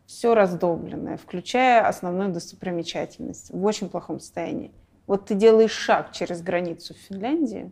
Все 0.06 0.36
раздолбленное, 0.36 1.18
включая 1.18 1.88
основную 1.88 2.32
достопримечательность, 2.32 3.50
в 3.52 3.66
очень 3.66 3.90
плохом 3.90 4.20
состоянии. 4.20 4.72
Вот 5.08 5.26
ты 5.26 5.34
делаешь 5.34 5.72
шаг 5.72 6.12
через 6.12 6.42
границу 6.42 6.94
в 6.94 6.98
Финляндии, 6.98 7.72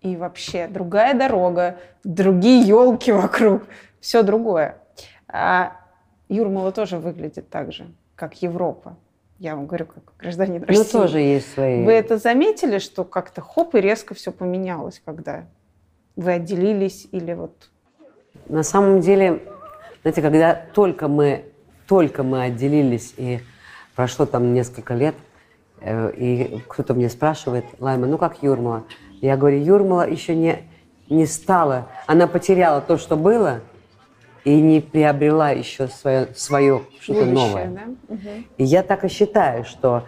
и 0.00 0.16
вообще 0.16 0.68
другая 0.68 1.14
дорога, 1.14 1.78
другие 2.04 2.60
елки 2.66 3.12
вокруг, 3.12 3.64
все 4.00 4.22
другое. 4.22 4.78
А 5.28 5.76
Юрмала 6.28 6.72
тоже 6.72 6.98
выглядит 6.98 7.50
так 7.50 7.72
же, 7.72 7.86
как 8.14 8.40
Европа. 8.42 8.96
Я 9.38 9.54
вам 9.54 9.66
говорю, 9.66 9.86
как 9.86 10.02
гражданин 10.18 10.62
России. 10.62 10.82
Ну, 10.82 10.84
тоже 10.84 11.18
есть 11.18 11.52
свои... 11.52 11.84
Вы 11.84 11.92
это 11.92 12.16
заметили, 12.16 12.78
что 12.78 13.04
как-то 13.04 13.42
хоп 13.42 13.74
и 13.74 13.80
резко 13.80 14.14
все 14.14 14.32
поменялось, 14.32 15.02
когда 15.04 15.44
вы 16.16 16.32
отделились 16.32 17.06
или 17.12 17.34
вот... 17.34 17.52
На 18.48 18.62
самом 18.62 19.00
деле, 19.00 19.42
знаете, 20.02 20.22
когда 20.22 20.54
только 20.54 21.08
мы, 21.08 21.44
только 21.86 22.22
мы 22.22 22.44
отделились, 22.44 23.12
и 23.18 23.40
прошло 23.94 24.24
там 24.24 24.54
несколько 24.54 24.94
лет, 24.94 25.14
э, 25.80 26.12
и 26.16 26.62
кто-то 26.66 26.94
мне 26.94 27.10
спрашивает, 27.10 27.66
Лайма, 27.78 28.06
ну 28.06 28.16
как 28.16 28.42
Юрмала? 28.42 28.84
Я 29.20 29.36
говорю, 29.36 29.58
Юрмала 29.58 30.08
еще 30.08 30.34
не, 30.34 30.62
не 31.10 31.26
стала, 31.26 31.88
она 32.06 32.26
потеряла 32.26 32.80
то, 32.80 32.96
что 32.96 33.16
было, 33.16 33.60
и 34.46 34.60
не 34.60 34.80
приобрела 34.80 35.50
еще 35.50 35.88
свое, 35.88 36.28
свое 36.36 36.82
что-то 37.00 37.24
новое. 37.24 37.66
да? 37.66 38.14
Мгм. 38.14 38.46
И 38.58 38.64
я 38.64 38.84
так 38.84 39.04
и 39.04 39.08
считаю, 39.08 39.64
что 39.64 40.04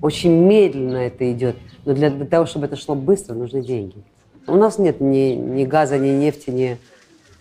очень 0.00 0.30
медленно 0.30 0.96
это 0.96 1.30
идет. 1.30 1.56
Но 1.84 1.92
для, 1.92 2.08
для 2.08 2.24
того, 2.24 2.46
чтобы 2.46 2.64
это 2.64 2.76
шло 2.76 2.94
быстро, 2.94 3.34
нужны 3.34 3.60
деньги. 3.60 4.02
У 4.46 4.56
нас 4.56 4.78
нет 4.78 5.02
ни, 5.02 5.34
ни 5.34 5.66
газа, 5.66 5.98
ни 5.98 6.08
нефти, 6.08 6.48
ни 6.48 6.78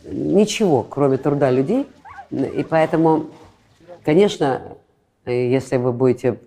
ничего, 0.04 0.84
кроме 0.84 1.16
труда 1.16 1.50
людей. 1.50 1.88
И 2.32 2.66
поэтому, 2.70 3.28
конечно, 4.04 4.62
если 5.26 5.78
вы 5.78 5.94
будете 5.94 6.38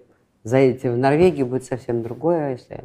заедете 0.45 0.91
в 0.91 0.99
Норвегию, 0.99 1.47
будет 1.47 1.65
совсем 1.65 2.03
другое. 2.03 2.53
Если... 2.53 2.85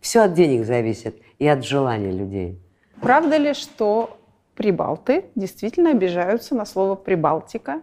Все 0.00 0.20
от 0.20 0.34
денег 0.34 0.66
зависит 0.66 1.16
и 1.40 1.48
от 1.48 1.64
желания 1.64 2.12
людей. 2.12 2.60
Правда 3.00 3.38
ли, 3.38 3.54
что 3.54 4.15
прибалты 4.56 5.26
действительно 5.34 5.90
обижаются 5.90 6.54
на 6.54 6.64
слово 6.64 6.94
«прибалтика», 6.94 7.82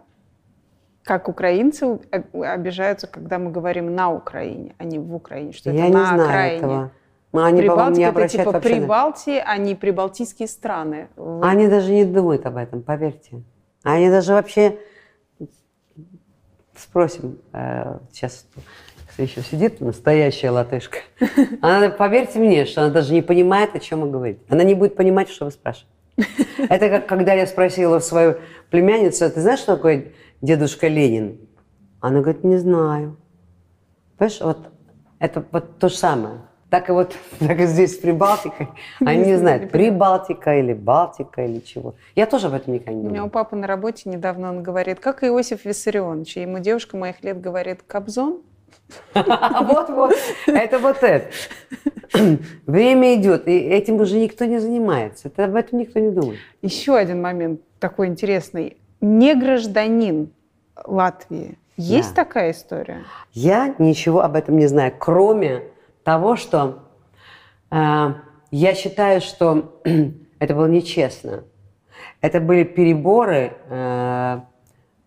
как 1.02 1.28
украинцы 1.28 2.00
э, 2.10 2.22
обижаются, 2.42 3.06
когда 3.06 3.38
мы 3.38 3.50
говорим 3.50 3.94
«на 3.94 4.10
Украине», 4.12 4.74
а 4.78 4.84
не 4.84 4.98
«в 4.98 5.14
Украине», 5.14 5.52
что 5.52 5.70
Я 5.70 5.86
это 5.86 5.88
не 5.88 5.92
на 5.94 6.06
знаю 6.06 6.22
окраине. 6.22 6.56
этого. 6.58 6.90
Но 7.32 7.44
Они, 7.44 7.60
Прибалтика 7.62 7.98
не 7.98 8.04
это 8.04 8.28
типа 8.28 8.52
вообще 8.52 8.68
Прибалтии, 8.68 9.42
а 9.44 9.56
не 9.56 9.74
прибалтийские 9.74 10.46
страны. 10.48 11.08
Вы- 11.16 11.44
Они 11.46 11.66
даже 11.66 11.92
не 11.92 12.04
думают 12.04 12.46
об 12.46 12.56
этом, 12.56 12.82
поверьте. 12.82 13.42
Они 13.82 14.08
даже 14.08 14.32
вообще 14.32 14.78
Спросим. 16.76 17.38
Э, 17.52 17.98
сейчас 18.12 18.46
кто 19.12 19.22
еще 19.22 19.42
сидит, 19.42 19.80
настоящая 19.80 20.50
латышка. 20.50 20.98
Она, 21.62 21.88
поверьте 21.90 22.40
мне, 22.40 22.64
что 22.64 22.82
она 22.82 22.90
даже 22.90 23.12
не 23.12 23.22
понимает, 23.22 23.76
о 23.76 23.78
чем 23.78 24.00
мы 24.00 24.10
говорим. 24.10 24.40
Она 24.48 24.64
не 24.64 24.74
будет 24.74 24.96
понимать, 24.96 25.28
что 25.28 25.44
вы 25.44 25.52
спрашиваете. 25.52 25.93
Это 26.68 26.88
как 26.88 27.06
когда 27.06 27.32
я 27.34 27.46
спросила 27.46 27.98
свою 27.98 28.36
племянницу, 28.70 29.30
ты 29.30 29.40
знаешь, 29.40 29.60
что 29.60 29.76
такое 29.76 30.12
дедушка 30.40 30.88
Ленин? 30.88 31.38
Она 32.00 32.20
говорит, 32.20 32.44
не 32.44 32.56
знаю. 32.58 33.16
Понимаешь, 34.16 34.40
вот 34.40 34.58
это 35.18 35.44
вот 35.50 35.78
то 35.78 35.88
же 35.88 35.96
самое. 35.96 36.40
Так 36.70 36.88
и 36.88 36.92
вот 36.92 37.14
так 37.38 37.58
и 37.58 37.66
здесь 37.66 37.94
с 37.94 37.98
Прибалтикой. 37.98 38.68
Они 39.00 39.26
не 39.26 39.36
знают, 39.36 39.70
Прибалтика 39.70 40.58
или 40.58 40.72
Балтика 40.72 41.44
или 41.44 41.60
чего. 41.60 41.94
Я 42.14 42.26
тоже 42.26 42.48
об 42.48 42.54
этом 42.54 42.74
никогда 42.74 42.92
не 42.92 43.06
У 43.06 43.10
меня 43.10 43.24
у 43.24 43.28
думала. 43.28 43.28
папы 43.28 43.56
на 43.56 43.66
работе 43.66 44.08
недавно 44.10 44.50
он 44.50 44.62
говорит, 44.62 45.00
как 45.00 45.24
Иосиф 45.24 45.64
Виссарионович. 45.64 46.36
Ему 46.36 46.58
девушка 46.58 46.96
моих 46.96 47.22
лет 47.22 47.40
говорит, 47.40 47.82
Кобзон? 47.86 48.42
Вот-вот, 49.14 50.14
это 50.46 50.78
вот 50.78 51.02
это. 51.02 51.30
Время 52.66 53.14
идет, 53.16 53.48
и 53.48 53.52
этим 53.58 53.96
уже 53.96 54.18
никто 54.18 54.44
не 54.44 54.58
занимается. 54.58 55.28
Это 55.28 55.44
об 55.44 55.56
этом 55.56 55.78
никто 55.80 55.98
не 55.98 56.10
думает. 56.10 56.38
Еще 56.62 56.96
один 56.96 57.20
момент 57.20 57.60
такой 57.80 58.06
интересный. 58.08 58.76
Не 59.00 59.34
гражданин 59.34 60.30
Латвии. 60.84 61.58
Есть 61.76 62.14
Да. 62.14 62.24
такая 62.24 62.52
история? 62.52 63.02
Я 63.32 63.74
ничего 63.78 64.22
об 64.22 64.36
этом 64.36 64.56
не 64.58 64.66
знаю, 64.66 64.92
кроме 64.98 65.64
того, 66.04 66.36
что 66.36 66.84
э, 67.70 68.06
я 68.50 68.74
считаю, 68.74 69.20
что 69.20 69.80
это 70.38 70.54
было 70.54 70.66
нечестно. 70.66 71.44
Это 72.20 72.40
были 72.40 72.62
переборы 72.64 73.52
э, 73.68 74.40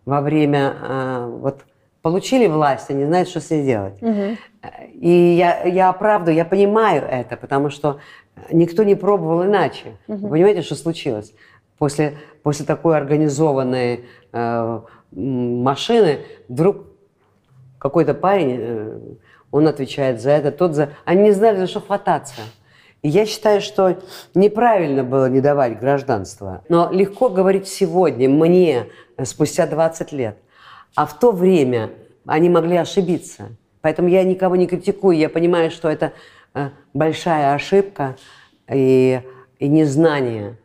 во 0.05 0.21
время 0.21 0.75
э, 0.81 1.25
вот 1.41 1.65
получили 2.01 2.47
власть, 2.47 2.89
они 2.89 3.05
знают, 3.05 3.29
что 3.29 3.39
с 3.39 3.49
ней 3.49 3.63
делать. 3.63 4.01
И 4.93 5.09
я, 5.09 5.63
я 5.63 5.89
оправдываю, 5.89 6.35
я 6.35 6.45
понимаю 6.45 7.03
это, 7.03 7.37
потому 7.37 7.69
что 7.69 7.99
никто 8.51 8.83
не 8.83 8.95
пробовал 8.95 9.45
иначе. 9.45 9.97
Вы 10.07 10.29
понимаете, 10.29 10.61
что 10.61 10.75
случилось? 10.75 11.33
После, 11.77 12.17
после 12.43 12.65
такой 12.65 12.97
организованной 12.97 14.05
э, 14.33 14.79
машины 15.11 16.19
вдруг 16.47 16.77
какой-то 17.77 18.13
парень, 18.13 18.57
э, 18.59 18.99
он 19.51 19.67
отвечает 19.67 20.21
за 20.21 20.31
это, 20.31 20.51
тот 20.51 20.73
за... 20.73 20.89
Они 21.05 21.23
не 21.23 21.31
знали, 21.31 21.57
за 21.57 21.67
что 21.67 21.81
хвататься. 21.81 22.41
И 23.03 23.09
я 23.09 23.25
считаю, 23.25 23.61
что 23.61 23.99
неправильно 24.33 25.03
было 25.03 25.29
не 25.29 25.39
давать 25.39 25.79
гражданство. 25.79 26.63
Но 26.67 26.89
легко 26.91 27.29
говорить 27.29 27.67
сегодня, 27.67 28.27
мне, 28.27 28.87
спустя 29.23 29.67
20 29.67 30.11
лет. 30.11 30.37
А 30.95 31.05
в 31.05 31.17
то 31.19 31.31
время 31.31 31.91
они 32.25 32.49
могли 32.49 32.77
ошибиться. 32.77 33.49
Поэтому 33.81 34.09
я 34.09 34.23
никого 34.23 34.55
не 34.55 34.67
критикую. 34.67 35.17
Я 35.17 35.29
понимаю, 35.29 35.71
что 35.71 35.89
это 35.89 36.13
э, 36.53 36.69
большая 36.93 37.53
ошибка 37.53 38.15
и, 38.69 39.21
и 39.59 39.67
незнание. 39.67 40.57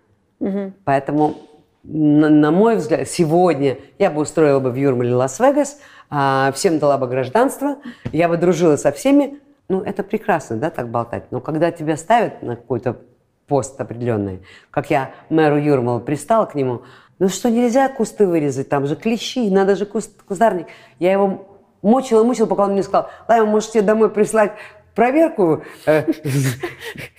Поэтому, 0.85 1.37
на, 1.85 2.29
на 2.29 2.51
мой 2.51 2.77
взгляд, 2.77 3.09
сегодня 3.09 3.79
я 3.99 4.11
бы 4.11 4.23
устроила 4.23 4.59
бы 4.59 4.71
в 4.71 4.75
Юрмале 4.75 5.15
Лас-Вегас, 5.15 5.79
а, 6.11 6.51
всем 6.53 6.79
дала 6.79 6.99
бы 6.99 7.07
гражданство, 7.07 7.77
я 8.11 8.29
бы 8.29 8.37
дружила 8.37 8.77
со 8.77 8.91
всеми. 8.91 9.41
Ну, 9.69 9.81
это 9.81 10.03
прекрасно, 10.03 10.57
да, 10.57 10.71
так 10.71 10.89
болтать. 10.91 11.31
Но 11.31 11.41
когда 11.41 11.71
тебя 11.71 11.97
ставят 11.97 12.43
на 12.43 12.57
какой-то 12.57 12.99
пост 13.47 13.81
определенный, 13.81 14.43
как 14.71 14.91
я 14.91 15.13
мэру 15.31 15.57
Юрмала 15.59 16.01
пристала 16.01 16.47
к 16.47 16.55
нему, 16.55 16.83
ну 17.23 17.29
что, 17.29 17.51
нельзя 17.51 17.89
кусты 17.89 18.27
вырезать, 18.27 18.69
там 18.69 18.85
же 18.85 18.97
клещи, 18.97 19.49
надо 19.49 19.77
же 19.77 19.87
куст, 19.87 20.11
кустарник. 20.25 20.67
Я 20.99 21.13
его 21.13 21.47
мучила, 21.81 22.25
мучила, 22.25 22.47
пока 22.47 22.65
он 22.65 22.73
мне 22.73 22.83
сказал, 22.83 23.11
ладно, 23.29 23.47
может, 23.47 23.71
тебе 23.71 23.83
домой 23.83 24.11
прислать 24.11 24.55
проверку 24.97 25.63
э, 25.87 26.03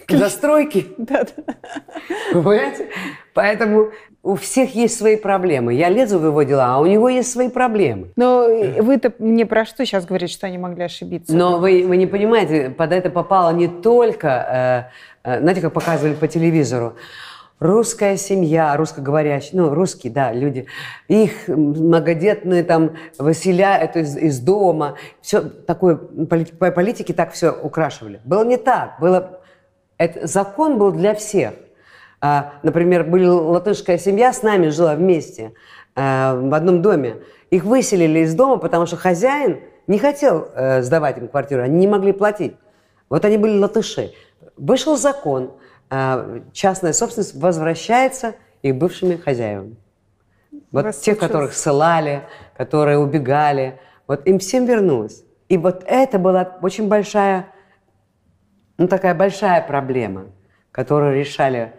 к 0.05 0.11
застройке. 0.11 0.87
Понимаете? 2.33 2.89
Поэтому 3.33 3.91
у 4.23 4.35
всех 4.35 4.75
есть 4.75 4.97
свои 4.97 5.15
проблемы. 5.15 5.73
Я 5.73 5.87
лезу 5.87 6.19
в 6.19 6.25
его 6.25 6.43
дела, 6.43 6.75
а 6.75 6.79
у 6.81 6.85
него 6.85 7.07
есть 7.07 7.31
свои 7.31 7.47
проблемы. 7.47 8.09
Но 8.17 8.45
вы-то 8.79 9.13
мне 9.19 9.45
про 9.45 9.63
что 9.63 9.85
сейчас 9.85 10.05
говорите, 10.05 10.33
что 10.33 10.47
они 10.47 10.57
могли 10.57 10.83
ошибиться? 10.83 11.33
Но 11.33 11.59
вы, 11.59 11.85
вы 11.87 11.95
не 11.95 12.07
понимаете, 12.07 12.69
под 12.71 12.91
это 12.91 13.09
попало 13.09 13.51
не 13.51 13.69
только, 13.69 14.91
э, 15.23 15.29
э, 15.29 15.39
знаете, 15.39 15.61
как 15.61 15.71
показывали 15.71 16.13
по 16.13 16.27
телевизору, 16.27 16.97
русская 17.63 18.17
семья, 18.17 18.75
русскоговорящие, 18.75 19.61
ну, 19.61 19.73
русские, 19.73 20.11
да, 20.11 20.31
люди, 20.33 20.67
их 21.07 21.47
многодетные 21.47 22.63
там 22.63 22.91
выселяют 23.17 23.95
из, 23.95 24.17
из 24.17 24.39
дома, 24.39 24.95
все 25.21 25.41
такое, 25.41 25.95
по 25.95 26.71
политике 26.71 27.13
так 27.13 27.31
все 27.31 27.51
украшивали. 27.51 28.19
Было 28.25 28.43
не 28.43 28.57
так, 28.57 28.99
было, 28.99 29.39
это, 29.97 30.27
закон 30.27 30.77
был 30.77 30.91
для 30.91 31.15
всех. 31.15 31.53
А, 32.19 32.53
например, 32.63 33.03
были 33.05 33.25
латышская 33.25 33.97
семья 33.97 34.31
с 34.31 34.43
нами 34.43 34.69
жила 34.69 34.95
вместе 34.95 35.53
э, 35.95 36.33
в 36.35 36.53
одном 36.53 36.81
доме. 36.81 37.17
Их 37.49 37.65
выселили 37.65 38.19
из 38.19 38.33
дома, 38.33 38.57
потому 38.57 38.85
что 38.85 38.95
хозяин 38.95 39.59
не 39.87 39.99
хотел 39.99 40.47
э, 40.55 40.81
сдавать 40.81 41.17
им 41.17 41.27
квартиру, 41.27 41.61
они 41.61 41.79
не 41.79 41.87
могли 41.87 42.13
платить. 42.13 42.55
Вот 43.09 43.25
они 43.25 43.37
были 43.37 43.57
латыши. 43.57 44.13
Вышел 44.55 44.95
закон, 44.97 45.51
частная 46.53 46.93
собственность 46.93 47.35
возвращается 47.35 48.35
их 48.61 48.75
бывшими 48.75 49.15
хозяевам. 49.15 49.77
Вот 50.71 50.85
вас 50.85 50.99
тех, 50.99 51.17
которых 51.17 51.53
ссылали, 51.53 52.23
которые 52.55 52.97
убегали, 52.97 53.79
вот 54.07 54.25
им 54.27 54.39
всем 54.39 54.65
вернулось. 54.65 55.23
И 55.49 55.57
вот 55.57 55.83
это 55.85 56.19
была 56.19 56.57
очень 56.61 56.87
большая, 56.87 57.47
ну 58.77 58.87
такая 58.87 59.13
большая 59.13 59.61
проблема, 59.61 60.25
которую 60.71 61.15
решали 61.15 61.73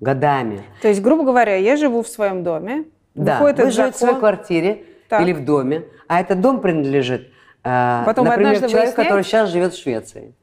годами. 0.00 0.62
То 0.82 0.88
есть, 0.88 1.00
грубо 1.00 1.24
говоря, 1.24 1.56
я 1.56 1.76
живу 1.76 2.02
в 2.02 2.08
своем 2.08 2.42
доме, 2.42 2.84
Да, 3.14 3.40
вы 3.40 3.54
живете 3.70 3.92
в 3.92 3.96
своей 3.96 4.18
квартире 4.18 4.84
Так. 5.08 5.22
или 5.22 5.32
в 5.32 5.44
доме, 5.44 5.84
а 6.08 6.20
этот 6.20 6.40
дом 6.40 6.60
принадлежит, 6.60 7.30
э, 7.64 8.02
Потом 8.04 8.26
например, 8.26 8.58
человеку, 8.68 8.96
который 8.96 9.24
сейчас 9.24 9.50
живет 9.50 9.72
в 9.72 9.80
Швеции. 9.80 10.34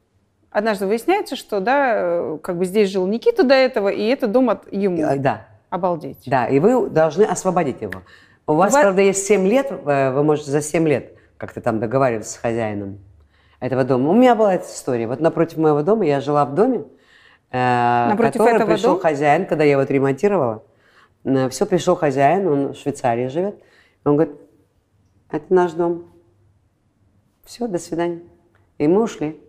Однажды 0.54 0.88
выясняется, 0.88 1.36
что 1.36 1.60
да, 1.60 1.94
э, 1.96 2.38
как 2.42 2.58
бы 2.58 2.66
здесь 2.66 2.90
жил 2.90 3.06
Никита 3.08 3.44
до 3.44 3.54
этого, 3.56 3.90
и 3.90 4.06
этот 4.08 4.32
дом 4.32 4.50
от 4.50 4.72
ему. 4.72 4.98
Э, 5.02 5.18
Да, 5.18 5.48
Обалдеть. 5.70 6.24
да, 6.26 6.48
и 6.48 6.60
вы 6.60 6.90
должны 6.90 7.24
освободить 7.24 7.82
его. 7.82 8.02
У 8.48 8.54
вас, 8.54 8.74
вас- 8.74 8.82
правда, 8.84 9.02
есть 9.02 9.26
7 9.26 9.46
лет, 9.48 9.72
э, 9.72 10.12
вы 10.12 10.24
можете 10.24 10.52
за 10.52 10.62
7 10.62 10.88
лет 10.88 11.14
как-то 11.38 11.60
там 11.62 11.80
договариваться 11.80 12.34
с 12.34 12.38
хозяином 12.38 13.00
этого 13.60 13.84
дома. 13.84 14.10
У 14.10 14.14
меня 14.14 14.36
была 14.36 14.54
эта 14.56 14.66
история. 14.66 15.08
Вот 15.08 15.20
напротив 15.20 15.58
моего 15.58 15.82
дома, 15.82 16.06
я 16.06 16.22
жила 16.22 16.46
в 16.46 16.54
доме, 16.54 16.84
Напротив 17.52 18.34
который 18.40 18.56
этого 18.56 18.72
пришел 18.72 18.90
дома? 18.92 19.02
хозяин, 19.02 19.46
когда 19.46 19.64
я 19.64 19.78
вот 19.78 19.90
ремонтировала. 19.92 20.64
Все, 21.50 21.66
пришел 21.66 21.96
хозяин, 21.96 22.48
он 22.48 22.74
в 22.74 22.78
Швейцарии 22.78 23.28
живет. 23.28 23.56
Он 24.04 24.16
говорит, 24.18 24.36
это 25.30 25.54
наш 25.54 25.72
дом. 25.74 26.06
Все, 27.46 27.68
до 27.68 27.78
свидания. 27.78 28.22
И 28.78 28.88
мы 28.88 29.04
ушли. 29.04 29.40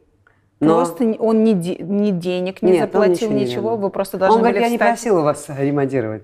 Но- 0.61 0.77
Просто 0.77 1.05
не- 1.05 1.19
он 1.19 1.45
ни, 1.45 1.53
де- 1.53 1.77
ни 1.79 2.11
денег 2.11 2.62
не 2.62 2.73
Нет, 2.73 2.81
заплатил, 2.93 3.12
ничего 3.29 3.33
не 3.33 3.45
ничего, 3.45 3.62
делал. 3.62 3.77
вы 3.79 3.90
просто 3.90 4.19
должны 4.19 4.37
Он 4.37 4.40
говорит, 4.40 4.57
были 4.57 4.64
я 4.64 4.71
не 4.71 4.77
встать. 4.79 4.90
просила 5.01 5.21
вас 5.23 5.47
ремонтировать. 5.49 6.23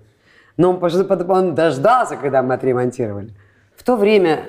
Но 0.57 0.71
он, 0.71 1.31
он 1.31 1.55
дождался, 1.55 2.17
когда 2.17 2.43
мы 2.43 2.55
отремонтировали. 2.55 3.31
В 3.77 3.83
то 3.83 3.97
время 3.97 4.45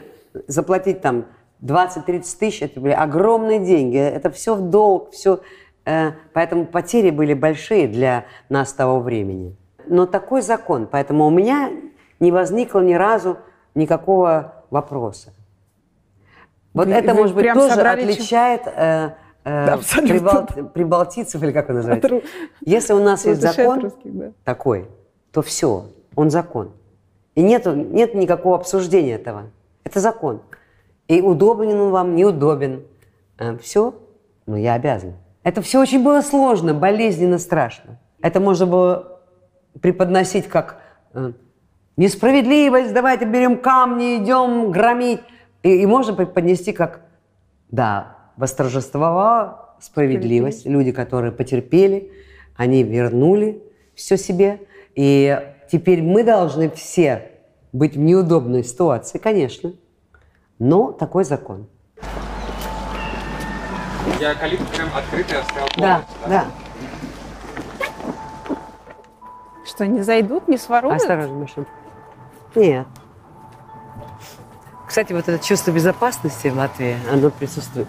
заплатить 0.47 1.01
там 1.01 1.25
20-30 1.61 2.37
тысяч, 2.39 2.61
это 2.61 2.79
были 2.79 2.93
огромные 2.93 3.59
деньги. 3.59 3.97
Это 3.97 4.29
все 4.31 4.55
в 4.55 4.69
долг, 4.69 5.11
все. 5.11 5.39
поэтому 6.33 6.65
потери 6.65 7.09
были 7.09 7.33
большие 7.33 7.87
для 7.87 8.25
нас 8.49 8.73
того 8.73 8.99
времени. 8.99 9.55
Но 9.87 10.05
такой 10.05 10.41
закон, 10.41 10.87
поэтому 10.89 11.25
у 11.25 11.31
меня 11.31 11.71
не 12.19 12.31
возникло 12.31 12.81
ни 12.81 12.93
разу 12.93 13.37
никакого 13.73 14.63
вопроса. 14.69 15.33
Вот 16.73 16.87
Вы- 16.87 16.93
это, 16.93 17.13
вы 17.13 17.21
может 17.21 17.35
быть, 17.35 17.51
тоже 17.53 17.81
отличает 17.81 18.61
э, 18.67 19.11
э, 19.43 19.65
прибал- 19.75 20.69
прибалтийцев, 20.69 21.41
или 21.43 21.51
как 21.51 21.69
он 21.69 21.75
называется. 21.75 22.07
От 22.07 22.13
ру- 22.13 22.23
Если 22.61 22.93
у 22.93 23.03
нас 23.03 23.25
есть 23.25 23.41
закон 23.41 23.81
русских, 23.81 24.17
да. 24.17 24.31
такой, 24.43 24.87
то 25.31 25.41
все, 25.41 25.85
он 26.15 26.29
закон. 26.29 26.71
И 27.35 27.41
нету, 27.41 27.73
нет 27.73 28.13
никакого 28.13 28.55
обсуждения 28.55 29.13
этого. 29.15 29.43
Это 29.83 29.99
закон. 29.99 30.41
И 31.07 31.21
удобен 31.21 31.69
он 31.79 31.91
вам, 31.91 32.15
неудобен. 32.15 32.83
все, 33.61 33.93
ну 34.45 34.55
я 34.55 34.73
обязан. 34.75 35.13
Это 35.43 35.61
все 35.61 35.79
очень 35.81 36.03
было 36.03 36.21
сложно, 36.21 36.73
болезненно, 36.73 37.39
страшно. 37.39 37.99
Это 38.21 38.39
можно 38.39 38.67
было 38.67 39.19
преподносить 39.81 40.47
как 40.47 40.79
э, 41.13 41.31
несправедливость, 41.97 42.93
давайте 42.93 43.25
берем 43.25 43.57
камни, 43.57 44.17
идем 44.17 44.71
громить. 44.71 45.21
И, 45.63 45.81
и 45.81 45.85
можно 45.85 46.13
преподнести 46.13 46.71
как, 46.73 47.01
да, 47.69 48.17
восторжествовала 48.37 49.75
справедливость. 49.79 50.65
Люди, 50.65 50.91
которые 50.91 51.31
потерпели, 51.31 52.11
они 52.55 52.83
вернули 52.83 53.63
все 53.95 54.17
себе. 54.17 54.61
И 54.95 55.53
теперь 55.71 56.01
мы 56.01 56.23
должны 56.23 56.69
все 56.69 57.31
быть 57.71 57.95
в 57.95 57.99
неудобной 57.99 58.63
ситуации, 58.63 59.17
конечно. 59.17 59.73
Но 60.59 60.91
такой 60.91 61.23
закон. 61.23 61.67
Я 64.19 64.35
калитку 64.35 64.65
прям 64.75 64.89
открытый 64.95 65.39
оставил 65.39 65.67
Да, 65.77 66.05
полностью, 66.21 66.29
да. 66.29 66.45
Что, 69.65 69.87
не 69.87 70.01
зайдут, 70.01 70.47
не 70.47 70.57
своруют? 70.57 71.01
Осторожно, 71.01 71.33
Маша. 71.35 71.65
Нет. 72.55 72.87
Кстати, 74.87 75.13
вот 75.13 75.27
это 75.29 75.43
чувство 75.43 75.71
безопасности 75.71 76.49
в 76.49 76.57
Латвии, 76.57 76.97
оно 77.11 77.29
присутствует. 77.29 77.87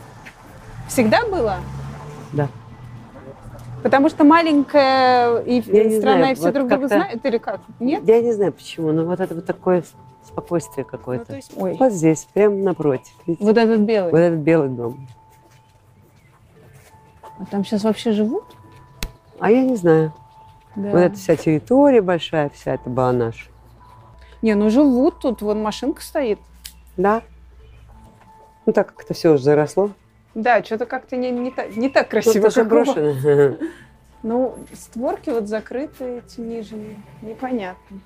Всегда 0.88 1.24
было? 1.26 1.56
Да. 2.32 2.48
Потому 3.82 4.08
что 4.08 4.24
маленькая 4.24 5.38
и 5.40 5.56
Я 5.56 5.62
страна, 6.00 6.18
знаю, 6.18 6.32
и 6.32 6.34
все 6.34 6.44
вот 6.44 6.54
друг 6.54 6.68
друга 6.68 6.82
как-то- 6.88 6.96
знают, 6.96 7.26
или 7.26 7.38
как? 7.38 7.60
Нет? 7.80 8.04
Я 8.06 8.20
не 8.22 8.32
знаю 8.32 8.52
почему, 8.52 8.92
но 8.92 9.04
вот 9.04 9.18
это 9.20 9.34
вот 9.34 9.44
такое 9.46 9.82
спокойствие 10.24 10.84
Ну, 10.90 10.90
какое-то. 10.98 11.24
то 11.26 11.36
есть- 11.36 11.52
Ой, 11.56 11.76
Вот 11.78 11.92
здесь, 11.92 12.28
прямо 12.32 12.56
напротив. 12.56 13.12
видите? 13.26 13.44
вот 13.44 13.56
этот 13.58 13.80
белый. 13.80 14.12
Вот 14.12 14.18
этот 14.18 14.38
белый 14.40 14.68
дом. 14.68 15.08
А 17.38 17.44
там 17.46 17.64
сейчас 17.64 17.82
вообще 17.82 18.12
живут? 18.12 18.44
А 19.40 19.50
я 19.50 19.62
не 19.64 19.74
знаю. 19.74 20.12
Да. 20.76 20.90
Вот 20.90 20.98
эта 20.98 21.16
вся 21.16 21.34
территория 21.36 22.00
большая, 22.00 22.50
вся 22.50 22.74
это 22.74 22.88
была 22.88 23.12
наша. 23.12 23.48
Не, 24.42 24.54
ну 24.54 24.70
живут 24.70 25.18
тут, 25.20 25.42
вон 25.42 25.60
машинка 25.60 26.02
стоит. 26.02 26.38
Да. 26.96 27.22
Ну 28.64 28.72
так 28.72 28.94
как 28.94 29.04
это 29.04 29.12
все 29.14 29.30
уже 29.34 29.42
заросло. 29.42 29.90
Да, 30.34 30.62
что-то 30.64 30.86
как-то 30.86 31.16
не, 31.16 31.30
не, 31.30 31.50
так, 31.50 31.76
не 31.76 31.88
так 31.88 32.08
красиво. 32.08 32.44
даже 32.44 32.64
как 32.64 32.72
у 32.72 32.76
вас. 32.76 32.94
брошено. 32.94 33.56
Ну, 34.22 34.54
створки 34.72 35.30
вот 35.30 35.48
закрыты, 35.48 36.22
эти 36.24 36.40
нижние. 36.40 36.96
Непонятно. 37.22 37.98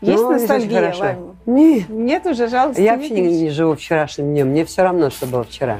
Есть 0.00 0.22
Ну, 0.22 0.32
ностальгия. 0.32 0.94
Лайма? 0.98 1.36
Нет. 1.46 1.88
Нет 1.88 2.26
уже 2.26 2.48
жалости? 2.48 2.80
Я 2.80 2.96
вообще 2.96 3.10
не, 3.10 3.42
не 3.42 3.50
живу 3.50 3.74
вчерашним 3.76 4.26
днем. 4.32 4.48
Мне 4.48 4.64
все 4.64 4.82
равно, 4.82 5.10
что 5.10 5.26
было 5.26 5.44
вчера. 5.44 5.78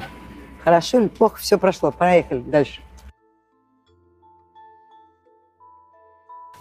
Хорошо 0.62 1.00
или 1.00 1.08
плохо, 1.08 1.38
все 1.38 1.58
прошло. 1.58 1.90
Проехали 1.90 2.40
дальше. 2.40 2.82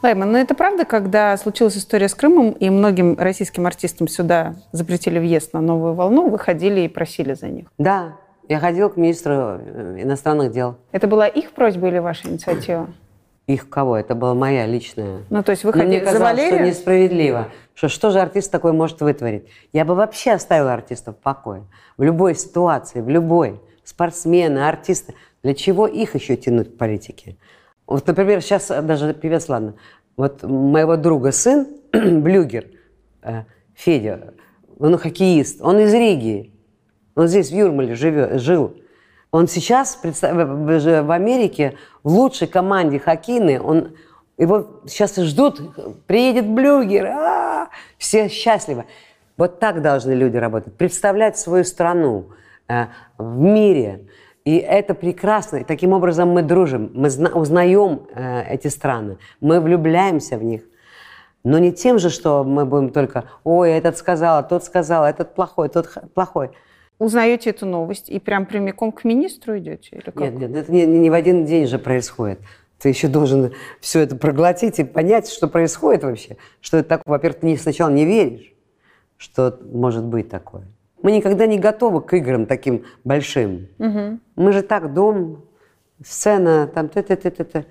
Лайма, 0.02 0.26
ну 0.26 0.38
это 0.38 0.56
правда, 0.56 0.86
когда 0.86 1.36
случилась 1.36 1.76
история 1.76 2.08
с 2.08 2.16
Крымом, 2.16 2.52
и 2.52 2.70
многим 2.70 3.18
российским 3.20 3.68
артистам 3.68 4.08
сюда 4.08 4.56
запретили 4.72 5.20
въезд 5.20 5.52
на 5.54 5.60
новую 5.60 5.94
волну, 5.94 6.30
вы 6.30 6.40
ходили 6.40 6.82
и 6.82 6.88
просили 6.88 7.34
за 7.34 7.48
них? 7.48 7.68
Да, 7.78 8.16
я 8.50 8.60
ходил 8.60 8.90
к 8.90 8.98
министру 8.98 9.34
э, 9.34 9.98
иностранных 10.02 10.52
дел. 10.52 10.76
Это 10.92 11.08
была 11.08 11.28
их 11.28 11.52
просьба 11.52 11.88
или 11.88 12.00
ваша 12.00 12.28
инициатива? 12.28 12.90
Их 13.46 13.70
кого? 13.70 13.96
Это 13.96 14.16
была 14.16 14.34
моя 14.34 14.66
личная. 14.66 15.22
Ну, 15.30 15.44
то 15.44 15.52
есть 15.52 15.64
вы 15.64 15.72
мне 15.72 15.82
ходили 15.82 16.00
за 16.04 16.12
казалось, 16.12 16.48
что 16.48 16.60
несправедливо. 16.60 17.48
Что, 17.76 17.90
что 17.90 18.10
же 18.10 18.20
артист 18.20 18.52
такой 18.52 18.74
может 18.74 19.02
вытворить? 19.02 19.46
Я 19.72 19.86
бы 19.86 19.94
вообще 19.96 20.32
оставила 20.32 20.74
артистов 20.74 21.16
в 21.16 21.20
покое. 21.20 21.64
В 21.98 22.04
любой 22.04 22.36
ситуации, 22.36 23.02
в 23.02 23.10
любой. 23.10 23.62
Спортсмены, 23.84 24.68
артисты. 24.68 25.14
Для 25.44 25.54
чего 25.54 25.88
их 25.88 26.16
еще 26.16 26.36
тянуть 26.36 26.76
к 26.76 26.78
политике? 26.78 27.38
Вот, 27.86 28.06
например, 28.06 28.42
сейчас 28.42 28.68
даже 28.68 29.14
певец, 29.14 29.48
ладно. 29.48 29.76
Вот 30.18 30.44
моего 30.44 30.98
друга 30.98 31.32
сын, 31.32 31.68
Блюгер, 31.92 32.66
э, 33.22 33.44
Федя, 33.74 34.34
он 34.80 34.98
хоккеист, 34.98 35.62
он 35.62 35.80
из 35.80 35.94
Риги. 35.94 36.54
Он 37.16 37.28
здесь, 37.28 37.50
в 37.50 37.56
Юрмале, 37.56 37.96
живет, 37.96 38.40
жил. 38.42 38.76
Он 39.32 39.48
сейчас 39.48 40.00
в 40.02 41.12
Америке 41.12 41.76
в 42.04 42.12
лучшей 42.12 42.48
команде 42.48 43.00
хоккейной. 43.00 43.60
Он, 43.60 43.96
его 44.38 44.82
сейчас 44.88 45.16
ждут, 45.18 45.62
приедет 46.08 46.48
Блюгер, 46.48 47.06
а, 47.06 47.70
все 47.98 48.28
счастливы. 48.30 48.86
Вот 49.38 49.60
так 49.60 49.82
должны 49.82 50.12
люди 50.14 50.38
работать. 50.38 50.74
Представлять 50.76 51.38
свою 51.38 51.64
страну 51.64 52.26
э, 52.68 52.88
в 53.18 53.40
мире. 53.40 54.08
И 54.44 54.58
это 54.58 54.94
прекрасно. 54.94 55.58
И 55.58 55.64
таким 55.64 55.94
образом 55.94 56.30
мы 56.30 56.42
дружим, 56.42 56.92
мы 56.94 57.10
зна- 57.10 57.30
узнаем 57.30 58.08
э, 58.14 58.44
эти 58.50 58.68
страны, 58.68 59.18
мы 59.40 59.60
влюбляемся 59.62 60.38
в 60.38 60.44
них. 60.44 60.64
Но 61.44 61.58
не 61.60 61.72
тем 61.72 62.00
же, 62.00 62.10
что 62.10 62.44
мы 62.44 62.66
будем 62.66 62.90
только, 62.90 63.26
ой, 63.44 63.72
этот 63.72 63.98
сказал, 63.98 64.46
тот 64.48 64.64
сказал, 64.64 65.06
этот 65.06 65.36
плохой, 65.36 65.70
тот 65.70 65.90
плохой. 66.14 66.52
Узнаете 67.00 67.52
эту 67.52 67.66
новость 67.66 68.10
и 68.10 68.20
прям 68.20 68.46
прямиком 68.46 68.92
к 68.92 69.06
министру 69.06 69.58
идете? 69.58 69.90
Или 69.94 70.02
как? 70.02 70.18
Нет, 70.18 70.34
нет, 70.38 70.56
это 70.56 70.72
не, 70.72 70.86
не 70.86 71.10
в 71.10 71.14
один 71.14 71.46
день 71.46 71.66
же 71.66 71.80
происходит. 71.80 72.40
Ты 72.78 72.90
еще 72.90 73.08
должен 73.08 73.54
все 73.80 74.02
это 74.02 74.18
проглотить 74.18 74.80
и 74.80 74.84
понять, 74.84 75.30
что 75.30 75.48
происходит 75.48 76.04
вообще. 76.04 76.36
Что 76.60 76.78
это 76.78 76.90
такое. 76.90 77.14
Во-первых, 77.14 77.40
ты 77.40 77.48
не- 77.48 77.58
сначала 77.58 77.90
не 77.90 78.06
веришь, 78.06 78.54
что 79.16 79.58
может 79.72 80.04
быть 80.04 80.30
такое. 80.30 80.64
Мы 81.02 81.14
никогда 81.14 81.46
не 81.48 81.58
готовы 81.58 82.02
к 82.02 82.14
играм 82.14 82.46
таким 82.46 82.84
большим. 83.06 83.68
Мгм. 83.78 84.20
Мы 84.36 84.52
же 84.52 84.62
так, 84.62 84.94
дом, 84.94 85.46
сцена, 86.06 86.68
там 86.68 86.90
т 86.90 87.02
т 87.02 87.16
т 87.16 87.30
т 87.32 87.44
т 87.46 87.66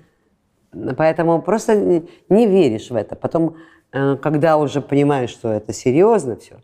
Поэтому 0.97 1.41
просто 1.41 1.75
не, 1.75 2.09
не 2.29 2.47
веришь 2.47 2.89
в 2.89 2.95
это. 2.95 3.15
Потом, 3.15 3.57
э, 3.91 4.15
когда 4.17 4.57
уже 4.57 4.81
понимаешь, 4.81 5.29
что 5.29 5.51
это 5.51 5.71
серьезно 5.73 6.35
все, 6.35 6.57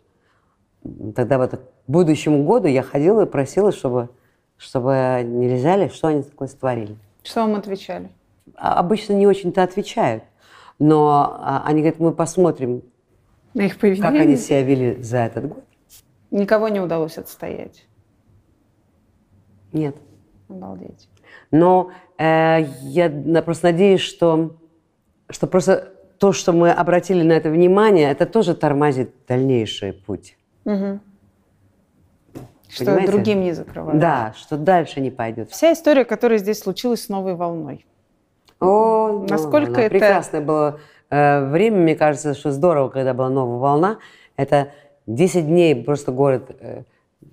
тогда 1.14 1.38
вот 1.38 1.60
будущему 1.86 2.44
году 2.44 2.68
я 2.68 2.82
ходила 2.82 3.22
и 3.24 3.26
просила, 3.26 3.72
чтобы, 3.72 4.08
чтобы 4.56 5.22
нельзя 5.24 5.76
ли, 5.76 5.88
что 5.88 6.08
они 6.08 6.22
такое 6.22 6.48
створили. 6.48 6.96
Что 7.22 7.42
вам 7.42 7.56
отвечали? 7.56 8.10
А 8.56 8.78
Обычно 8.78 9.12
не 9.14 9.26
очень-то 9.26 9.62
отвечают. 9.62 10.24
Но 10.78 11.38
а, 11.40 11.62
они 11.64 11.80
говорят, 11.80 11.98
мы 12.00 12.12
посмотрим, 12.12 12.82
На 13.54 13.62
их 13.62 13.78
поведение? 13.78 14.10
как 14.10 14.20
они 14.20 14.36
себя 14.36 14.62
вели 14.62 15.02
за 15.02 15.18
этот 15.18 15.48
год. 15.48 15.64
Никого 16.30 16.68
не 16.68 16.80
удалось 16.80 17.18
отстоять. 17.18 17.86
Нет. 19.72 19.96
Обалдеть. 20.48 21.08
Но 21.50 21.90
э, 22.18 22.66
я 22.82 23.10
просто 23.42 23.68
надеюсь, 23.72 24.00
что, 24.00 24.56
что 25.30 25.46
просто 25.46 25.92
то, 26.18 26.32
что 26.32 26.52
мы 26.52 26.70
обратили 26.70 27.22
на 27.22 27.32
это 27.32 27.50
внимание, 27.50 28.10
это 28.10 28.26
тоже 28.26 28.54
тормозит 28.54 29.10
дальнейший 29.26 29.92
путь. 29.92 30.36
Мгм. 30.64 31.00
Что 32.68 32.84
Понимаете? 32.86 33.12
другим 33.12 33.40
не 33.40 33.52
закрывают. 33.52 34.00
Да, 34.00 34.34
что 34.36 34.56
дальше 34.56 35.00
не 35.00 35.10
пойдет. 35.10 35.50
Вся 35.50 35.72
история, 35.72 36.04
которая 36.04 36.38
здесь 36.38 36.60
случилась 36.60 37.04
с 37.04 37.08
новой 37.08 37.34
волной. 37.34 37.86
О, 38.60 39.24
Насколько 39.28 39.68
она 39.72 39.80
это- 39.82 39.90
прекрасное 39.90 40.40
было 40.40 40.80
э, 41.10 41.44
время, 41.50 41.78
мне 41.78 41.94
кажется, 41.94 42.34
что 42.34 42.50
здорово, 42.50 42.88
когда 42.88 43.14
была 43.14 43.28
новая 43.28 43.58
волна. 43.58 43.98
Это 44.36 44.68
10 45.06 45.46
дней 45.46 45.76
просто 45.84 46.10
город 46.10 46.50
э, 46.58 46.82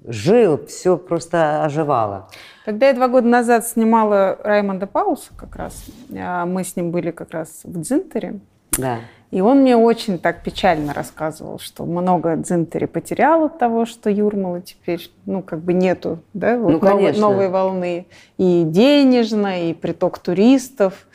жил, 0.06 0.66
все 0.68 0.98
просто 0.98 1.64
оживало. 1.64 2.28
Когда 2.66 2.88
я 2.88 2.94
два 2.94 3.08
года 3.08 3.28
назад 3.28 3.66
снимала 3.66 4.38
Раймонда 4.44 4.86
Паулса 4.88 5.32
как 5.36 5.56
раз, 5.56 5.86
а, 6.16 6.46
мы 6.46 6.64
с 6.64 6.76
ним 6.76 6.92
были 6.92 7.12
как 7.12 7.32
раз 7.32 7.62
в 7.64 7.82
Дзинтере, 7.82 8.40
Да. 8.78 9.00
И 9.34 9.42
он 9.42 9.62
мне 9.62 9.76
очень 9.76 10.20
так 10.20 10.44
печально 10.44 10.94
рассказывал, 10.94 11.58
что 11.58 11.86
много 11.86 12.36
Дзинтери 12.36 12.86
потерял 12.86 13.46
от 13.46 13.58
того, 13.58 13.86
что 13.86 14.10
Юрмала 14.12 14.62
теперь, 14.62 15.10
ну, 15.26 15.42
как 15.42 15.60
бы 15.60 15.74
нету, 15.74 16.20
да, 16.36 16.58
вот 16.58 16.74
Ну, 16.74 16.80
новой, 16.90 17.14
новой 17.18 17.50
волны. 17.50 18.06
И 18.38 18.64
денежно, 18.64 19.70
и 19.70 19.74
приток 19.74 20.20
туристов. 20.20 21.08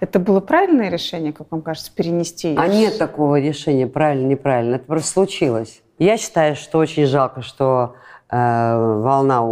Это 0.00 0.18
было 0.18 0.40
правильное 0.40 0.90
решение, 0.90 1.32
как 1.32 1.46
вам 1.50 1.62
кажется, 1.62 1.90
перенести? 1.94 2.54
А 2.58 2.68
нет 2.68 2.98
такого 2.98 3.40
решения, 3.40 3.86
правильно, 3.86 4.26
неправильно. 4.26 4.74
Это 4.74 4.84
просто 4.84 5.08
случилось. 5.12 5.80
Я 5.98 6.18
считаю, 6.18 6.56
что 6.56 6.78
очень 6.78 7.06
жалко, 7.06 7.40
что 7.40 7.94
э, 8.30 8.36
волна 8.36 9.42
у- 9.42 9.48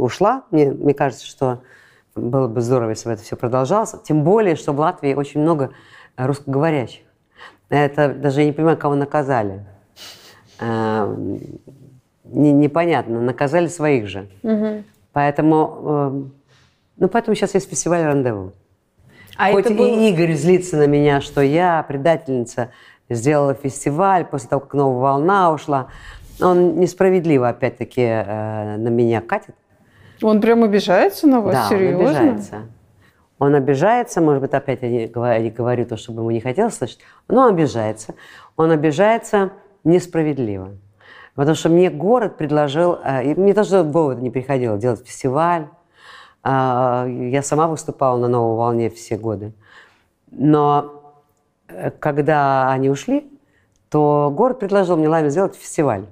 у- 0.00 0.02
ушла. 0.02 0.42
Мне, 0.50 0.72
мне 0.72 0.92
кажется, 0.92 1.24
что 1.26 1.60
было 2.14 2.48
бы 2.48 2.60
здорово, 2.60 2.90
если 2.90 3.08
бы 3.08 3.14
это 3.14 3.22
все 3.22 3.36
продолжалось. 3.36 3.94
Тем 4.04 4.24
более, 4.24 4.56
что 4.56 4.72
в 4.72 4.80
Латвии 4.80 5.14
очень 5.14 5.40
много 5.40 5.70
русскоговорящих. 6.18 7.05
Это 7.68 8.08
даже 8.14 8.40
я 8.40 8.46
не 8.46 8.52
понимаю, 8.52 8.76
кого 8.76 8.94
наказали. 8.94 9.64
Не- 10.60 12.52
непонятно, 12.52 13.20
наказали 13.20 13.68
своих 13.68 14.08
же. 14.08 14.28
Мгм. 14.42 14.84
Поэтому, 15.12 15.78
э, 15.84 16.22
ну, 16.98 17.08
поэтому 17.08 17.34
сейчас 17.36 17.54
есть 17.54 17.70
фестиваль 17.70 18.02
рандеву. 18.02 18.52
А 19.38 19.52
Хоть 19.52 19.66
это 19.66 19.74
и 19.74 19.76
было- 19.76 19.86
Игорь 20.08 20.34
злится 20.34 20.76
на 20.76 20.86
меня, 20.86 21.20
что 21.20 21.40
я, 21.40 21.84
предательница, 21.86 22.70
сделала 23.08 23.54
фестиваль 23.54 24.24
после 24.24 24.48
того, 24.48 24.60
как 24.60 24.74
новая 24.74 25.00
волна 25.00 25.52
ушла, 25.52 25.86
он 26.40 26.80
несправедливо, 26.80 27.48
опять-таки, 27.48 28.02
э, 28.02 28.76
на 28.76 28.88
меня 28.88 29.20
катит. 29.20 29.54
Он 30.22 30.40
прям 30.40 30.64
обижается 30.64 31.26
на 31.28 31.40
вас? 31.40 31.54
да, 31.54 31.68
Серьезно? 31.68 31.98
он 31.98 32.06
обижается. 32.16 32.56
Он 33.38 33.54
обижается, 33.54 34.20
может 34.20 34.40
быть, 34.40 34.54
опять 34.54 34.80
я 34.82 34.88
не 34.88 35.06
говорю, 35.06 35.42
не 35.42 35.50
говорю 35.50 35.86
то, 35.86 35.96
чтобы 35.96 36.20
ему 36.22 36.30
не 36.30 36.40
хотелось 36.40 36.76
слышать, 36.76 37.00
но 37.28 37.42
он 37.42 37.54
обижается. 37.54 38.14
Он 38.56 38.70
обижается 38.70 39.50
несправедливо. 39.84 40.70
Потому 41.34 41.54
что 41.54 41.68
мне 41.68 41.90
город 41.90 42.38
предложил, 42.38 42.98
э, 43.04 43.24
и 43.24 43.34
мне 43.38 43.52
тоже 43.52 43.82
в 43.82 43.92
голову 43.92 44.18
не 44.18 44.30
приходило, 44.30 44.78
делать 44.78 45.06
фестиваль. 45.06 45.66
А, 46.42 47.06
Я 47.06 47.42
сама 47.42 47.68
выступала 47.68 48.18
на 48.18 48.28
«Новой 48.28 48.56
волне» 48.56 48.88
все 48.88 49.18
годы. 49.18 49.52
Но 50.30 51.14
э, 51.68 51.90
когда 51.90 52.70
они 52.70 52.88
ушли, 52.88 53.30
то 53.90 54.32
город 54.34 54.58
предложил 54.58 54.96
мне, 54.96 55.08
Лайме, 55.08 55.28
сделать 55.28 55.56
фестиваль. 55.56 56.06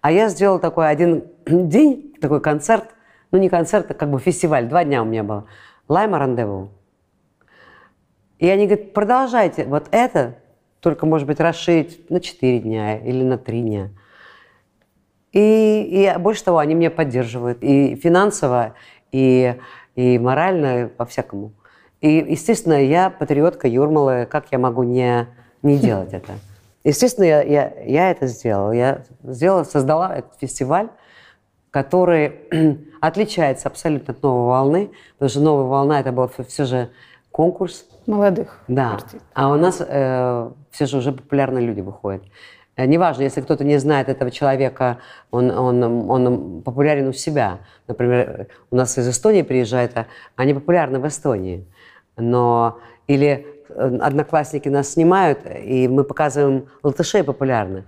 А 0.00 0.10
я 0.10 0.28
сделала 0.30 0.58
такой 0.58 0.88
один 0.88 1.24
день, 1.46 2.14
такой 2.20 2.40
концерт, 2.40 2.84
ну 3.32 3.38
не 3.38 3.50
концерт, 3.50 3.90
а 3.90 3.94
как 3.94 4.10
бы 4.10 4.18
фестиваль, 4.18 4.66
два 4.66 4.84
дня 4.84 5.02
у 5.02 5.04
меня 5.04 5.22
было. 5.22 5.44
Лайма 5.90 6.18
рандеву. 6.18 6.70
И 8.38 8.48
они 8.48 8.66
говорят, 8.66 8.92
продолжайте 8.94 9.64
вот 9.64 9.88
это, 9.90 10.36
только, 10.78 11.04
может 11.04 11.26
быть, 11.26 11.40
расширить 11.40 12.08
на 12.10 12.20
4 12.20 12.60
дня 12.60 12.98
или 12.98 13.22
на 13.22 13.36
3 13.36 13.60
дня. 13.60 13.90
И, 15.32 15.82
и 15.82 16.18
больше 16.18 16.44
того, 16.44 16.58
они 16.58 16.74
меня 16.74 16.90
поддерживают 16.90 17.58
и 17.62 17.96
финансово, 17.96 18.74
и, 19.12 19.56
и 19.96 20.18
морально, 20.18 20.88
по-всякому. 20.96 21.52
И, 22.00 22.08
естественно, 22.08 22.82
я 22.82 23.10
патриотка 23.10 23.68
Юрмалы, 23.68 24.26
как 24.26 24.46
я 24.52 24.58
могу 24.58 24.84
не, 24.84 25.26
не 25.62 25.76
делать 25.76 26.12
это? 26.12 26.34
Естественно, 26.84 27.24
я, 27.24 27.42
я, 27.42 27.74
я 27.84 28.10
это 28.10 28.26
сделала. 28.26 28.70
Я 28.70 29.02
сделала, 29.22 29.64
создала 29.64 30.16
этот 30.16 30.38
фестиваль, 30.40 30.88
который 31.70 32.32
отличается 33.00 33.68
абсолютно 33.68 34.12
от 34.14 34.22
«Новой 34.22 34.46
волны», 34.46 34.90
потому 35.14 35.28
что 35.30 35.40
«Новая 35.40 35.66
волна» 35.66 36.00
это 36.00 36.12
был 36.12 36.30
все 36.46 36.64
же 36.64 36.90
конкурс. 37.30 37.86
Молодых 38.06 38.58
Да. 38.68 38.94
артистов. 38.94 39.22
А 39.34 39.50
у 39.50 39.56
нас 39.56 39.80
э, 39.86 40.50
все 40.70 40.86
же 40.86 40.98
уже 40.98 41.12
популярные 41.12 41.64
люди 41.64 41.80
выходят. 41.80 42.22
Э, 42.76 42.86
Неважно, 42.86 43.22
если 43.22 43.40
кто-то 43.40 43.62
не 43.64 43.78
знает 43.78 44.08
этого 44.08 44.30
человека, 44.30 44.98
он, 45.30 45.50
он, 45.50 46.10
он 46.10 46.62
популярен 46.62 47.08
у 47.08 47.12
себя. 47.12 47.58
Например, 47.86 48.48
у 48.70 48.76
нас 48.76 48.98
из 48.98 49.08
Эстонии 49.08 49.42
приезжают, 49.42 49.96
а 49.96 50.06
они 50.36 50.54
популярны 50.54 50.98
в 50.98 51.06
Эстонии. 51.06 51.66
Но 52.16 52.78
или 53.06 53.46
э, 53.68 53.98
одноклассники 54.00 54.68
нас 54.68 54.92
снимают, 54.94 55.40
и 55.46 55.86
мы 55.88 56.04
показываем 56.04 56.66
латышей 56.82 57.22
популярных, 57.22 57.84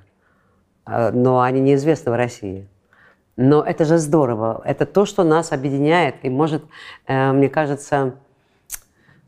э, 0.86 1.10
но 1.10 1.40
они 1.40 1.60
неизвестны 1.60 2.12
в 2.12 2.14
России. 2.16 2.68
Но 3.36 3.62
это 3.62 3.84
же 3.84 3.98
здорово. 3.98 4.60
Это 4.64 4.84
то, 4.84 5.06
что 5.06 5.24
нас 5.24 5.52
объединяет 5.52 6.16
и 6.22 6.28
может, 6.28 6.62
э, 7.06 7.32
мне 7.32 7.48
кажется, 7.48 8.14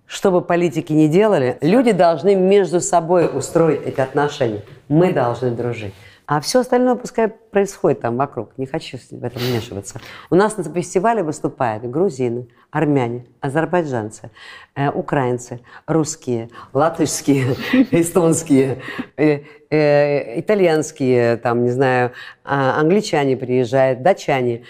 что 0.07 0.31
бы 0.31 0.43
политики 0.43 0.93
ни 0.93 1.07
делали, 1.07 1.59
люди 1.61 1.93
должны 1.93 2.35
между 2.35 2.81
собой 2.81 3.31
устроить 3.33 3.83
эти 3.83 4.01
отношения. 4.01 4.63
Мы 4.89 5.13
должны 5.13 5.51
дружить. 5.51 5.95
А 6.27 6.41
все 6.41 6.61
остальное 6.61 6.95
пускай 6.95 7.29
происходит 7.29 8.01
там 8.01 8.17
вокруг. 8.17 8.57
Не 8.57 8.65
хочу 8.65 8.97
в 8.97 9.25
этом 9.25 9.43
вмешиваться. 9.43 10.01
У 10.31 10.35
нас 10.35 10.57
на 10.57 10.65
фестивале 10.65 11.23
выступают 11.23 11.85
грузины, 11.85 12.49
армяне, 12.71 13.27
азербайджанцы, 13.41 14.31
э, 14.75 14.91
украинцы, 14.91 15.61
русские, 15.87 16.49
латышские, 16.73 17.57
эстонские, 17.91 18.79
э, 19.19 19.41
э, 19.69 20.41
итальянские, 20.41 21.37
там, 21.37 21.63
не 21.65 21.71
знаю, 21.71 22.13
а, 22.43 22.81
англичане 22.81 23.37
приезжают, 23.37 24.03
датчане. 24.03 24.65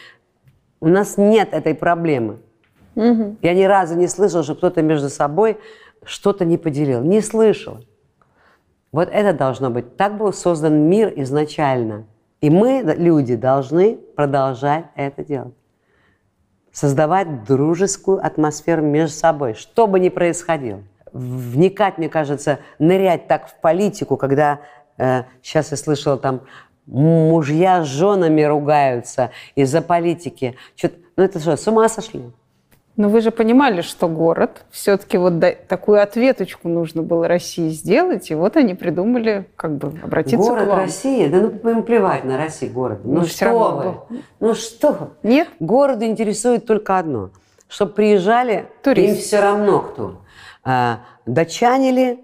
У 0.81 0.89
нас 0.89 1.17
нет 1.17 1.53
этой 1.53 1.75
проблемы. 1.75 2.39
Я 2.97 3.55
ни 3.55 3.65
разу 3.65 3.97
не 3.97 4.07
слышала, 4.07 4.43
что 4.43 4.55
кто-то 4.55 4.83
между 4.83 5.09
собой 5.09 5.59
что-то 6.05 6.45
не 6.45 6.59
поделил. 6.59 7.03
Не 7.03 7.21
слышала. 7.21 7.83
Вот 8.95 9.09
это 9.11 9.37
должно 9.37 9.71
быть. 9.71 9.97
Так 9.97 10.17
был 10.17 10.33
создан 10.33 10.89
мир 10.89 11.13
изначально. 11.17 12.05
И 12.41 12.49
мы, 12.49 12.81
люди, 12.97 13.35
должны 13.35 13.97
продолжать 13.97 14.85
это 14.95 15.25
делать. 15.25 15.55
Создавать 16.71 17.43
дружескую 17.43 18.25
атмосферу 18.25 18.83
между 18.83 19.17
собой, 19.17 19.55
что 19.55 19.89
бы 19.89 19.99
ни 19.99 20.11
происходило. 20.11 20.81
Вникать, 21.13 21.99
мне 21.99 22.09
кажется, 22.09 22.61
нырять 22.79 23.27
так 23.27 23.49
в 23.49 23.57
политику, 23.61 24.17
когда 24.17 24.61
э, 24.97 25.25
сейчас 25.43 25.73
я 25.73 25.77
слышала 25.77 26.17
там 26.17 26.43
мужья 26.87 27.83
с 27.83 27.89
женами 27.89 28.43
ругаются 28.43 29.33
из-за 29.57 29.83
политики. 29.83 30.55
Чё-то- 30.77 30.95
ну 31.17 31.25
это 31.25 31.41
что, 31.41 31.57
с 31.57 31.67
ума 31.67 31.89
сошли? 31.89 32.31
Но 32.97 33.09
вы 33.09 33.21
же 33.23 33.33
понимали, 33.33 33.81
что 33.81 34.07
город, 34.09 34.65
все-таки 34.71 35.19
вот 35.19 35.35
такую 35.67 36.01
ответочку 36.01 36.69
нужно 36.69 37.03
было 37.03 37.27
России 37.27 37.69
сделать, 37.71 38.31
и 38.31 38.37
вот 38.37 38.57
они 38.57 38.75
придумали 38.75 39.49
как 39.57 39.77
бы 39.77 39.93
обратиться 40.01 40.49
город 40.49 40.65
к 40.65 40.69
вам. 40.69 40.79
Россия, 40.79 41.29
да 41.29 41.41
ну 41.41 41.71
им 41.71 41.83
плевать 41.83 42.25
на 42.25 42.37
Россию 42.39 42.73
город. 42.73 43.01
Ну, 43.03 43.21
Ну, 43.21 43.27
что 43.27 43.47
равно 43.47 44.05
вы? 44.09 44.23
Ну 44.39 44.55
что? 44.55 45.11
Нет? 45.25 45.49
Городу 45.59 46.05
интересует 46.05 46.67
только 46.67 46.97
одно, 46.97 47.31
чтобы 47.67 47.95
приезжали, 47.95 48.67
Туристы. 48.83 49.11
им 49.11 49.21
все 49.21 49.41
равно 49.41 49.81
кто. 49.81 50.21
А, 50.63 51.01
датчане 51.27 51.91
ли, 51.91 52.21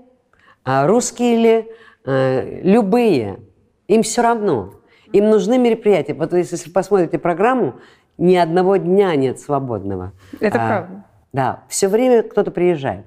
а, 0.65 0.87
русские 0.87 1.37
ли, 1.37 1.69
а, 2.05 2.61
любые, 2.63 3.41
им 3.89 4.05
все 4.05 4.23
равно. 4.23 4.75
Им 5.13 5.29
нужны 5.31 5.59
мероприятия. 5.59 6.15
Вот 6.15 6.33
если 6.33 6.71
посмотрите 6.71 7.19
программу, 7.19 7.75
ни 8.21 8.37
одного 8.37 8.77
дня 8.77 9.17
нет 9.17 9.41
свободного. 9.41 10.13
Это 10.39 10.63
А, 10.63 10.69
правда. 10.69 11.05
Да, 11.33 11.63
все 11.69 11.89
время 11.89 12.23
кто-то 12.23 12.51
приезжает. 12.51 13.07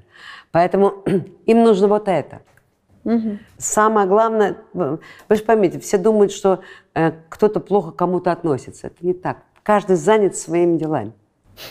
Поэтому 0.52 1.04
им 1.46 1.64
нужно 1.64 1.88
вот 1.88 2.08
это. 2.08 2.42
Самое 3.58 4.08
главное, 4.08 4.58
вы 4.74 5.00
вы 5.28 5.36
же 5.36 5.44
поймите, 5.44 5.78
все 5.80 5.98
думают, 5.98 6.32
что 6.32 6.62
э, 6.96 7.12
кто-то 7.30 7.60
плохо 7.60 7.92
к 7.92 7.96
кому-то 7.98 8.32
относится. 8.32 8.88
Это 8.88 9.06
не 9.06 9.14
так. 9.14 9.38
Каждый 9.62 9.98
занят 9.98 10.38
своими 10.38 10.78
делами. 10.78 11.12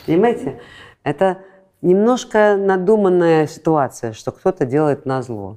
Понимаете? 0.07 0.61
Это 1.03 1.39
немножко 1.81 2.57
надуманная 2.57 3.47
ситуация, 3.47 4.13
что 4.13 4.31
кто-то 4.31 4.67
делает 4.67 5.07
на 5.07 5.23
зло. 5.23 5.57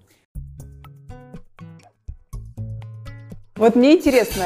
Вот 3.58 3.76
мне 3.76 3.98
интересно, 3.98 4.46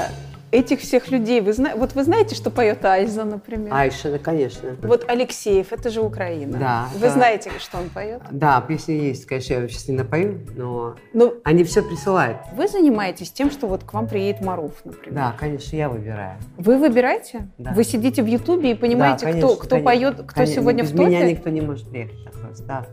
этих 0.51 0.79
всех 0.81 1.09
людей, 1.11 1.41
вы 1.41 1.53
зна... 1.53 1.75
вот 1.75 1.93
вы 1.93 2.03
знаете, 2.03 2.35
что 2.35 2.49
поет 2.49 2.83
Айза, 2.85 3.23
например? 3.23 3.73
Айша, 3.73 4.11
да, 4.11 4.19
конечно. 4.19 4.75
Вот 4.81 5.05
Алексеев, 5.09 5.71
это 5.71 5.89
же 5.89 6.01
Украина. 6.01 6.57
Да, 6.57 6.87
Вы 6.95 7.01
да. 7.07 7.09
знаете, 7.09 7.51
что 7.59 7.77
он 7.77 7.89
поет? 7.89 8.21
Да, 8.31 8.61
песни 8.61 8.93
есть, 8.93 9.25
конечно, 9.25 9.53
я 9.53 9.67
сейчас 9.67 9.87
не 9.87 9.95
напою, 9.95 10.39
но 10.55 10.95
Ну, 11.13 11.35
они 11.43 11.63
все 11.63 11.83
присылают. 11.83 12.37
вы 12.53 12.67
занимаетесь 12.67 13.31
тем, 13.31 13.51
что 13.51 13.67
вот 13.67 13.83
к 13.83 13.93
вам 13.93 14.07
приедет 14.07 14.41
Маруф, 14.41 14.73
например. 14.85 15.15
Да, 15.15 15.35
конечно, 15.39 15.75
я 15.75 15.89
выбираю. 15.89 16.37
Вы 16.57 16.77
выбираете? 16.77 17.47
Да. 17.57 17.71
Вы 17.71 17.83
сидите 17.83 18.23
в 18.23 18.27
Ютубе 18.27 18.71
и 18.71 18.75
понимаете, 18.75 19.25
Да, 19.25 19.31
кто, 19.31 19.41
конечно, 19.41 19.55
кто 19.63 19.69
конечно. 19.69 19.91
поет, 19.91 20.13
кто 20.15 20.35
Конечно, 20.35 20.55
сегодня 20.55 20.83
без 20.83 20.91
в 20.91 20.95
топе? 20.95 21.09
меня 21.09 21.29
никто 21.29 21.49
не 21.49 21.61
может 21.61 21.89
приехать 21.89 22.19
да. 22.67 22.85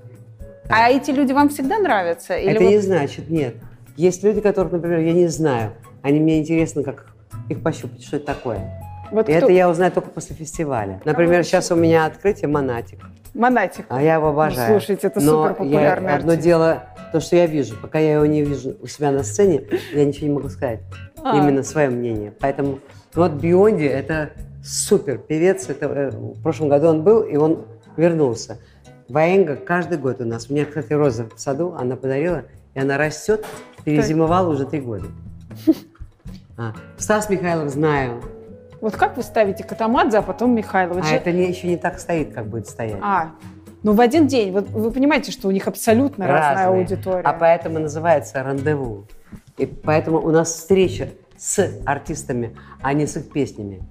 А 0.69 0.91
эти 0.91 1.11
люди 1.11 1.33
вам 1.33 1.49
всегда 1.49 1.79
нравятся? 1.79 2.37
Или 2.37 2.53
Это 2.53 2.65
вы- 2.65 2.71
не 2.71 2.79
значит, 2.79 3.29
нет. 3.31 3.57
Есть 3.97 4.23
люди, 4.25 4.41
которых, 4.41 4.73
например, 4.73 5.01
я 5.01 5.13
не 5.13 5.29
знаю. 5.29 5.73
Они 6.03 6.21
мне 6.21 6.41
интересно, 6.41 6.83
как 6.83 7.07
их 7.49 7.63
пощупать, 7.63 8.05
что 8.05 8.17
это 8.17 8.27
такое. 8.27 8.81
Вот 9.11 9.29
И 9.29 9.33
кто? 9.33 9.47
это 9.47 9.53
я 9.53 9.69
узнаю 9.69 9.93
только 9.93 10.11
после 10.11 10.35
фестиваля. 10.35 11.01
Например, 11.05 11.45
сейчас 11.45 11.71
у 11.71 11.77
меня 11.77 12.07
открытие 12.07 12.49
Монатик. 12.49 13.01
Монатик. 13.35 13.87
А 13.89 14.03
я 14.03 14.15
его 14.15 14.29
обожаю. 14.29 14.73
Ну, 14.73 14.81
слушайте, 14.81 15.07
это 15.07 15.21
Но 15.21 15.43
суперпопулярный 15.45 16.09
я, 16.09 16.17
Одно 16.17 16.33
артист. 16.33 16.45
дело, 16.45 16.83
то, 17.13 17.21
что 17.21 17.37
я 17.37 17.47
вижу. 17.47 17.77
Пока 17.81 17.99
я 17.99 18.15
его 18.15 18.27
не 18.27 18.43
вижу 18.43 18.77
у 18.83 18.87
себя 18.87 19.11
на 19.13 19.23
сцене, 19.23 19.63
я 19.93 20.05
ничего 20.05 20.27
не 20.27 20.33
могу 20.35 20.49
сказать. 20.49 20.81
А. 21.23 21.37
Именно 21.37 21.63
свое 21.63 21.91
мнение. 21.91 22.33
Поэтому 22.41 22.81
вот 23.15 23.33
Бионди– 23.33 23.85
это 23.85 24.31
супер 24.65 25.19
певец. 25.19 25.69
Это, 25.69 25.87
э, 25.87 26.11
в 26.11 26.43
прошлом 26.43 26.69
году 26.69 26.89
он 26.89 27.03
был, 27.03 27.23
и 27.23 27.37
он 27.37 27.67
вернулся. 27.97 28.59
Ваенга 29.09 29.57
каждый 29.57 29.99
год 29.99 30.21
у 30.21 30.25
нас. 30.25 30.51
У 30.51 30.55
меня, 30.55 30.65
кстати, 30.65 30.93
роза 30.93 31.29
в 31.29 31.39
саду, 31.39 31.75
она 31.79 31.97
подарила, 31.97 32.45
и 32.75 32.81
она 32.81 32.99
растет, 32.99 33.45
перезимовала 33.85 34.49
уже 34.49 34.67
три 34.67 34.81
года. 34.81 35.07
А, 36.57 36.73
Стас 36.97 37.29
Михайлов 37.29 37.69
знаю. 37.71 38.23
Вот 38.81 38.97
как 38.97 39.17
вы 39.17 39.23
ставите 39.23 39.65
Катамадзе, 39.65 40.19
а 40.19 40.23
потом 40.23 40.55
Михайлова? 40.55 41.01
А 41.01 41.03
Же- 41.03 41.17
это 41.17 41.33
не, 41.33 41.49
еще 41.49 41.69
не 41.69 41.77
так 41.77 41.99
стоит, 41.99 42.35
как 42.35 42.47
будет 42.47 42.67
стоять. 42.67 42.99
А, 43.03 43.33
ну 43.83 43.93
в 43.93 44.01
один 44.01 44.27
день. 44.27 44.53
Вот 44.53 44.69
вы 44.71 44.91
понимаете, 44.91 45.33
что 45.33 45.49
у 45.49 45.51
них 45.51 45.67
абсолютно 45.69 46.27
разная 46.27 46.67
Разные. 46.67 46.81
аудитория. 46.81 47.23
А 47.23 47.33
поэтому 47.33 47.79
называется 47.79 48.43
рандеву. 48.43 49.07
И 49.59 49.67
поэтому 49.67 50.19
у 50.19 50.31
нас 50.31 50.49
встреча 50.51 51.09
с 51.37 51.71
артистами, 51.85 52.57
а 52.83 52.93
не 52.93 53.07
с 53.07 53.17
их 53.17 53.31
песнями. 53.31 53.83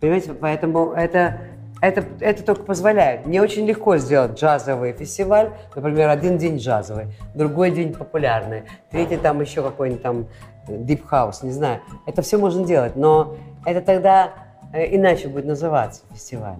Понимаете, 0.00 0.32
поэтому 0.32 0.92
это, 0.92 1.40
это, 1.82 2.04
это 2.20 2.42
только 2.42 2.62
позволяет. 2.62 3.26
Мне 3.26 3.42
очень 3.42 3.66
легко 3.66 3.98
сделать 3.98 4.38
джазовый 4.38 4.92
фестиваль, 4.92 5.52
например, 5.74 6.08
один 6.08 6.38
день 6.38 6.56
джазовый, 6.56 7.06
другой 7.34 7.70
день 7.70 7.92
популярный, 7.92 8.64
третий 8.90 9.18
там 9.18 9.40
еще 9.40 9.62
какой-нибудь 9.62 10.02
там 10.02 10.26
deep 10.68 11.08
house, 11.10 11.36
не 11.42 11.52
знаю. 11.52 11.80
Это 12.06 12.22
все 12.22 12.38
можно 12.38 12.64
делать, 12.64 12.96
но 12.96 13.36
это 13.64 13.80
тогда 13.80 14.32
э, 14.72 14.94
иначе 14.96 15.28
будет 15.28 15.46
называться 15.46 16.02
фестиваль. 16.12 16.58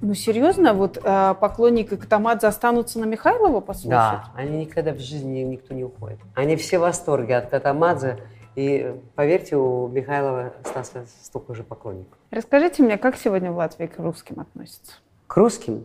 Ну 0.00 0.14
серьезно, 0.14 0.74
вот 0.74 0.98
э, 1.02 1.34
поклонники 1.40 1.96
Катамадзе 1.96 2.46
останутся 2.46 3.00
на 3.00 3.04
Михайлова 3.04 3.60
послушать? 3.60 3.90
Да, 3.90 4.24
они 4.36 4.64
никогда 4.64 4.92
в 4.92 4.98
жизни 5.00 5.40
никто 5.40 5.74
не 5.74 5.82
уходит. 5.84 6.18
Они 6.36 6.54
все 6.56 6.78
в 6.78 6.82
восторге 6.82 7.36
от 7.36 7.50
Катамадзе. 7.50 8.18
И 8.54 8.94
поверьте, 9.14 9.56
у 9.56 9.88
Михайлова 9.88 10.52
Стаса 10.64 11.04
столько 11.22 11.54
же 11.54 11.62
поклонников. 11.64 12.16
Расскажите 12.30 12.82
мне, 12.82 12.96
как 12.98 13.16
сегодня 13.16 13.50
в 13.52 13.56
Латвии 13.56 13.86
к 13.86 13.98
русским 13.98 14.40
относятся? 14.40 14.92
К 15.26 15.36
русским 15.36 15.84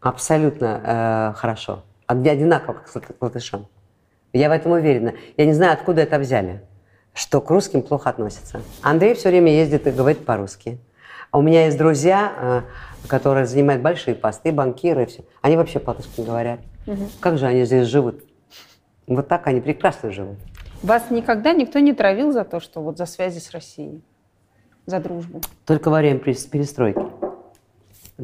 абсолютно 0.00 0.80
э, 0.84 1.38
хорошо. 1.38 1.82
Од- 2.08 2.26
Одинаково, 2.26 2.74
как 2.74 3.16
к 3.18 3.22
латышам. 3.22 3.66
Я 4.32 4.48
в 4.48 4.52
этом 4.52 4.72
уверена. 4.72 5.14
Я 5.36 5.46
не 5.46 5.52
знаю, 5.52 5.72
откуда 5.74 6.02
это 6.02 6.18
взяли. 6.18 6.62
Что 7.14 7.40
к 7.40 7.50
русским 7.50 7.82
плохо 7.82 8.10
относятся. 8.10 8.62
Андрей 8.82 9.14
все 9.14 9.28
время 9.28 9.52
ездит 9.54 9.86
и 9.86 9.90
говорит 9.90 10.24
по-русски. 10.24 10.78
А 11.30 11.38
у 11.38 11.42
меня 11.42 11.66
есть 11.66 11.78
друзья, 11.78 12.32
э, 12.36 13.08
которые 13.08 13.46
занимают 13.46 13.82
большие 13.82 14.14
посты, 14.14 14.52
банкиры, 14.52 15.06
все. 15.06 15.24
Они 15.40 15.56
вообще 15.56 15.78
по-русски 15.78 16.20
говорят. 16.20 16.60
Как 17.20 17.38
же 17.38 17.46
они 17.46 17.64
здесь 17.64 17.86
живут? 17.86 18.22
Вот 19.06 19.28
так 19.28 19.46
они 19.46 19.60
прекрасно 19.60 20.10
живут. 20.10 20.38
Вас 20.82 21.10
никогда 21.10 21.52
никто 21.52 21.78
не 21.78 21.92
травил 21.92 22.32
за 22.32 22.44
то, 22.44 22.60
что 22.60 22.80
вот 22.80 22.98
за 22.98 23.06
связи 23.06 23.38
с 23.38 23.50
Россией, 23.52 24.02
за 24.86 25.00
дружбу? 25.00 25.40
Только 25.64 25.90
во 25.90 25.98
время 25.98 26.18
перес- 26.18 26.48
перестройки. 26.48 27.02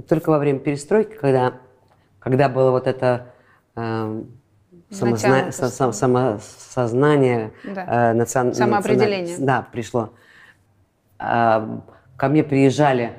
Только 0.08 0.30
во 0.30 0.38
время 0.38 0.58
перестройки, 0.58 1.14
когда, 1.14 1.54
когда 2.18 2.48
было 2.48 2.70
вот 2.72 2.86
это 2.86 3.26
эм, 3.76 4.37
самозна- 4.90 5.52
со- 5.52 5.68
со- 5.68 5.92
самосознание, 5.92 7.52
Да. 7.64 8.12
э, 8.12 8.14
национ- 8.14 8.54
Самоопределение. 8.54 9.36
Да, 9.38 9.66
пришло. 9.70 10.10
А, 11.18 11.80
ко 12.16 12.28
мне 12.28 12.42
приезжали 12.44 13.12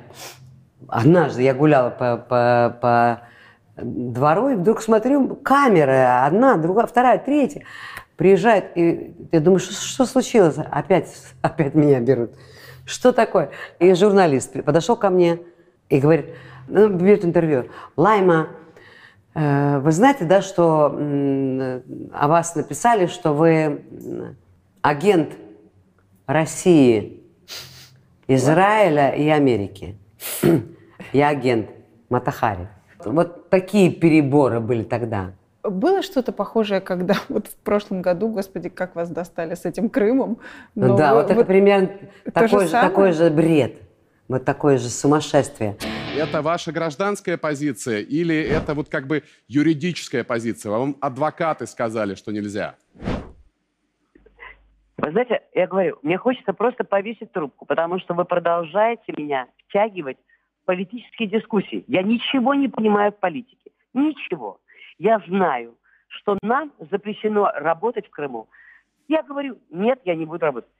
однажды, 0.88 1.42
я 1.42 1.54
гуляла 1.54 1.90
по, 1.90 2.16
по, 2.16 2.76
по 2.80 3.20
двору, 3.76 4.50
и 4.50 4.54
вдруг 4.56 4.82
смотрю, 4.82 5.36
камеры, 5.36 6.02
одна, 6.26 6.56
другая, 6.56 6.86
вторая, 6.86 7.18
третья. 7.18 7.62
Приезжает, 8.16 8.76
и 8.76 9.14
я 9.32 9.40
думаю, 9.40 9.60
что, 9.60 9.72
что 9.72 10.04
случилось? 10.06 10.56
Опять, 10.70 11.14
опять 11.42 11.74
меня 11.74 12.00
берут. 12.00 12.32
Что 12.84 13.12
такое? 13.12 13.50
И 13.78 13.94
журналист 13.94 14.62
подошел 14.64 14.96
ко 14.96 15.10
мне 15.10 15.38
и 15.88 16.00
говорит, 16.00 16.26
ну, 16.68 16.88
берет 16.88 17.24
интервью. 17.24 17.66
Лайма, 17.96 18.48
вы 19.80 19.92
знаете, 19.92 20.24
да, 20.24 20.42
что 20.42 20.86
о 20.86 22.28
вас 22.28 22.54
написали, 22.54 23.06
что 23.06 23.32
вы 23.32 23.82
агент 24.82 25.30
России, 26.26 27.22
Израиля 28.28 29.10
и 29.10 29.28
Америки. 29.28 29.96
Я 31.12 31.28
агент 31.28 31.70
Матахари. 32.08 32.68
Вот 33.04 33.50
такие 33.50 33.90
переборы 33.90 34.60
были 34.60 34.84
тогда. 34.84 35.32
Было 35.62 36.02
что-то 36.02 36.32
похожее, 36.32 36.80
когда 36.80 37.16
вот 37.28 37.48
в 37.48 37.56
прошлом 37.56 38.02
году, 38.02 38.28
господи, 38.28 38.68
как 38.68 38.94
вас 38.94 39.10
достали 39.10 39.54
с 39.54 39.64
этим 39.64 39.88
Крымом? 39.88 40.38
Но 40.74 40.96
да, 40.96 41.14
вы- 41.14 41.22
вот 41.22 41.30
это 41.30 41.44
примерно 41.44 41.88
то 42.32 42.46
же 42.46 42.50
такой 42.50 42.64
же, 42.64 42.70
самое? 42.70 42.88
такой 42.88 43.12
же 43.12 43.30
бред. 43.30 43.74
Вот 44.28 44.44
такое 44.44 44.78
же 44.78 44.88
сумасшествие. 44.88 45.76
Это 46.16 46.42
ваша 46.42 46.72
гражданская 46.72 47.38
позиция 47.38 48.00
или 48.00 48.34
это 48.34 48.74
вот 48.74 48.88
как 48.88 49.06
бы 49.06 49.22
юридическая 49.46 50.24
позиция? 50.24 50.70
Вам 50.70 50.96
адвокаты 51.00 51.66
сказали, 51.66 52.14
что 52.14 52.32
нельзя. 52.32 52.74
Вы 54.98 55.12
знаете, 55.12 55.42
я 55.54 55.66
говорю, 55.66 55.98
мне 56.02 56.18
хочется 56.18 56.52
просто 56.52 56.84
повесить 56.84 57.32
трубку, 57.32 57.64
потому 57.64 58.00
что 58.00 58.14
вы 58.14 58.24
продолжаете 58.24 59.14
меня 59.16 59.46
втягивать 59.68 60.18
в 60.62 60.66
политические 60.66 61.28
дискуссии. 61.28 61.84
Я 61.86 62.02
ничего 62.02 62.54
не 62.54 62.68
понимаю 62.68 63.12
в 63.12 63.18
политике. 63.18 63.70
Ничего. 63.94 64.60
Я 64.98 65.22
знаю, 65.26 65.76
что 66.08 66.36
нам 66.42 66.72
запрещено 66.90 67.50
работать 67.54 68.08
в 68.08 68.10
Крыму. 68.10 68.48
Я 69.08 69.22
говорю, 69.22 69.58
нет, 69.70 70.00
я 70.04 70.16
не 70.16 70.26
буду 70.26 70.44
работать. 70.44 70.70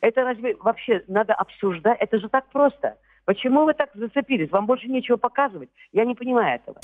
Это 0.00 0.22
разве 0.22 0.54
вообще 0.60 1.02
надо 1.08 1.34
обсуждать? 1.34 1.98
Это 2.00 2.18
же 2.18 2.28
так 2.28 2.48
просто. 2.50 2.96
Почему 3.28 3.66
вы 3.66 3.74
так 3.74 3.90
зацепились? 3.92 4.50
Вам 4.50 4.64
больше 4.64 4.88
нечего 4.88 5.18
показывать? 5.18 5.68
Я 5.92 6.06
не 6.06 6.14
понимаю 6.14 6.54
этого. 6.62 6.78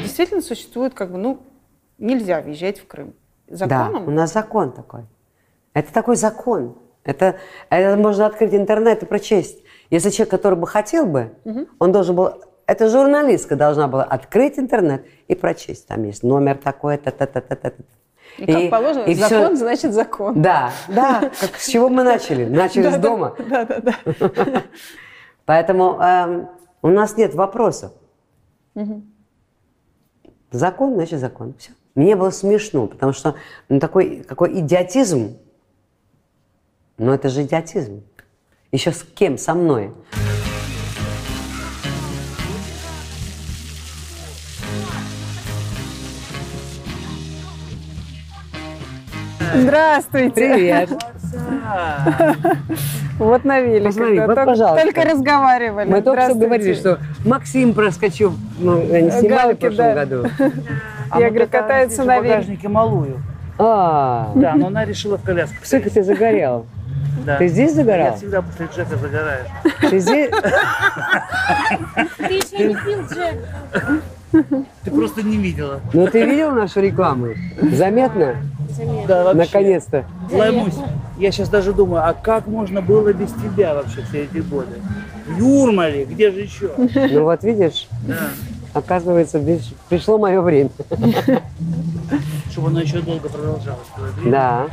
Действительно 0.00 0.42
существует 0.42 0.94
как 0.94 1.10
бы, 1.10 1.18
ну, 1.18 1.40
нельзя 1.98 2.40
въезжать 2.40 2.78
в 2.78 2.86
Крым. 2.86 3.14
Законом? 3.48 4.04
Да, 4.04 4.10
у 4.12 4.14
нас 4.14 4.32
закон 4.32 4.70
такой. 4.70 5.00
Это 5.74 5.92
такой 5.92 6.14
закон. 6.14 6.78
Это, 7.02 7.40
это 7.68 7.96
можно 8.00 8.26
открыть 8.26 8.54
интернет 8.54 9.02
и 9.02 9.06
прочесть. 9.06 9.64
Если 9.90 10.10
человек, 10.10 10.30
который 10.30 10.56
бы 10.56 10.68
хотел 10.68 11.04
бы, 11.04 11.32
он 11.80 11.90
должен 11.90 12.14
был... 12.14 12.44
Эта 12.68 12.88
журналистка 12.88 13.56
должна 13.56 13.88
была 13.88 14.04
открыть 14.04 14.56
интернет 14.56 15.04
и 15.26 15.34
прочесть. 15.34 15.88
Там 15.88 16.04
есть 16.04 16.22
номер 16.22 16.58
такой, 16.58 16.98
та 16.98 17.10
та 17.10 17.26
та 17.26 17.40
та 17.40 17.56
та 17.56 17.72
И 18.36 18.46
как 18.46 18.70
положено, 18.70 19.02
и 19.02 19.14
закон 19.14 19.56
значит 19.56 19.92
закон. 19.92 20.40
Да, 20.40 20.70
да. 20.86 21.32
Как, 21.40 21.56
с 21.56 21.66
чего 21.66 21.88
мы 21.88 22.04
начали? 22.04 22.44
Начали 22.48 22.88
с 22.88 22.98
дома. 22.98 23.34
Да, 23.50 23.64
да, 23.64 23.80
да. 23.80 24.62
Поэтому 25.48 25.98
эм, 25.98 26.50
у 26.82 26.88
нас 26.88 27.16
нет 27.16 27.34
вопросов. 27.34 27.92
Закон, 30.50 30.92
значит 30.92 31.20
закон. 31.20 31.54
Все. 31.58 31.70
Мне 31.94 32.16
было 32.16 32.28
смешно, 32.28 32.86
потому 32.86 33.14
что 33.14 33.34
ну, 33.70 33.80
такой 33.80 34.24
какой 34.28 34.60
идиотизм. 34.60 35.38
Но 36.98 37.14
это 37.14 37.30
же 37.30 37.44
идиотизм. 37.44 38.02
Еще 38.72 38.92
с 38.92 39.02
кем? 39.02 39.38
Со 39.38 39.54
мной. 39.54 39.94
Здравствуйте. 49.54 50.30
Привет. 50.34 50.90
Вот 53.18 53.44
на 53.44 53.60
велике. 53.60 53.84
Посмотри, 53.86 54.20
вот, 54.20 54.26
только, 54.26 54.44
пожалуйста. 54.44 54.84
только 54.84 55.10
разговаривали. 55.10 55.88
Мы 55.88 56.02
только 56.02 56.22
что 56.26 56.34
говорили, 56.36 56.74
что 56.74 56.98
Максим 57.24 57.74
проскочил, 57.74 58.32
ну, 58.58 58.80
они 58.94 59.10
снимали 59.10 59.54
Галки, 59.54 59.56
в 59.56 59.58
прошлом 59.58 59.76
да. 59.76 59.94
году. 59.94 60.26
Я 61.18 61.30
говорю, 61.30 61.48
катается 61.48 62.04
на 62.04 62.20
велике. 62.20 62.68
малую. 62.68 63.20
А, 63.58 64.30
Да, 64.36 64.54
но 64.54 64.68
она 64.68 64.84
решила 64.84 65.18
в 65.18 65.22
коляску. 65.24 65.56
сколько 65.64 65.90
ты 65.90 66.02
загорел? 66.02 66.66
Да. 67.26 67.36
Ты 67.36 67.48
здесь 67.48 67.70
Я 67.70 67.76
загорал? 67.76 68.16
всегда 68.16 68.42
после 68.42 68.68
Джека 68.74 68.96
загораю. 68.96 69.44
Ты 69.90 69.98
здесь? 69.98 70.30
Ты 72.16 72.22
еще 72.32 72.68
не 72.68 72.74
пил, 72.76 73.00
Джек. 73.02 74.02
Ты 74.30 74.90
просто 74.90 75.22
не 75.22 75.36
видела. 75.36 75.80
Ну, 75.92 76.06
ты 76.06 76.24
видел 76.24 76.52
нашу 76.52 76.80
рекламу? 76.80 77.28
Заметно? 77.72 78.36
Да, 79.06 79.24
вообще. 79.24 79.38
Наконец-то. 79.38 80.04
Лаймусь. 80.30 80.74
Я 81.18 81.32
сейчас 81.32 81.48
даже 81.48 81.72
думаю, 81.72 82.04
а 82.06 82.12
как 82.14 82.46
можно 82.46 82.80
было 82.80 83.12
без 83.12 83.32
тебя 83.32 83.74
вообще 83.74 84.02
все 84.02 84.24
эти 84.24 84.38
годы? 84.38 84.80
В 85.26 85.38
Юрмале, 85.38 86.04
где 86.04 86.30
же 86.30 86.40
еще? 86.40 86.70
Ну 86.76 87.24
вот 87.24 87.42
видишь, 87.42 87.88
Да. 88.06 88.16
оказывается, 88.72 89.42
пришло 89.88 90.18
мое 90.18 90.40
время. 90.40 90.70
Чтобы 92.50 92.68
оно 92.68 92.80
еще 92.80 93.00
долго 93.00 93.28
продолжалось. 93.28 93.86
Да. 94.24 94.66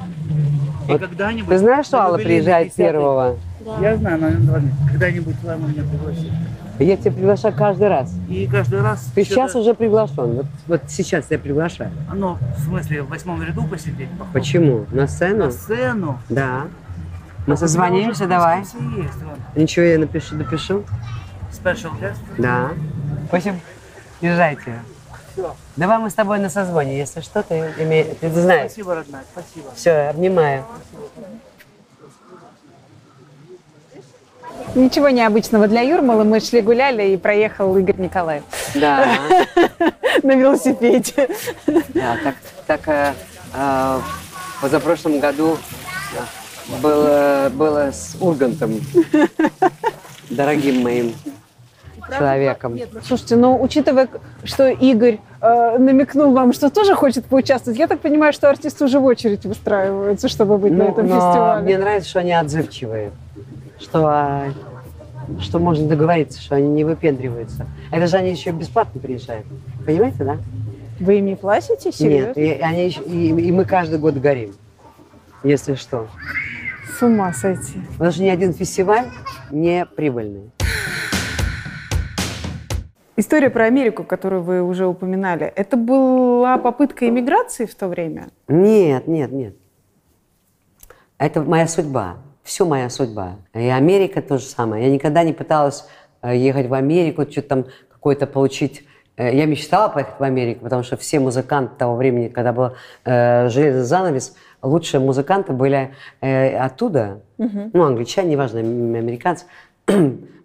И 0.88 0.91
Вот 0.91 1.01
когда-нибудь... 1.01 1.49
Ты 1.49 1.58
знаешь, 1.58 1.86
что 1.88 2.01
Алла 2.01 2.18
приезжает 2.18 2.68
50-й 2.70 2.76
первого? 2.78 3.38
Я 3.82 3.97
знаю, 3.97 4.20
но 4.20 4.53
когда-нибудь 4.91 5.36
Лайма 5.43 5.68
меня 5.68 5.84
пригласит. 5.84 6.32
Я 6.80 6.98
тебя 6.98 7.12
приглашаю 7.12 7.54
каждый 7.56 7.88
раз. 7.88 8.14
И 8.28 8.48
каждый 8.48 8.82
раз... 8.82 9.10
Ты 9.16 9.24
сейчас 9.24 9.56
уже 9.56 9.74
приглашен. 9.74 10.36
Вот, 10.36 10.46
вот 10.68 10.82
сейчас 10.90 11.26
я 11.30 11.40
приглашаю. 11.40 11.92
Ну, 12.14 12.38
в 12.58 12.64
смысле, 12.66 13.02
в 13.04 13.10
восьмом 13.10 13.42
ряду 13.42 13.64
посидеть? 13.64 14.10
похоже. 14.12 14.34
Почему? 14.34 14.86
На 14.92 15.08
сцену? 15.08 15.46
На 15.46 15.52
сцену? 15.52 16.20
Да. 16.30 16.64
Мы 17.48 17.54
У 17.54 17.58
тебя 17.58 17.68
созвонимся, 17.68 18.24
уже 18.24 18.28
давай. 18.30 18.60
есть. 18.60 18.76
Ничего, 19.56 19.86
я 19.86 20.00
напишу, 20.00 20.36
допишу. 20.36 20.84
Special 21.52 21.92
guest. 22.02 22.18
Да. 22.38 22.72
В 23.32 23.34
общем, 23.34 23.60
езжайте. 24.20 24.80
Давай 25.76 25.98
мы 26.00 26.10
с 26.10 26.14
тобой 26.14 26.40
на 26.40 26.50
созвоне, 26.50 26.98
если 26.98 27.22
что, 27.22 27.44
ты, 27.44 27.56
име- 27.78 28.16
ты 28.20 28.30
знаешь. 28.32 28.72
Спасибо, 28.72 28.96
родная, 28.96 29.24
спасибо. 29.32 29.70
Все, 29.76 30.10
обнимаю. 30.10 30.64
Ничего 34.76 35.10
необычного 35.10 35.68
для 35.68 35.82
Юрмалы. 35.82 36.26
Мы 36.26 36.40
шли 36.42 36.62
гуляли, 36.62 37.14
и 37.14 37.18
проехал 37.18 37.76
Игорь 37.78 37.98
Николаев 37.98 38.44
Да. 38.76 39.08
на 40.24 40.36
велосипеде. 40.36 41.30
Да, 41.94 42.18
так, 42.24 42.36
так 42.68 42.82
э, 42.88 43.14
э, 43.54 44.00
позапрошлом 44.62 45.20
году 45.20 45.58
было, 46.82 47.50
было 47.54 47.92
с 47.92 48.18
Ургантом, 48.20 48.82
дорогим 50.30 50.82
моим 50.84 51.14
человеком. 52.18 52.78
Слушайте, 53.06 53.36
ну, 53.36 53.62
учитывая, 53.62 54.10
что 54.44 54.68
Игорь 54.68 55.20
э, 55.42 55.78
намекнул 55.78 56.34
вам, 56.34 56.54
что 56.54 56.70
тоже 56.70 56.96
хочет 56.96 57.26
поучаствовать, 57.26 57.80
я 57.80 57.88
так 57.88 58.00
понимаю, 58.02 58.34
что 58.34 58.50
артисты 58.50 58.84
уже 58.86 59.00
в 59.00 59.06
очередь 59.06 59.46
выстраиваются, 59.46 60.28
чтобы 60.28 60.58
быть 60.58 60.72
на 60.74 60.84
Ну, 60.86 60.92
этом 60.92 61.08
но 61.08 61.16
фестивале. 61.16 61.62
мне 61.64 61.78
нравится, 61.78 62.10
что 62.10 62.20
они 62.20 62.34
отзывчивые, 62.34 63.12
что, 63.86 64.08
а, 64.08 64.48
что 65.40 65.60
можно 65.60 65.88
договориться, 65.88 66.42
что 66.42 66.56
они 66.56 66.68
не 66.70 66.84
выпендриваются. 66.84 67.68
Это 67.92 68.08
же 68.08 68.18
они 68.18 68.32
еще 68.32 68.52
бесплатно 68.52 69.00
приезжают. 69.00 69.46
Понимаете, 69.86 70.24
да? 70.24 70.38
Вы 71.00 71.20
им 71.20 71.26
не 71.26 71.36
платите? 71.36 71.92
Серьезно? 71.92 72.28
Нет, 72.30 72.38
и, 72.38 72.62
они 72.62 72.86
еще- 72.86 73.04
и, 73.04 73.28
и 73.30 73.52
мы 73.52 73.66
каждый 73.66 74.00
год 74.00 74.16
горим, 74.16 74.54
если 75.44 75.76
что. 75.76 76.08
С 76.98 77.02
ума 77.04 77.32
сойти. 77.34 77.80
Потому 77.94 78.12
что 78.12 78.24
ни 78.24 78.30
один 78.30 78.54
фестиваль 78.54 79.06
не 79.52 79.86
прибыльный. 79.86 80.50
История 83.18 83.50
про 83.50 83.66
Америку, 83.66 84.04
которую 84.04 84.42
вы 84.42 84.62
уже 84.62 84.88
упоминали, 84.88 85.46
это 85.46 85.78
была 85.78 86.58
попытка 86.58 87.08
иммиграции 87.08 87.66
в 87.66 87.74
то 87.76 87.88
время? 87.88 88.28
Нет, 88.48 89.08
нет, 89.08 89.32
нет. 89.32 89.56
Это 91.18 91.42
моя 91.42 91.68
судьба. 91.68 92.18
Все 92.46 92.64
моя 92.64 92.89
судьба. 92.91 93.38
И 93.56 93.68
Америка 93.70 94.22
то 94.22 94.38
же 94.38 94.46
самое. 94.46 94.86
Я 94.86 94.91
никогда 94.93 95.24
не 95.24 95.34
пыталась 95.34 95.88
э, 96.22 96.38
ехать 96.38 96.68
в 96.68 96.74
Америку, 96.76 97.24
что-то 97.24 97.48
там 97.48 97.66
какое-то 97.91 98.28
получить. 98.28 98.86
Э, 99.18 99.36
Я 99.36 99.48
мечтала 99.48 99.89
поехать 99.89 100.20
в 100.20 100.24
Америку, 100.24 100.64
потому 100.64 100.84
что 100.84 100.96
все 100.96 101.20
музыканты 101.20 101.76
того 101.76 101.96
времени, 101.96 102.28
когда 102.28 102.54
был 102.54 102.74
э, 103.04 103.50
железный 103.50 103.82
занавес, 103.82 104.36
лучшие 104.62 105.02
музыканты 105.02 105.54
были 105.54 105.96
э, 106.22 106.56
оттуда. 106.56 107.22
Ну, 107.74 107.84
англичане, 107.84 108.30
неважно, 108.34 108.60
американцы. 108.60 109.46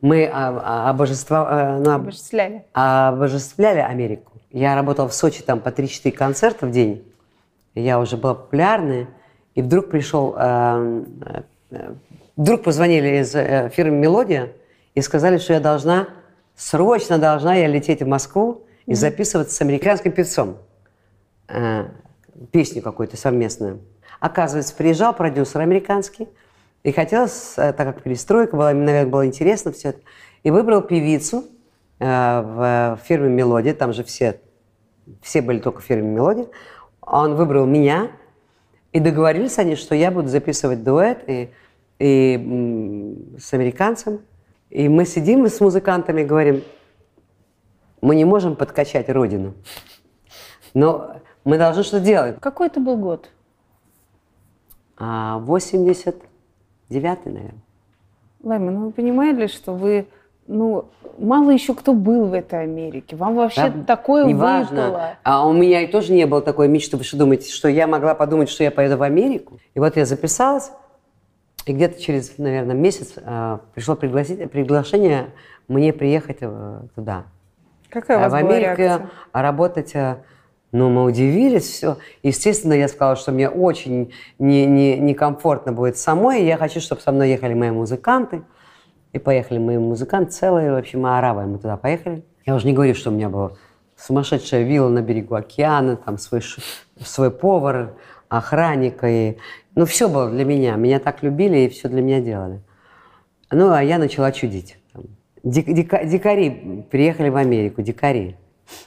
Мы 0.01 0.25
а, 0.33 0.91
а, 0.91 0.97
э, 0.99 1.79
ну, 1.81 1.91
об- 1.91 2.01
Обожествляли. 2.03 2.65
обожествляли 2.73 3.81
Америку. 3.81 4.33
Я 4.51 4.75
работала 4.75 5.07
в 5.07 5.13
Сочи 5.15 5.43
там 5.43 5.61
по 5.61 5.69
3-4 5.69 6.13
концерта 6.13 6.65
в 6.65 6.71
день. 6.71 7.05
Я 7.75 8.01
уже 8.01 8.17
была 8.17 8.35
популярная. 8.35 9.07
И 9.55 9.61
вдруг 9.61 9.91
пришел... 9.91 10.35
э, 10.39 11.05
э, 11.27 11.43
вдруг 12.37 12.63
позвонили 12.63 13.21
из 13.21 13.35
э, 13.35 13.71
фирмы 13.73 13.97
«Мелодия» 13.97 14.53
и 14.95 15.01
сказали, 15.01 15.39
что 15.39 15.53
я 15.53 15.61
должна, 15.61 16.09
срочно 16.57 17.19
должна 17.19 17.55
я 17.55 17.67
лететь 17.67 18.03
в 18.03 18.07
Москву 18.07 18.65
и 18.87 18.95
записываться 18.95 19.55
с 19.55 19.61
американским 19.61 20.13
певцом. 20.13 20.59
Э, 21.49 21.87
песню 22.53 22.83
какую-то 22.83 23.17
совместную. 23.17 23.81
Оказывается, 24.21 24.75
приезжал 24.75 25.15
продюсер 25.15 25.61
американский, 25.61 26.29
и 26.83 26.93
хотелось, 26.93 27.55
э, 27.57 27.73
так 27.73 27.95
как 27.95 28.03
перестройка 28.03 28.57
была, 28.57 28.73
наверное, 28.73 29.07
было 29.07 29.27
интересно 29.27 29.73
все 29.73 29.91
это, 29.91 30.01
и 30.43 30.51
выбрал 30.51 30.83
певицу 30.83 31.45
э, 31.99 32.05
в 32.05 32.99
фирме 33.05 33.29
«Мелодия», 33.29 33.75
там 33.75 33.93
же 33.93 34.05
все, 34.05 34.41
все 35.23 35.43
были 35.43 35.59
только 35.59 35.81
в 35.81 35.85
фирме 35.85 36.09
«Мелодия». 36.09 36.47
Он 37.01 37.35
выбрал 37.35 37.67
меня, 37.67 38.11
и 38.93 39.01
договорились 39.01 39.59
они, 39.59 39.77
что 39.77 39.95
я 39.95 40.11
буду 40.11 40.29
записывать 40.29 40.83
дуэт 40.83 41.25
и, 41.29 41.51
и, 41.99 43.37
с 43.39 43.53
американцем. 43.53 44.21
И 44.71 44.89
мы 44.89 45.05
сидим 45.05 45.47
с 45.47 45.61
музыкантами 45.61 46.23
и 46.23 46.25
говорим, 46.25 46.63
мы 48.01 48.17
не 48.17 48.25
можем 48.25 48.57
подкачать 48.57 49.09
родину, 49.11 49.55
но 50.75 51.17
мы 51.45 51.59
должны 51.59 51.83
что-то 51.83 52.05
делать. 52.05 52.41
Какой 52.41 52.69
это 52.69 52.81
был 52.81 52.97
год? 52.97 53.31
А 54.97 55.41
89-й, 55.41 56.23
наверное. 56.99 57.55
Лайма, 58.43 58.71
ну 58.71 58.87
вы 58.87 58.93
понимали, 58.93 59.47
что 59.49 59.75
вы, 59.75 60.07
ну, 60.51 60.87
мало 61.19 61.51
еще 61.51 61.75
кто 61.75 61.95
был 61.95 62.27
в 62.27 62.33
этой 62.35 62.63
Америке. 62.65 63.15
Вам 63.17 63.37
вообще 63.37 63.71
Да, 63.71 63.85
такое 63.85 64.25
неважно. 64.25 64.83
выпало. 64.87 65.11
А 65.23 65.47
у 65.47 65.53
меня 65.53 65.83
и 65.83 65.87
тоже 65.87 66.13
не 66.13 66.27
было 66.27 66.43
такой 66.43 66.67
мечты. 66.69 66.97
Вы 66.97 67.05
что 67.05 67.17
думаете, 67.17 67.53
что 67.53 67.69
я 67.69 67.87
могла 67.87 68.15
подумать, 68.15 68.49
что 68.51 68.65
я 68.65 68.71
поеду 68.71 68.97
в 68.97 69.03
Америку? 69.03 69.59
И 69.75 69.79
вот 69.79 69.97
я 69.97 70.05
записалась, 70.05 70.73
и 71.67 71.73
где-то 71.73 72.01
через, 72.03 72.37
наверное, 72.39 72.75
месяц 72.75 73.15
э, 73.17 73.59
пришло 73.75 73.95
приглашение 73.95 75.27
мне 75.69 75.93
приехать 75.93 76.39
э, 76.41 76.81
туда. 76.97 77.25
Какая 77.89 78.19
у 78.19 78.21
А 78.21 78.29
вас 78.29 78.33
в 78.33 78.37
была 78.45 78.51
Америке 78.57 78.83
реакция? 78.83 79.11
работать, 79.33 79.95
э, 79.95 80.17
ну, 80.73 80.89
мы 80.91 81.05
удивились, 81.05 81.65
все. 81.69 81.97
Естественно, 82.25 82.73
я 82.73 82.89
сказала, 82.89 83.15
что 83.17 83.31
мне 83.31 83.49
очень 83.49 84.13
не- 84.39 84.67
не- 84.67 84.97
некомфортно 84.99 85.73
будет 85.73 85.97
самой, 85.97 86.43
и 86.43 86.47
я 86.47 86.57
хочу, 86.57 86.81
чтобы 86.81 87.01
со 87.03 87.13
мной 87.13 87.31
ехали 87.31 87.55
мои 87.55 87.71
музыканты. 87.71 88.43
И 89.13 89.19
поехали 89.19 89.59
мои 89.59 89.79
музыканты 89.79 90.33
целые, 90.33 90.73
в 90.73 90.77
общем, 90.77 91.03
мы 91.03 91.19
арабы, 91.19 91.45
мы 91.47 91.59
туда 91.59 91.77
поехали. 91.77 92.25
Я 92.47 92.55
уже 92.55 92.67
не 92.67 92.73
говорю, 92.73 92.95
что 92.95 93.11
у 93.11 93.13
меня 93.13 93.29
была 93.29 93.53
сумасшедшая 93.97 94.63
вилла 94.63 94.89
на 94.89 95.03
берегу 95.03 95.35
океана, 95.35 95.97
там 95.97 96.17
свой, 96.19 96.43
свой 97.01 97.31
повар, 97.31 97.95
охранник, 98.29 99.03
и, 99.05 99.37
ну, 99.75 99.85
все 99.85 100.09
было 100.09 100.31
для 100.31 100.45
меня. 100.45 100.77
Меня 100.77 101.01
так 101.01 101.23
любили 101.23 101.59
и 101.59 101.69
все 101.69 101.89
для 101.89 102.01
меня 102.01 102.21
делали. 102.21 102.61
Ну, 103.51 103.73
а 103.73 103.83
я 103.83 103.99
начала 103.99 104.33
чудить. 104.33 104.77
Дика- 105.43 106.05
дикари 106.05 106.85
приехали 106.91 107.29
в 107.31 107.37
Америку, 107.37 107.83
дикари. 107.83 108.37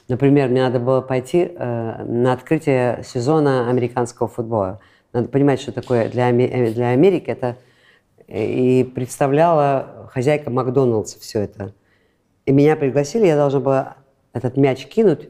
Например, 0.08 0.48
мне 0.48 0.62
надо 0.62 0.80
было 0.80 1.00
пойти 1.00 1.50
э, 1.54 2.04
на 2.04 2.32
открытие 2.32 3.02
сезона 3.04 3.68
американского 3.68 4.28
футбола. 4.28 4.80
Надо 5.12 5.28
понимать, 5.28 5.60
что 5.60 5.72
такое 5.72 6.08
для, 6.08 6.30
э, 6.30 6.72
для 6.72 6.88
Америки 6.88 7.30
это 7.30 7.56
и 8.26 8.84
представляла 8.84 10.08
хозяйка 10.12 10.50
Макдоналдса 10.50 11.20
все 11.20 11.40
это. 11.40 11.74
И 12.46 12.52
меня 12.52 12.76
пригласили, 12.76 13.26
я 13.26 13.36
должна 13.36 13.60
была 13.60 13.96
этот 14.32 14.56
мяч 14.56 14.86
кинуть 14.86 15.28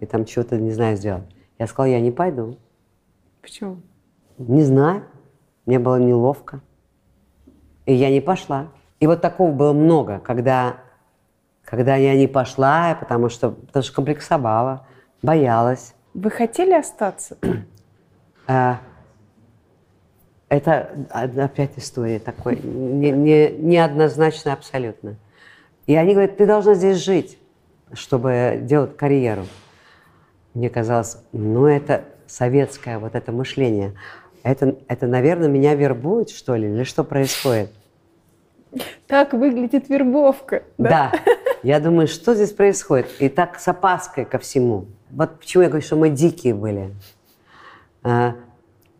и 0.00 0.06
там 0.06 0.24
чего-то, 0.24 0.56
не 0.58 0.70
знаю, 0.70 0.96
сделать. 0.96 1.24
Я 1.58 1.66
сказала, 1.66 1.90
я 1.90 2.00
не 2.00 2.10
пойду. 2.10 2.58
Почему? 3.40 3.78
Не 4.38 4.62
знаю. 4.62 5.04
Мне 5.64 5.78
было 5.78 5.96
неловко. 5.96 6.60
И 7.86 7.94
я 7.94 8.10
не 8.10 8.20
пошла. 8.20 8.68
И 9.00 9.06
вот 9.06 9.20
такого 9.20 9.52
было 9.52 9.72
много, 9.72 10.18
когда, 10.18 10.78
когда 11.64 11.96
я 11.96 12.14
не 12.16 12.26
пошла, 12.26 12.96
потому 12.98 13.28
что, 13.28 13.50
потому 13.50 13.82
что 13.82 13.94
комплексовала, 13.94 14.86
боялась. 15.22 15.94
Вы 16.14 16.30
хотели 16.30 16.72
остаться? 16.72 17.36
А, 20.48 20.54
это 20.54 20.90
а, 21.10 21.24
опять 21.44 21.72
история 21.76 22.18
такой, 22.18 22.56
не, 22.56 23.10
не, 23.10 23.50
неоднозначно 23.50 24.52
абсолютно. 24.52 25.16
И 25.86 25.94
они 25.94 26.12
говорят, 26.12 26.36
ты 26.36 26.46
должна 26.46 26.74
здесь 26.74 26.98
жить, 26.98 27.38
чтобы 27.92 28.58
делать 28.62 28.96
карьеру. 28.96 29.46
Мне 30.54 30.70
казалось, 30.70 31.18
ну 31.32 31.66
это 31.66 32.04
советское 32.26 32.98
вот 32.98 33.14
это 33.14 33.32
мышление. 33.32 33.94
Это, 34.42 34.76
это, 34.88 35.06
наверное, 35.06 35.48
меня 35.48 35.74
вербует, 35.74 36.30
что 36.30 36.54
ли, 36.54 36.68
или 36.68 36.84
что 36.84 37.04
происходит? 37.04 37.70
Так 39.06 39.32
выглядит 39.32 39.88
вербовка. 39.88 40.62
Да. 40.78 41.12
Я 41.62 41.80
думаю, 41.80 42.06
что 42.06 42.34
здесь 42.34 42.52
происходит? 42.52 43.08
И 43.18 43.28
так 43.28 43.58
с 43.58 43.66
опаской 43.66 44.24
ко 44.24 44.38
всему. 44.38 44.86
Вот 45.10 45.38
почему 45.38 45.64
я 45.64 45.68
говорю, 45.68 45.84
что 45.84 45.96
мы 45.96 46.10
дикие 46.10 46.54
были. 46.54 46.94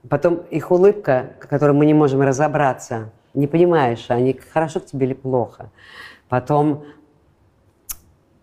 Потом 0.09 0.37
их 0.51 0.71
улыбка, 0.71 1.33
к 1.41 1.49
которой 1.49 1.73
мы 1.73 1.87
не 1.87 1.95
можем 1.95 2.21
разобраться. 2.21 3.11
Не 3.35 3.47
понимаешь, 3.47 4.07
они 4.09 4.33
хорошо 4.53 4.81
к 4.81 4.87
тебе 4.87 5.07
или 5.07 5.15
плохо. 5.15 5.71
Потом 6.29 6.85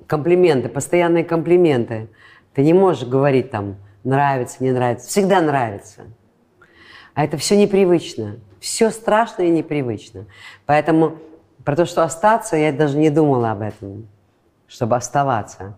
комплименты, 0.07 0.69
постоянные 0.69 1.23
комплименты. 1.23 2.09
Ты 2.53 2.63
не 2.63 2.73
можешь 2.73 3.07
говорить 3.07 3.51
там 3.51 3.77
нравится, 4.03 4.63
не 4.63 4.71
нравится. 4.71 5.07
Всегда 5.07 5.41
нравится. 5.41 6.01
А 7.13 7.23
это 7.23 7.37
все 7.37 7.57
непривычно. 7.57 8.37
Все 8.59 8.89
страшно 8.91 9.43
и 9.43 9.49
непривычно. 9.49 10.25
Поэтому 10.65 11.17
про 11.63 11.75
то, 11.75 11.85
что 11.85 12.03
остаться, 12.03 12.55
я 12.55 12.71
даже 12.71 12.97
не 12.97 13.09
думала 13.09 13.51
об 13.51 13.61
этом, 13.61 14.07
чтобы 14.67 14.95
оставаться. 14.95 15.77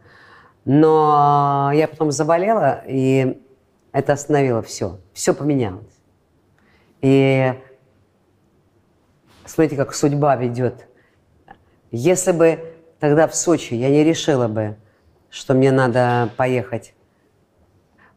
Но 0.65 1.71
я 1.73 1.87
потом 1.87 2.11
заболела, 2.11 2.81
и 2.87 3.41
это 3.95 4.11
остановило 4.11 4.61
все. 4.61 4.99
Все 5.13 5.33
поменялось. 5.33 5.85
И 6.99 7.53
смотрите, 9.45 9.77
как 9.77 9.95
судьба 9.95 10.35
ведет. 10.35 10.85
Если 11.91 12.33
бы 12.33 12.59
тогда 12.99 13.25
в 13.25 13.33
Сочи 13.33 13.73
я 13.73 13.89
не 13.89 14.03
решила 14.03 14.49
бы, 14.49 14.75
что 15.29 15.53
мне 15.53 15.71
надо 15.71 16.29
поехать 16.35 16.93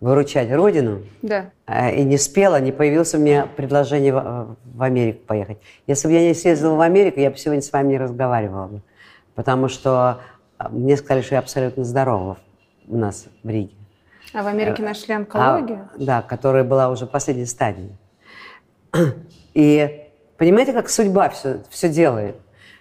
выручать 0.01 0.51
родину, 0.53 1.03
Да. 1.23 1.51
э, 1.67 1.95
и 1.95 2.03
не 2.03 2.19
спела, 2.19 2.61
не 2.61 2.73
появилось 2.73 3.15
у 3.15 3.19
меня 3.19 3.47
предложение 3.47 4.13
в, 4.13 4.57
в 4.65 4.83
Америку 4.83 5.27
поехать. 5.27 5.59
Если 5.87 6.09
бы 6.09 6.15
я 6.15 6.27
не 6.27 6.35
съездила 6.35 6.75
в 6.75 6.81
Америку, 6.81 7.21
я 7.21 7.31
бы 7.31 7.37
сегодня 7.37 7.63
с 7.63 7.73
вами 7.73 7.91
не 7.91 7.99
разговаривала 7.99 8.67
бы. 8.67 8.83
Потому 9.37 9.69
что 9.69 10.23
э, 10.59 10.69
мне 10.71 10.97
сказали, 10.97 11.23
что 11.23 11.37
я 11.37 11.39
абсолютно 11.39 11.85
здорова 11.85 12.37
у 12.89 12.97
нас 12.97 13.27
в 13.45 13.49
Риге. 13.49 13.78
А 14.35 14.43
в 14.43 14.47
Америке 14.47 14.83
нашли 14.83 15.15
А, 15.15 15.19
онкологию? 15.19 15.89
да, 15.99 16.23
которая 16.23 16.65
была 16.65 16.91
уже 16.91 17.07
в 17.07 17.11
последней 17.11 17.47
стадии. 17.47 17.97
И 19.55 20.07
понимаете, 20.37 20.73
как 20.73 20.89
судьба 20.89 21.31
все, 21.31 21.61
все 21.71 21.89
делает? 21.89 22.37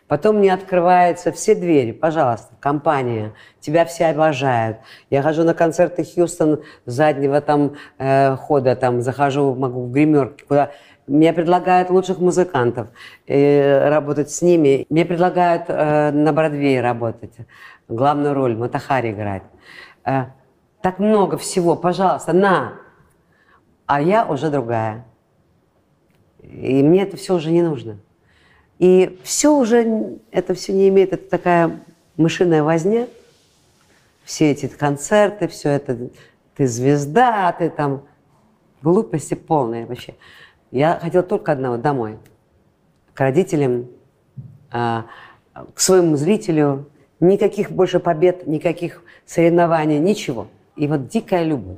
Потом 0.08 0.38
мне 0.38 0.54
открываются 0.54 1.34
все 1.34 1.54
двери, 1.54 1.92
пожалуйста, 1.92 2.54
компания, 2.62 3.34
тебя 3.60 3.84
все 3.84 4.08
обожают. 4.08 4.78
Я 5.10 5.22
хожу 5.22 5.44
на 5.44 5.54
концерты 5.54 6.06
Хьюстон 6.06 6.64
заднего 6.86 7.42
там 7.42 7.76
э, 7.98 8.38
хода, 8.38 8.78
там 8.78 9.02
захожу, 9.02 9.54
могу 9.54 9.86
в 9.86 9.92
гримерки, 9.92 10.46
куда 10.48 10.72
мне 11.08 11.34
предлагают 11.34 11.90
лучших 11.90 12.20
музыкантов 12.20 12.88
э, 13.28 13.90
работать 13.90 14.32
с 14.32 14.42
ними. 14.42 14.86
Мне 14.90 15.04
предлагают 15.06 15.64
э, 15.68 16.12
на 16.12 16.32
Бродвее 16.32 16.82
работать, 16.82 17.34
главную 17.90 18.34
роль 18.34 18.56
Матахари 18.56 19.12
играть. 19.12 19.44
Э, 20.06 20.28
так 20.88 21.00
много 21.00 21.38
всего, 21.38 21.76
пожалуйста, 21.76 22.32
на. 22.32 22.76
А 23.88 24.02
я 24.02 24.26
уже 24.26 24.50
другая. 24.50 25.06
И 26.42 26.82
мне 26.82 27.04
это 27.04 27.18
все 27.18 27.36
уже 27.36 27.52
не 27.52 27.62
нужно. 27.62 27.98
И 28.80 29.20
все 29.22 29.54
уже, 29.54 30.18
это 30.32 30.54
все 30.54 30.72
не 30.72 30.88
имеет, 30.88 31.12
это 31.12 31.30
такая 31.30 31.82
мышиная 32.16 32.64
возня. 32.64 33.10
Все 34.24 34.50
эти 34.50 34.68
концерты, 34.68 35.50
все 35.50 35.72
это, 35.72 36.08
ты 36.56 36.68
звезда, 36.68 37.52
ты 37.52 37.70
там, 37.70 38.04
глупости 38.82 39.34
полные 39.34 39.86
вообще. 39.88 40.16
Я 40.72 41.00
хотела 41.02 41.24
только 41.24 41.52
одного– 41.52 41.76
домой. 41.78 42.18
К 43.14 43.20
родителям, 43.20 43.88
а, 44.72 45.08
к 45.74 45.82
своему 45.82 46.16
зрителю. 46.16 46.90
Никаких 47.20 47.72
больше 47.72 48.00
побед, 48.00 48.48
никаких 48.48 49.04
соревнований, 49.26 50.00
ничего. 50.00 50.48
И 50.78 50.88
вот 50.88 51.08
дикая 51.08 51.44
любовь, 51.44 51.78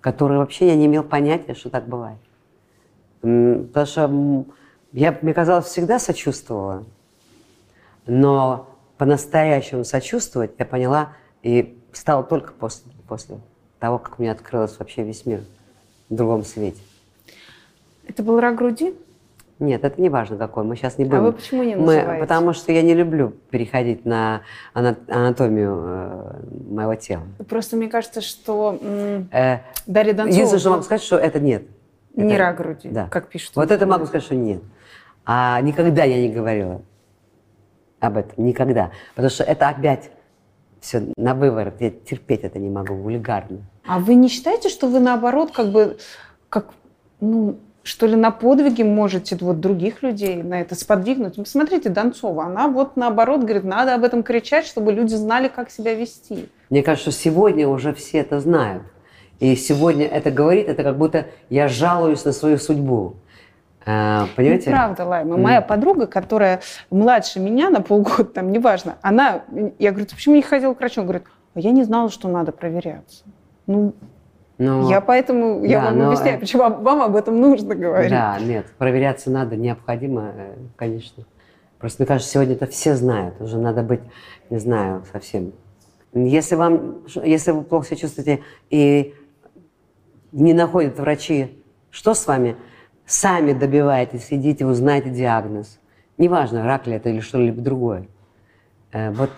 которую 0.00 0.40
вообще 0.40 0.66
я 0.66 0.76
не 0.76 0.86
имел 0.86 1.04
понятия, 1.04 1.54
что 1.54 1.70
так 1.70 1.86
бывает. 1.86 2.18
Потому 3.20 3.86
что 3.86 4.46
я, 4.92 5.16
мне 5.22 5.32
казалось, 5.32 5.66
всегда 5.66 6.00
сочувствовала. 6.00 6.84
Но 8.06 8.68
по-настоящему 8.98 9.84
сочувствовать 9.84 10.52
я 10.58 10.64
поняла 10.64 11.12
и 11.42 11.78
стала 11.92 12.24
только 12.24 12.52
после, 12.52 12.90
после 13.08 13.38
того, 13.78 13.98
как 13.98 14.18
мне 14.18 14.32
открылся 14.32 14.76
вообще 14.80 15.04
весь 15.04 15.24
мир 15.24 15.42
в 16.10 16.14
другом 16.14 16.44
свете. 16.44 16.80
Это 18.08 18.24
был 18.24 18.40
рак 18.40 18.56
груди? 18.56 18.94
Нет, 19.62 19.84
это 19.84 20.00
не 20.00 20.08
важно 20.08 20.36
какой. 20.36 20.64
Мы 20.64 20.74
сейчас 20.74 20.98
не 20.98 21.04
А 21.04 21.08
будем. 21.08 21.22
вы 21.22 21.32
почему 21.34 21.62
не 21.62 21.76
Мы- 21.76 21.94
называете? 21.98 22.20
потому 22.20 22.52
что 22.52 22.72
я 22.72 22.82
не 22.82 22.94
люблю 22.94 23.32
переходить 23.50 24.04
на 24.04 24.42
ана- 24.74 24.96
анатомию 25.08 25.80
э, 25.86 26.40
моего 26.68 26.96
тела. 26.96 27.22
Просто 27.48 27.76
мне 27.76 27.88
кажется, 27.88 28.20
что 28.22 28.76
м, 28.82 29.28
Э, 29.30 29.58
Дарья 29.86 30.14
Донцова 30.14 30.34
единственное, 30.34 30.58
что 30.60 30.70
могу 30.70 30.82
сказать, 30.82 31.02
что 31.02 31.16
это 31.16 31.38
нет. 31.38 31.62
не 32.16 32.34
Это- 32.34 32.38
рак 32.42 32.56
груди, 32.56 32.88
Да. 32.88 33.06
как 33.08 33.28
пишут. 33.28 33.54
Вот 33.54 33.70
это 33.70 33.86
могу 33.86 34.04
сказать, 34.06 34.24
что 34.24 34.34
нет. 34.34 34.60
А 35.24 35.60
никогда 35.60 36.02
я 36.02 36.20
не 36.20 36.28
говорила 36.34 36.82
об 38.00 38.16
этом. 38.16 38.44
Никогда. 38.44 38.90
Потому 39.14 39.30
что 39.30 39.44
это 39.44 39.68
опять 39.68 40.10
все 40.80 41.04
на 41.16 41.34
выворот. 41.36 41.74
Я 41.80 41.90
терпеть 41.90 42.40
это 42.42 42.58
не 42.58 42.68
могу. 42.68 42.94
Вульгарно. 42.94 43.58
А 43.86 44.00
вы 44.00 44.16
не 44.16 44.26
считаете, 44.26 44.68
что 44.68 44.88
вы 44.88 44.98
наоборот 44.98 45.52
как 45.52 45.70
бы, 45.70 45.98
как, 46.48 46.66
ну, 47.20 47.58
что 47.82 48.06
ли, 48.06 48.16
на 48.16 48.30
подвиги 48.30 48.82
можете 48.82 49.36
вот 49.40 49.60
других 49.60 50.02
людей 50.02 50.42
на 50.42 50.60
это 50.60 50.74
сподвигнуть? 50.74 51.36
Посмотрите, 51.36 51.88
Донцова, 51.88 52.44
она 52.44 52.68
вот 52.68 52.96
наоборот 52.96 53.42
говорит, 53.42 53.64
надо 53.64 53.94
об 53.94 54.04
этом 54.04 54.22
кричать, 54.22 54.66
чтобы 54.66 54.92
люди 54.92 55.14
знали, 55.14 55.48
как 55.48 55.70
себя 55.70 55.94
вести. 55.94 56.48
Мне 56.70 56.82
кажется, 56.82 57.10
что 57.10 57.20
сегодня 57.20 57.66
уже 57.68 57.92
все 57.92 58.18
это 58.18 58.40
знают. 58.40 58.82
И 59.40 59.56
сегодня 59.56 60.06
это 60.06 60.30
говорит, 60.30 60.68
это 60.68 60.84
как 60.84 60.96
будто 60.96 61.26
я 61.50 61.66
жалуюсь 61.66 62.24
на 62.24 62.32
свою 62.32 62.58
судьбу. 62.58 63.14
А, 63.84 64.28
понимаете? 64.36 64.70
Неправда, 64.70 65.04
Лайма. 65.04 65.36
Моя 65.36 65.60
подруга, 65.60 66.06
которая 66.06 66.60
младше 66.90 67.40
меня 67.40 67.68
на 67.68 67.80
полгода, 67.80 68.24
там, 68.24 68.52
неважно, 68.52 68.96
она, 69.02 69.42
я 69.80 69.90
говорю, 69.90 70.06
ты 70.06 70.14
почему 70.14 70.36
не 70.36 70.42
ходила 70.42 70.74
к 70.74 70.78
врачу? 70.78 71.00
Он 71.00 71.06
говорит, 71.08 71.26
«А 71.54 71.60
я 71.60 71.70
не 71.72 71.82
знала, 71.82 72.08
что 72.10 72.28
надо 72.28 72.52
проверяться. 72.52 73.24
Ну, 73.66 73.94
Но- 74.62 74.88
я 74.90 75.00
поэтому, 75.00 75.64
я 75.64 75.80
Да, 75.80 75.86
вам 75.86 75.98
но, 75.98 76.06
объясняю, 76.08 76.36
э, 76.36 76.40
почему 76.40 76.62
вам 76.62 77.02
об 77.02 77.16
этом 77.16 77.40
нужно 77.40 77.74
говорить. 77.74 78.10
Да, 78.10 78.38
нет, 78.40 78.66
проверяться 78.78 79.30
надо, 79.30 79.56
необходимо, 79.56 80.32
э, 80.34 80.54
конечно. 80.76 81.24
Просто 81.78 82.02
мне 82.02 82.06
кажется, 82.06 82.30
сегодня 82.32 82.54
это 82.54 82.66
все 82.66 82.94
знают. 82.94 83.40
Уже 83.40 83.58
надо 83.58 83.82
быть, 83.82 84.00
не 84.50 84.58
знаю, 84.58 85.04
совсем. 85.12 85.52
Если 86.14 86.54
вам, 86.54 86.98
если 87.24 87.50
вы 87.50 87.62
плохо 87.62 87.86
себя 87.86 87.96
чувствуете 87.96 88.40
и 88.70 89.14
не 90.30 90.52
находят 90.54 90.98
врачи, 90.98 91.60
что 91.90 92.14
с 92.14 92.26
вами? 92.26 92.56
Сами 93.04 93.52
добиваетесь, 93.52 94.28
идите, 94.30 94.64
узнаете 94.64 95.10
диагноз. 95.10 95.80
Неважно, 96.18 96.64
рак 96.64 96.86
ли 96.86 96.94
это 96.94 97.08
или 97.08 97.20
что-либо 97.20 97.60
другое. 97.60 98.06
Э, 98.92 99.10
Вот 99.10 99.30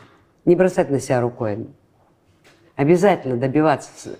не 0.44 0.54
бросать 0.54 0.90
на 0.90 1.00
себя 1.00 1.22
рукой. 1.22 1.66
Обязательно 2.76 3.36
добиваться. 3.38 4.10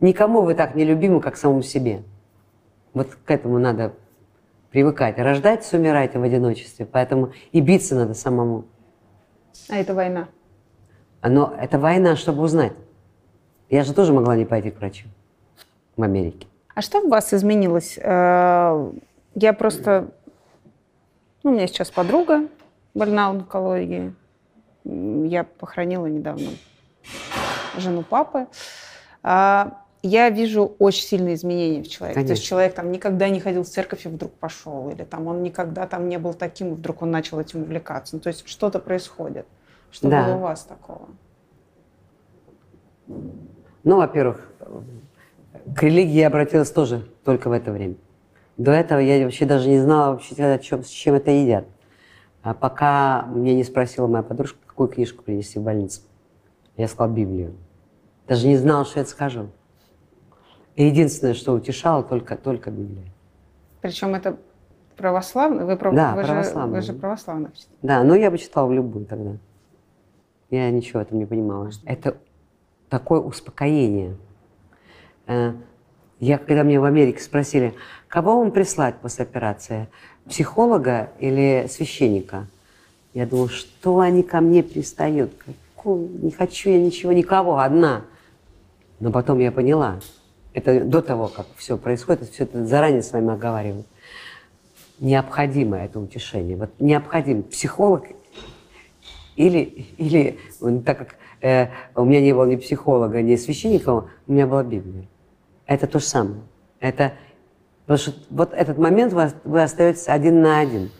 Никому 0.00 0.42
вы 0.42 0.54
так 0.54 0.74
не 0.74 0.84
любимы, 0.84 1.20
как 1.20 1.36
самому 1.36 1.62
себе. 1.62 2.02
Вот 2.92 3.14
к 3.14 3.30
этому 3.30 3.58
надо 3.58 3.94
привыкать. 4.70 5.18
Рождайтесь, 5.18 5.72
умирайте 5.72 6.18
в 6.18 6.22
одиночестве, 6.22 6.86
поэтому 6.86 7.32
и 7.52 7.60
биться 7.60 7.94
надо 7.94 8.14
самому. 8.14 8.64
А 9.70 9.76
это 9.76 9.94
война. 9.94 10.28
Но 11.22 11.54
это 11.58 11.78
война, 11.78 12.16
чтобы 12.16 12.42
узнать. 12.42 12.72
Я 13.70 13.84
же 13.84 13.94
тоже 13.94 14.12
могла 14.12 14.36
не 14.36 14.44
пойти 14.44 14.70
к 14.70 14.78
врачу 14.78 15.08
в 15.96 16.02
Америке. 16.02 16.46
А 16.74 16.82
что 16.82 17.00
в 17.00 17.08
вас 17.08 17.32
изменилось? 17.32 17.98
Э, 17.98 18.92
Я 19.34 19.52
просто... 19.52 20.08
Ну, 21.42 21.50
у 21.50 21.54
меня 21.54 21.66
сейчас 21.66 21.90
подруга 21.90 22.48
больна 22.94 23.28
онкологией. 23.28 24.14
Я 24.84 25.44
похоронила 25.44 26.06
недавно 26.06 26.50
жену 27.78 28.02
папы. 28.02 28.46
А, 29.22 29.82
Я 30.06 30.30
вижу 30.30 30.76
очень 30.78 31.02
сильные 31.02 31.34
изменения 31.34 31.82
в 31.82 31.88
человеке. 31.88 32.14
То 32.14 32.20
есть 32.20 32.28
Конечно. 32.28 32.44
человек 32.46 32.74
там 32.74 32.92
никогда 32.92 33.28
не 33.28 33.40
ходил 33.40 33.64
в 33.64 33.68
церковь 33.68 34.06
и 34.06 34.08
вдруг 34.08 34.32
пошел. 34.34 34.88
Или 34.90 35.02
там 35.02 35.26
он 35.26 35.42
никогда 35.42 35.88
там 35.88 36.08
не 36.08 36.16
был 36.18 36.32
таким, 36.32 36.68
и 36.68 36.76
вдруг 36.76 37.02
он 37.02 37.10
начал 37.10 37.40
этим 37.40 37.62
увлекаться. 37.62 38.14
Ну, 38.14 38.20
то 38.20 38.28
есть 38.28 38.46
что-то 38.46 38.78
происходит. 38.78 39.46
Что 39.90 40.08
Да. 40.08 40.24
было 40.24 40.36
у 40.36 40.38
вас 40.40 40.62
такого? 40.62 41.08
Ну, 43.08 43.96
во-первых, 43.96 44.48
к 45.74 45.82
религии 45.82 46.18
я 46.20 46.28
обратилась 46.28 46.70
тоже 46.70 47.08
только 47.24 47.48
в 47.48 47.52
это 47.52 47.72
время. 47.72 47.96
До 48.56 48.70
этого 48.70 49.00
я 49.00 49.24
вообще 49.24 49.44
даже 49.44 49.68
не 49.68 49.80
знала, 49.80 50.12
вообще, 50.12 50.34
о 50.36 50.58
чем, 50.58 50.84
с 50.84 50.88
чем 50.88 51.14
это 51.16 51.32
едят. 51.32 51.66
А 52.42 52.54
пока 52.54 53.22
мне 53.26 53.56
не 53.56 53.64
спросила 53.64 54.06
моя 54.06 54.22
подружка, 54.22 54.58
какую 54.66 54.88
книжку 54.88 55.24
принести 55.24 55.58
в 55.58 55.62
больницу. 55.62 56.02
Я 56.76 56.86
сказала 56.86 57.12
Библию. 57.12 57.54
Даже 58.28 58.46
не 58.46 58.56
знала, 58.56 58.84
что 58.84 59.00
я 59.00 59.02
это 59.02 59.10
скажу. 59.10 59.48
И 60.76 60.84
единственное, 60.86 61.34
что 61.34 61.52
утешало, 61.54 62.02
только, 62.02 62.36
только 62.36 62.70
Библия. 62.70 63.04
Причем 63.80 64.14
это 64.14 64.36
православный? 64.96 65.64
Вы, 65.64 65.76
прав- 65.76 65.94
Да, 65.94 66.14
вы 66.14 66.22
же- 66.22 66.28
православный. 66.28 66.74
Вы 66.76 66.82
же 66.82 66.92
православный. 66.92 67.48
Да, 67.82 68.02
но 68.02 68.14
я 68.14 68.30
бы 68.30 68.38
читала 68.38 68.66
в 68.66 68.72
любую 68.72 69.06
тогда. 69.06 69.32
Я 70.50 70.70
ничего 70.70 71.00
в 71.00 71.02
этом 71.02 71.18
не 71.18 71.26
понимала. 71.26 71.70
Это 71.84 72.16
такое 72.88 73.20
успокоение. 73.20 74.16
Э, 75.26 75.52
Я, 76.18 76.38
когда 76.38 76.64
мне 76.64 76.80
в 76.80 76.84
Америке 76.84 77.20
спросили, 77.20 77.74
кого 78.08 78.38
вам 78.38 78.50
прислать 78.50 78.94
после 79.02 79.24
операции, 79.24 79.86
психолога 80.26 81.10
или 81.18 81.66
священника? 81.68 82.46
Я 83.12 83.26
думала, 83.26 83.50
что 83.50 84.00
они 84.00 84.22
ко 84.22 84.40
мне 84.40 84.62
пристают? 84.62 85.30
Не 85.84 86.30
хочу 86.30 86.70
я 86.70 86.80
ничего, 86.80 87.12
никого, 87.12 87.58
одна. 87.58 88.04
Но 88.98 89.12
потом 89.12 89.40
я 89.40 89.52
поняла, 89.52 90.00
это 90.56 90.80
до 90.80 91.02
того, 91.02 91.28
как 91.28 91.46
все 91.56 91.76
происходит, 91.76 92.30
все 92.30 92.44
это 92.44 92.64
заранее 92.64 93.02
с 93.02 93.12
вами 93.12 93.34
оговариваю. 93.34 93.84
Необходимо 94.98 95.76
это 95.76 96.00
утешение. 96.00 96.56
Вот 96.56 96.70
необходим 96.78 97.42
психолог 97.42 98.04
или, 99.36 99.58
или 99.98 100.38
м, 100.62 100.82
так 100.82 100.98
как 100.98 101.16
э, 101.42 101.66
у 101.94 102.06
меня 102.06 102.22
не 102.22 102.32
было 102.32 102.46
ни 102.46 102.56
психолога, 102.56 103.20
ни 103.20 103.36
священника, 103.36 103.90
у 104.26 104.32
меня 104.32 104.46
была 104.46 104.64
Библия. 104.64 105.06
Это 105.66 105.86
то 105.86 105.98
же 105.98 106.06
самое. 106.06 106.40
Это, 106.80 107.12
потому 107.84 107.98
что 107.98 108.14
вот 108.30 108.54
этот 108.54 108.78
момент 108.78 109.12
вы, 109.12 109.30
вы 109.44 109.62
остаетесь 109.62 110.08
один 110.08 110.40
на 110.40 110.60
один 110.60 110.90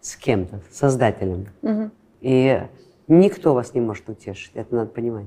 с 0.00 0.16
кем-то, 0.16 0.62
Создателем. 0.72 1.48
Мгм. 1.60 1.92
И 2.22 2.62
никто 3.06 3.52
вас 3.52 3.74
не 3.74 3.82
может 3.82 4.08
утешить, 4.08 4.52
это 4.54 4.74
надо 4.74 4.90
понимать. 4.90 5.26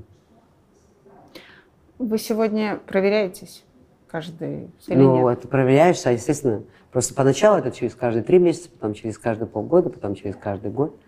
Вы 2.02 2.18
сегодня 2.18 2.80
проверяетесь 2.84 3.62
каждый 4.08 4.72
или 4.88 4.96
ну, 4.96 5.28
нет? 5.28 5.38
это 5.38 5.46
проверяешься, 5.46 6.08
а, 6.08 6.12
естественно, 6.12 6.64
просто 6.90 7.14
поначалу 7.14 7.58
это 7.58 7.70
через 7.70 7.94
каждые 7.94 8.24
три 8.24 8.40
месяца, 8.40 8.70
потом 8.70 8.94
через 8.94 9.18
каждые 9.18 9.46
полгода, 9.46 9.88
потом 9.88 10.16
через 10.16 10.34
каждый 10.34 10.72
год. 10.72 10.98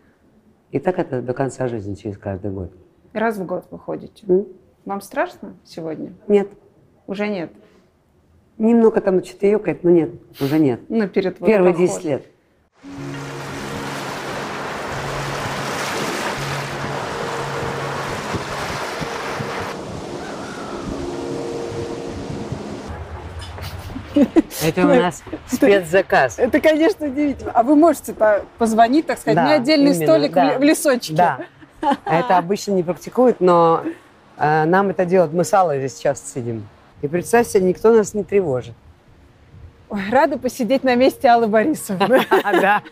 И 0.70 0.78
так 0.78 1.01
это 1.01 1.20
до 1.20 1.34
конца 1.34 1.66
жизни, 1.66 1.95
через 1.95 2.16
каждый 2.16 2.53
год. 2.53 2.70
Раз 3.12 3.38
в 3.38 3.45
год 3.45 3.66
вы 3.72 3.78
ходите. 3.80 4.24
М? 4.28 4.47
Вам 4.84 5.01
страшно 5.01 5.57
сегодня? 5.64 6.12
Нет. 6.28 6.49
Уже 7.09 7.26
нет. 7.26 7.51
Немного 8.57 9.01
там 9.01 9.22
что-то 9.24 9.49
ёкает, 9.49 9.82
но 9.82 9.90
нет, 9.90 10.11
уже 10.40 10.61
нет. 10.61 10.80
Ну, 10.88 11.09
перед 11.09 11.40
вот 11.40 11.47
Первые 11.47 11.74
поход. 11.74 11.88
10 11.88 12.05
лет. 12.05 12.26
Это 24.66 24.82
у 24.82 24.88
нас 24.88 25.22
спецзаказ. 25.46 26.38
Это, 26.38 26.60
конечно, 26.60 27.06
удивительно. 27.06 27.50
А 27.54 27.62
вы 27.62 27.76
можете 27.76 28.12
по- 28.14 28.42
позвонить, 28.58 29.06
так 29.06 29.18
сказать, 29.18 29.36
Да, 29.36 29.52
отдельный 29.54 29.92
именно, 29.92 30.06
столик 30.06 30.30
в 30.32 30.34
да. 30.34 30.44
ле- 30.52 30.58
в 30.58 30.62
лесочке. 30.62 31.14
Да. 31.14 31.38
Это 32.06 32.38
обычно 32.38 32.72
не 32.72 32.82
практикуют, 32.82 33.40
но 33.40 33.82
э, 34.38 34.64
нам 34.64 34.88
это 34.88 35.04
делать. 35.04 35.32
Мы 35.32 35.44
с 35.44 35.52
Аллой 35.52 35.78
здесь 35.80 35.98
часто 35.98 36.28
сидим. 36.30 36.66
И 37.02 37.08
представь 37.08 37.46
себе, 37.46 37.64
никто 37.64 37.92
нас 37.92 38.14
не 38.14 38.24
тревожит. 38.24 38.74
Ой, 39.90 40.00
рада 40.10 40.38
посидеть 40.38 40.82
на 40.82 40.94
месте 40.94 41.28
Аллы 41.28 41.46
Борисовны. 41.46 42.22
Да. 42.60 42.82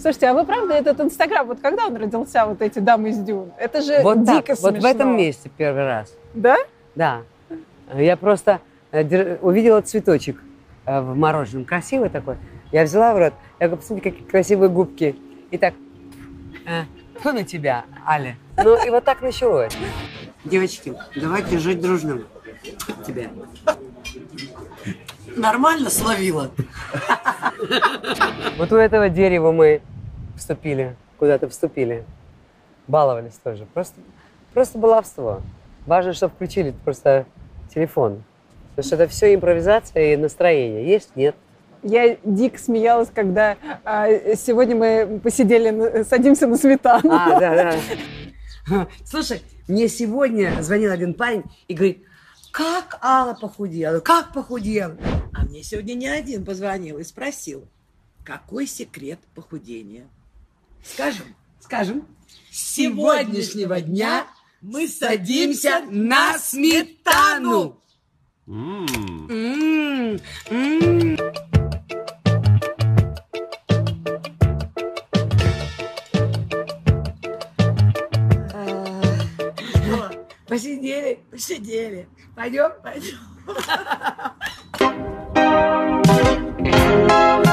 Слушайте, 0.00 0.26
а 0.28 0.34
вы 0.34 0.44
правда 0.44 0.74
этот 0.74 1.00
Инстаграм, 1.00 1.46
вот 1.46 1.60
когда 1.60 1.86
он 1.86 1.96
родился, 1.96 2.44
вот 2.46 2.60
эти 2.60 2.80
дамы 2.80 3.10
из 3.10 3.18
Дюн? 3.18 3.52
Это 3.56 3.80
же 3.82 4.00
Вот 4.02 4.24
дико 4.24 4.42
так, 4.42 4.48
вот 4.48 4.56
в 4.56 4.80
смешно. 4.80 4.88
этом 4.88 5.16
месте 5.16 5.50
первый 5.56 5.86
раз. 5.86 6.12
Да? 6.34 6.56
Да. 6.96 7.20
Я 7.94 8.16
просто 8.16 8.60
увидела 8.92 9.80
цветочек 9.80 10.42
э, 10.84 11.00
в 11.00 11.16
мороженом, 11.16 11.64
красивый 11.64 12.10
такой. 12.10 12.36
Я 12.70 12.84
взяла 12.84 13.14
в 13.14 13.18
рот, 13.18 13.34
я 13.58 13.66
говорю, 13.66 13.80
посмотри, 13.80 14.10
какие 14.10 14.26
красивые 14.26 14.68
губки. 14.68 15.16
И 15.50 15.58
так, 15.58 15.74
э, 16.66 16.82
кто 17.18 17.32
на 17.32 17.44
тебя, 17.44 17.84
Аля? 18.06 18.36
Ну, 18.56 18.76
и 18.84 18.90
вот 18.90 19.04
так 19.04 19.22
началось. 19.22 19.76
Девочки, 20.44 20.94
давайте 21.16 21.58
жить 21.58 21.80
дружно. 21.80 22.22
Тебя. 23.06 23.30
Нормально 25.36 25.88
словила. 25.88 26.50
Вот 28.58 28.72
у 28.72 28.76
этого 28.76 29.08
дерева 29.08 29.52
мы 29.52 29.80
вступили, 30.36 30.96
куда-то 31.18 31.48
вступили. 31.48 32.04
Баловались 32.88 33.34
тоже. 33.42 33.66
Просто, 33.72 34.00
просто 34.52 34.78
баловство. 34.78 35.40
Важно, 35.86 36.12
что 36.12 36.28
включили 36.28 36.74
просто 36.84 37.26
телефон. 37.72 38.22
Потому 38.74 38.86
что 38.86 38.96
это 38.96 39.08
все 39.08 39.34
импровизация 39.34 40.14
и 40.14 40.16
настроение. 40.16 40.86
Есть? 40.86 41.14
Нет. 41.16 41.36
Я 41.82 42.16
дико 42.24 42.58
смеялась, 42.58 43.10
когда 43.12 43.56
а, 43.84 44.08
сегодня 44.36 44.76
мы 44.76 45.20
посидели, 45.22 46.04
садимся 46.04 46.46
на 46.46 46.56
сметану. 46.56 47.10
А, 47.12 47.40
да, 47.40 47.76
да. 48.68 48.88
Слушай, 49.04 49.42
мне 49.66 49.88
сегодня 49.88 50.62
звонил 50.62 50.92
один 50.92 51.14
парень 51.14 51.42
и 51.66 51.74
говорит, 51.74 52.04
как 52.52 52.98
Алла 53.02 53.34
похудела, 53.34 54.00
как 54.00 54.32
похудела. 54.32 54.96
А 55.34 55.44
мне 55.44 55.62
сегодня 55.62 55.94
не 55.94 56.08
один 56.08 56.44
позвонил 56.44 56.98
и 56.98 57.04
спросил, 57.04 57.66
какой 58.24 58.66
секрет 58.66 59.18
похудения? 59.34 60.04
Скажем, 60.84 61.26
Скажем, 61.62 62.06
с 62.50 62.74
сегодняшнего 62.74 63.80
дня 63.80 64.26
мы 64.60 64.88
садимся 64.88 65.82
на 65.88 66.36
сметану. 66.38 67.80
М, 68.48 68.86
м. 70.50 71.16
Что, 79.70 80.10
Посидели, 80.48 81.20
посидели. 81.30 82.08
Пойдем, 82.34 82.72
пойдем. 82.82 83.18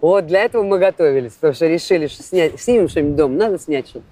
Вот 0.00 0.26
для 0.26 0.44
этого 0.44 0.62
мы 0.62 0.78
готовились, 0.78 1.32
потому 1.32 1.54
что 1.54 1.66
решили, 1.66 2.06
что 2.06 2.22
снять, 2.22 2.60
снимем 2.60 2.88
что-нибудь 2.88 3.16
дома, 3.16 3.34
надо 3.34 3.58
снять 3.58 3.88
что-то. 3.88 4.06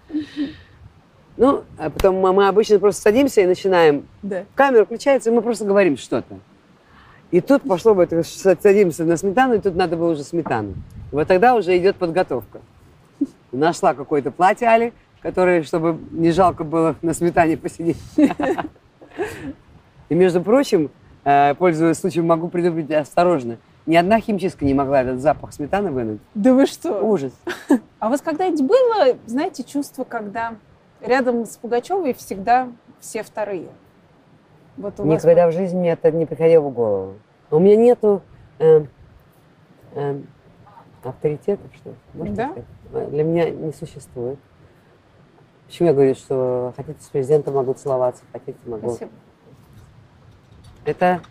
Ну, 1.36 1.64
а 1.78 1.90
потом 1.90 2.16
мы, 2.16 2.32
мы 2.32 2.46
обычно 2.48 2.78
просто 2.78 3.02
садимся 3.02 3.40
и 3.40 3.46
начинаем. 3.46 4.06
Да. 4.22 4.44
Камера 4.54 4.84
включается, 4.84 5.30
и 5.30 5.32
мы 5.32 5.42
просто 5.42 5.64
говорим 5.64 5.96
что-то. 5.96 6.38
И 7.30 7.40
тут 7.40 7.62
пошло 7.62 7.94
бы, 7.94 8.04
это, 8.04 8.22
садимся 8.22 9.04
на 9.04 9.16
сметану, 9.16 9.54
и 9.54 9.58
тут 9.58 9.74
надо 9.74 9.96
было 9.96 10.12
уже 10.12 10.22
сметану. 10.22 10.74
Вот 11.10 11.26
тогда 11.26 11.56
уже 11.56 11.76
идет 11.76 11.96
подготовка. 11.96 12.60
Нашла 13.50 13.94
какое-то 13.94 14.30
платье 14.30 14.68
Али, 14.68 14.92
которое, 15.20 15.62
чтобы 15.64 15.98
не 16.12 16.30
жалко 16.30 16.62
было 16.62 16.94
на 17.02 17.14
сметане 17.14 17.56
посидеть. 17.56 17.96
И, 20.08 20.14
между 20.14 20.42
прочим, 20.42 20.90
э, 21.24 21.54
пользуясь 21.54 21.98
случаем, 21.98 22.26
могу 22.26 22.48
предупредить 22.48 22.92
осторожно. 22.92 23.58
Ни 23.86 23.96
одна 23.96 24.18
химчистка 24.20 24.64
не 24.64 24.72
могла 24.72 25.02
этот 25.02 25.20
запах 25.20 25.52
сметаны 25.52 25.90
вынуть. 25.90 26.20
Да 26.34 26.54
вы 26.54 26.66
что? 26.66 27.00
Ужас. 27.02 27.32
А 27.98 28.08
у 28.08 28.10
вас 28.10 28.20
когда-нибудь 28.20 28.66
было, 28.66 29.16
знаете, 29.24 29.64
чувство, 29.64 30.04
когда 30.04 30.56
рядом 31.00 31.46
с 31.46 31.56
Пугачевой 31.56 32.12
всегда 32.12 32.68
все 33.00 33.22
вторые? 33.22 33.68
Вот 34.76 35.00
у 35.00 35.04
вас 35.04 35.22
Никогда 35.22 35.48
в 35.48 35.52
жизни 35.52 35.78
мне 35.78 35.92
это 35.92 36.10
не 36.10 36.26
приходило 36.26 36.68
в 36.68 36.72
голову. 36.72 37.14
У 37.50 37.58
меня 37.58 37.76
нету 37.76 38.20
э, 38.58 38.84
э, 39.94 40.20
авторитетов, 41.02 41.74
что 41.76 41.90
ли, 41.90 41.96
можно 42.12 42.34
Да? 42.34 42.50
сказать. 42.90 43.10
Для 43.10 43.24
меня 43.24 43.48
не 43.50 43.72
существует. 43.72 44.38
Почему 45.66 45.88
я 45.88 45.94
говорю, 45.94 46.14
что 46.14 46.74
хотите 46.76 47.02
с 47.02 47.06
президентом 47.08 47.54
могу 47.54 47.72
целоваться, 47.72 48.22
хотите 48.32 48.58
могу. 48.66 48.90
Спасибо. 48.90 49.12
Это 50.84 51.22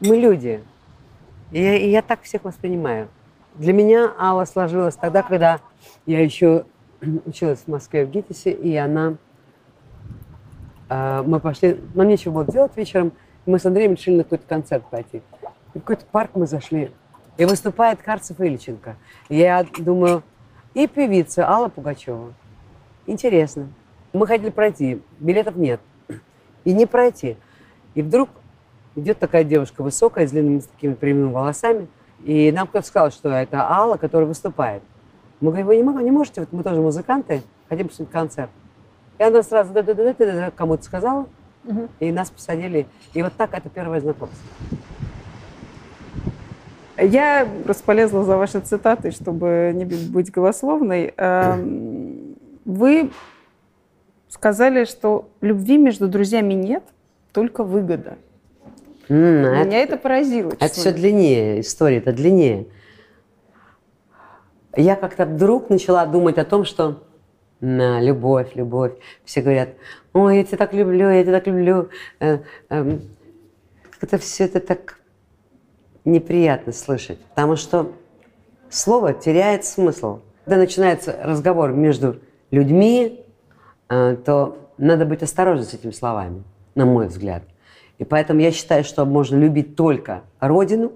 мы 0.00 0.16
люди. 0.16 0.62
И 1.50 1.60
я, 1.60 1.76
и 1.76 1.90
я 1.90 2.02
так 2.02 2.22
всех 2.22 2.44
воспринимаю. 2.44 3.08
Для 3.56 3.72
меня 3.72 4.12
Алла 4.18 4.44
сложилась 4.44 4.96
тогда, 4.96 5.22
когда 5.22 5.60
я 6.06 6.22
еще 6.22 6.64
училась 7.26 7.60
в 7.60 7.68
Москве 7.68 8.04
в 8.04 8.10
ГИТИСе, 8.10 8.52
и 8.52 8.76
она... 8.76 9.16
э, 10.88 11.22
мы 11.26 11.40
пошли... 11.40 11.80
Нам 11.94 12.08
нечего 12.08 12.32
было 12.32 12.46
делать 12.46 12.76
вечером. 12.76 13.12
Мы 13.46 13.58
с 13.58 13.66
Андреем 13.66 13.92
решили 13.92 14.16
на 14.16 14.24
какой-то 14.24 14.46
концерт 14.46 14.84
пойти. 14.90 15.22
И 15.74 15.78
в 15.78 15.82
какой-то 15.82 16.04
парк 16.06 16.30
мы 16.34 16.46
зашли. 16.46 16.92
И 17.36 17.44
выступает 17.44 18.02
Карцев 18.02 18.40
Ильченко. 18.40 18.96
Я 19.28 19.64
думаю, 19.78 20.22
и 20.74 20.86
певица 20.86 21.48
Алла 21.48 21.68
Пугачева. 21.68 22.34
Интересно. 23.06 23.68
Мы 24.12 24.26
хотели 24.26 24.50
пройти, 24.50 25.02
билетов 25.18 25.56
нет. 25.56 25.80
И 26.64 26.72
не 26.72 26.86
пройти. 26.86 27.36
И 27.94 28.02
вдруг 28.02 28.28
идет 28.96 29.18
такая 29.18 29.44
девушка 29.44 29.82
высокая, 29.82 30.26
с 30.26 30.30
длинными 30.30 30.60
с 30.60 30.66
такими 30.66 30.94
прямыми 30.94 31.32
волосами, 31.32 31.86
и 32.24 32.52
нам 32.52 32.66
кто-то 32.66 32.86
сказал, 32.86 33.10
что 33.10 33.30
это 33.30 33.70
Алла, 33.70 33.96
которая 33.96 34.26
выступает. 34.28 34.82
Мы 35.40 35.48
говорим, 35.50 35.66
вы 35.68 35.76
не, 35.76 35.82
мог- 35.82 36.02
не 36.02 36.10
можете, 36.10 36.40
вот 36.40 36.52
мы 36.52 36.62
тоже 36.62 36.80
музыканты, 36.80 37.42
хотим 37.68 37.88
посмотреть 37.88 38.12
концерт. 38.12 38.50
И 39.18 39.22
она 39.22 39.42
сразу 39.42 39.72
да 39.72 39.82
да 39.82 39.94
да 39.94 40.14
да 40.14 40.24
да 40.26 40.50
кому-то 40.50 40.82
сказала, 40.84 41.26
и 41.98 42.10
нас 42.12 42.30
посадили. 42.30 42.86
И 43.14 43.22
вот 43.22 43.32
так 43.34 43.54
это 43.54 43.68
первое 43.68 44.00
знакомство. 44.00 44.38
Я 46.98 47.48
просто 47.64 47.84
полезла 47.84 48.24
за 48.24 48.36
вашей 48.36 48.60
цитатой, 48.60 49.10
чтобы 49.12 49.72
не 49.74 49.84
быть 49.86 50.30
голословной. 50.30 51.14
Эм, 51.16 52.36
Вы 52.66 53.10
сказали, 54.28 54.84
что 54.84 55.28
любви 55.40 55.78
между 55.78 56.08
друзьями 56.08 56.52
нет, 56.54 56.82
только 57.32 57.64
выгода. 57.64 58.18
А 59.10 59.64
Меня 59.64 59.82
это 59.82 59.96
поразило. 59.96 60.50
Это 60.50 60.68
честно 60.68 60.82
все 60.82 60.92
длиннее, 60.92 61.60
история 61.60 61.98
это 61.98 62.12
длиннее. 62.12 62.66
Я 64.76 64.94
как-то 64.94 65.26
вдруг 65.26 65.68
начала 65.68 66.06
думать 66.06 66.38
о 66.38 66.44
том, 66.44 66.64
что 66.64 67.02
на, 67.60 68.00
любовь, 68.00 68.54
любовь. 68.54 68.92
Все 69.24 69.42
говорят, 69.42 69.70
ой, 70.12 70.38
я 70.38 70.44
тебя 70.44 70.58
так 70.58 70.72
люблю, 70.72 71.10
я 71.10 71.22
тебя 71.22 71.32
так 71.32 71.46
люблю. 71.48 71.88
Э, 72.20 72.38
эм, 72.68 73.00
Как-то 73.98 74.18
все 74.18 74.44
это 74.44 74.60
так 74.60 75.00
неприятно 76.04 76.72
слышать, 76.72 77.18
потому 77.18 77.56
что 77.56 77.92
слово 78.70 79.12
теряет 79.12 79.64
смысл. 79.64 80.20
Когда 80.44 80.58
начинается 80.58 81.18
разговор 81.22 81.72
между 81.72 82.20
людьми, 82.50 83.24
э, 83.88 84.16
то 84.24 84.56
надо 84.78 85.04
быть 85.04 85.22
осторожным 85.22 85.66
с 85.66 85.74
этими 85.74 85.90
словами, 85.90 86.44
на 86.74 86.86
мой 86.86 87.08
взгляд. 87.08 87.42
И 88.00 88.04
поэтому 88.04 88.40
я 88.40 88.50
считаю, 88.50 88.82
что 88.82 89.04
можно 89.04 89.36
любить 89.36 89.76
только 89.76 90.22
родину, 90.40 90.92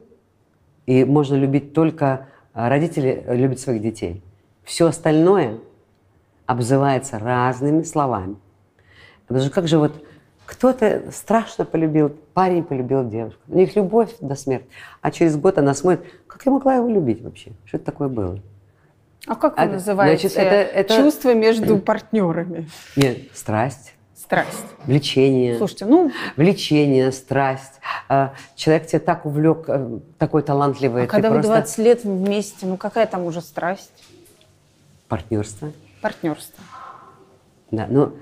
и 0.87 1.05
можно 1.05 1.35
любить 1.35 1.75
только 1.75 2.29
э, 2.55 2.67
родители 2.69 3.23
э, 3.27 3.37
любят 3.37 3.61
своих 3.61 3.83
детей. 3.83 4.23
Все 4.65 4.87
остальное 4.87 5.59
обзывается 6.47 7.19
разными 7.19 7.83
словами. 7.83 8.37
Потому 9.27 9.45
что 9.45 9.55
как 9.55 9.69
же 9.69 9.77
вот 9.77 9.93
кто-то 10.47 11.03
страшно 11.13 11.67
полюбил, 11.67 12.09
парень 12.33 12.65
полюбил 12.65 13.07
девушку. 13.07 13.39
У 13.49 13.55
них 13.59 13.77
любовь 13.77 14.15
до 14.21 14.35
смерти. 14.35 14.67
А 15.03 15.11
через 15.11 15.37
год 15.37 15.59
она 15.59 15.75
смотрит, 15.75 16.07
как 16.27 16.47
я 16.47 16.53
могла 16.53 16.77
его 16.77 16.89
любить 16.89 17.21
вообще? 17.21 17.53
Что 17.67 17.77
это 17.77 17.85
такое 17.85 18.09
было? 18.09 18.39
А 19.27 19.35
как 19.35 19.59
вы 19.59 19.63
А, 19.65 19.67
называете 19.67 20.29
значит, 20.29 20.39
это- 20.39 20.55
это- 20.55 20.97
чувство 20.97 21.35
между 21.35 21.77
партнерами? 21.77 22.67
Нет, 22.97 23.19
страсть, 23.35 23.93
Страсть. 24.25 24.65
влечение. 24.87 25.59
Слушайте, 25.59 25.85
ну, 25.85 26.11
Влечение, 26.37 27.13
страсть. 27.13 27.75
А, 28.09 28.33
Человек 28.57 28.87
тебя 28.87 29.01
так 29.01 29.27
увлек, 29.27 29.65
э, 29.69 29.99
такой 30.17 30.43
талантливый. 30.43 31.05
а 31.05 31.07
когда 31.07 31.29
вы 31.29 31.37
просто... 31.37 31.53
20 31.53 31.79
лет 31.79 32.05
вместе, 32.05 32.67
ну 32.67 32.79
какая 32.79 33.07
там 33.07 33.25
уже 33.25 33.43
страсть? 33.43 33.93
Партнерство. 35.09 35.73
Партнерство. 36.01 36.65
Да, 37.71 37.87
ну, 37.91 38.13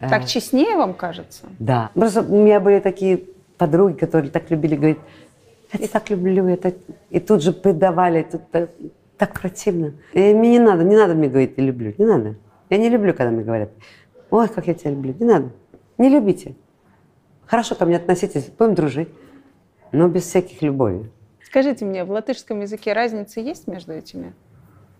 э, 0.00 0.08
Так 0.08 0.26
честнее 0.26 0.76
вам 0.76 0.94
кажется? 0.94 1.44
Да. 1.60 1.90
Просто 1.94 2.22
у 2.22 2.42
меня 2.42 2.58
были 2.58 2.80
такие 2.80 3.22
подруги, 3.56 3.96
которые 3.96 4.32
так 4.32 4.50
любили 4.50 4.74
говорить, 4.74 4.98
я 5.72 5.78
тебя 5.78 5.88
так 5.88 6.10
люблю, 6.10 6.48
это... 6.48 6.74
и 7.10 7.20
тут 7.20 7.40
же 7.40 7.52
предавали, 7.52 8.24
тут 8.24 8.50
так, 8.50 8.70
так 9.16 9.32
противно. 9.40 9.92
И 10.12 10.34
мне 10.34 10.50
не 10.50 10.58
надо, 10.58 10.82
не 10.82 10.96
надо 10.96 11.14
мне 11.14 11.28
говорить, 11.28 11.52
я 11.56 11.62
люблю, 11.62 11.94
не 11.96 12.04
надо. 12.04 12.34
Я 12.68 12.78
не 12.78 12.88
люблю, 12.88 13.14
когда 13.14 13.30
мне 13.30 13.44
говорят, 13.44 13.70
ой, 14.32 14.48
как 14.48 14.66
я 14.66 14.74
тебя 14.74 14.90
люблю, 14.90 15.14
не 15.18 15.26
надо. 15.26 15.50
Не 15.98 16.08
любите. 16.08 16.54
Хорошо 17.46 17.74
ко 17.74 17.84
мне 17.84 17.96
относитесь, 17.96 18.46
будем 18.58 18.74
дружить, 18.74 19.08
но 19.92 20.08
без 20.08 20.22
всяких 20.22 20.62
любовей. 20.62 21.10
Скажите 21.44 21.84
мне, 21.84 22.04
в 22.04 22.10
латышском 22.10 22.60
языке 22.62 22.94
разница 22.94 23.40
есть 23.40 23.68
между 23.68 23.92
этими 23.92 24.32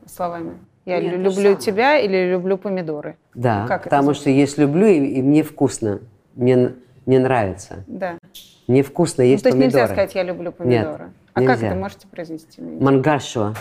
словами? 0.06 0.58
Я 0.84 1.00
Нет, 1.00 1.12
то 1.24 1.30
же 1.30 1.40
люблю 1.40 1.56
тебя 1.56 1.98
или 1.98 2.30
люблю 2.30 2.58
помидоры? 2.58 3.16
Да, 3.34 3.66
Как 3.66 3.84
потому 3.84 4.12
что 4.14 4.28
есть 4.30 4.58
люблю, 4.58 4.86
и, 4.86 4.98
и 4.98 5.22
мне 5.22 5.42
вкусно, 5.42 6.00
мне, 6.34 6.74
мне 7.06 7.18
нравится. 7.20 7.84
Да. 7.86 8.18
Мне 8.66 8.82
вкусно 8.82 9.24
Ну, 9.24 9.30
есть 9.30 9.42
то 9.44 9.48
есть 9.48 9.58
помидоры. 9.58 9.80
нельзя 9.82 9.86
сказать, 9.94 10.14
я 10.14 10.22
люблю 10.24 10.52
помидоры. 10.52 11.12
а 11.32 11.40
как 11.40 11.48
нельзя. 11.56 11.68
это 11.68 11.76
можете 11.76 12.06
произнести? 12.08 12.60
мне? 12.60 12.80
Мангаршо. 12.84 13.54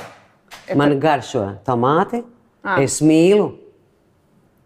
Это- 0.68 0.78
Мангаршо. 0.78 1.62
Томаты. 1.64 2.24
А. 2.64 2.84
Эсмилу. 2.84 3.56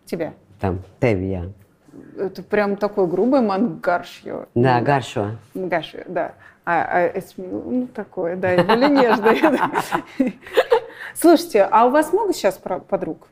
Тебя. 0.05 0.33
Там, 0.65 0.81
тевия. 0.99 1.53
Это 2.17 2.41
прям 2.41 2.75
такой 2.75 3.05
грубый 3.05 3.41
мангаршье. 3.41 4.47
Да, 4.55 4.81
гаршо. 4.81 5.33
Мангаршье, 5.53 6.05
да. 6.07 6.33
А, 6.65 6.81
а 6.81 7.19
эсмил, 7.19 7.61
ну, 7.63 7.87
такое, 7.87 8.35
да, 8.35 8.55
и 8.55 8.63
более 8.63 8.89
нежное. 8.89 9.35
Слушайте, 11.13 11.67
а 11.69 11.85
у 11.85 11.91
вас 11.91 12.11
много 12.13 12.33
сейчас 12.33 12.57
подруг, 12.57 13.27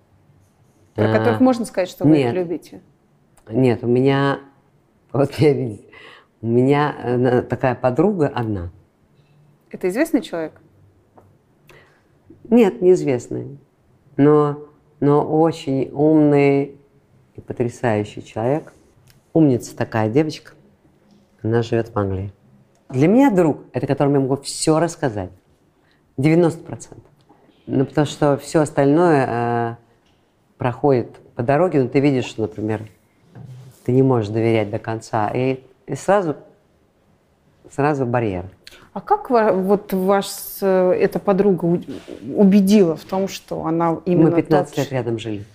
про 0.93 1.09
А, 1.09 1.17
которых 1.17 1.39
можно 1.39 1.65
сказать, 1.65 1.89
что 1.89 2.05
вы 2.05 2.21
их 2.21 2.33
любите? 2.33 2.81
Нет, 3.49 3.83
у 3.83 3.87
меня, 3.87 4.37
вот 5.11 5.33
я 5.39 5.53
видите, 5.53 5.87
у 6.43 6.47
меня 6.47 6.95
э, 7.03 7.41
такая 7.41 7.73
подруга 7.73 8.27
одна. 8.27 8.69
Это 9.71 9.89
известный 9.89 10.21
человек? 10.21 10.61
Нет, 12.43 12.79
неизвестный, 12.79 13.57
но, 14.17 14.67
но 14.99 15.25
очень 15.25 15.89
умный 15.91 16.77
и 17.35 17.41
потрясающий 17.41 18.23
человек. 18.23 18.73
Умница 19.33 19.75
такая 19.75 20.09
девочка. 20.09 20.53
Она 21.41 21.61
живет 21.61 21.89
в 21.89 21.97
Англии. 21.97 22.31
Для 22.89 23.07
меня 23.07 23.31
друг– 23.31 23.61
это 23.73 23.87
которому 23.87 24.15
я 24.15 24.21
могу 24.21 24.37
все 24.37 24.79
рассказать. 24.79 25.31
90%. 26.17 26.97
Ну, 27.65 27.85
потому 27.85 28.05
что 28.05 28.37
все 28.37 28.61
остальное 28.61 29.25
э, 29.27 29.75
проходит 30.57 31.09
по 31.35 31.43
дороге, 31.43 31.81
но 31.81 31.89
ты 31.89 31.99
видишь, 31.99 32.25
что, 32.25 32.43
например, 32.43 32.81
ты 33.85 33.91
не 33.91 34.03
можешь 34.03 34.29
доверять 34.29 34.69
до 34.69 34.79
конца. 34.79 35.29
И, 35.33 35.63
и 35.87 35.95
сразу, 35.95 36.35
сразу 37.71 38.05
барьер. 38.05 38.45
А 38.93 39.01
как 39.01 39.29
вот 39.29 39.91
вас 39.91 40.59
э, 40.61 40.91
эта 40.91 41.19
подруга 41.19 41.65
убедила 42.35 42.95
в 42.95 43.03
том, 43.05 43.27
что 43.27 43.65
она 43.65 43.97
именно 44.05 44.29
Мы 44.29 44.35
15 44.35 44.75
тот 44.75 44.77
лет 44.77 44.91
рядом 44.91 45.17
жили. 45.17 45.45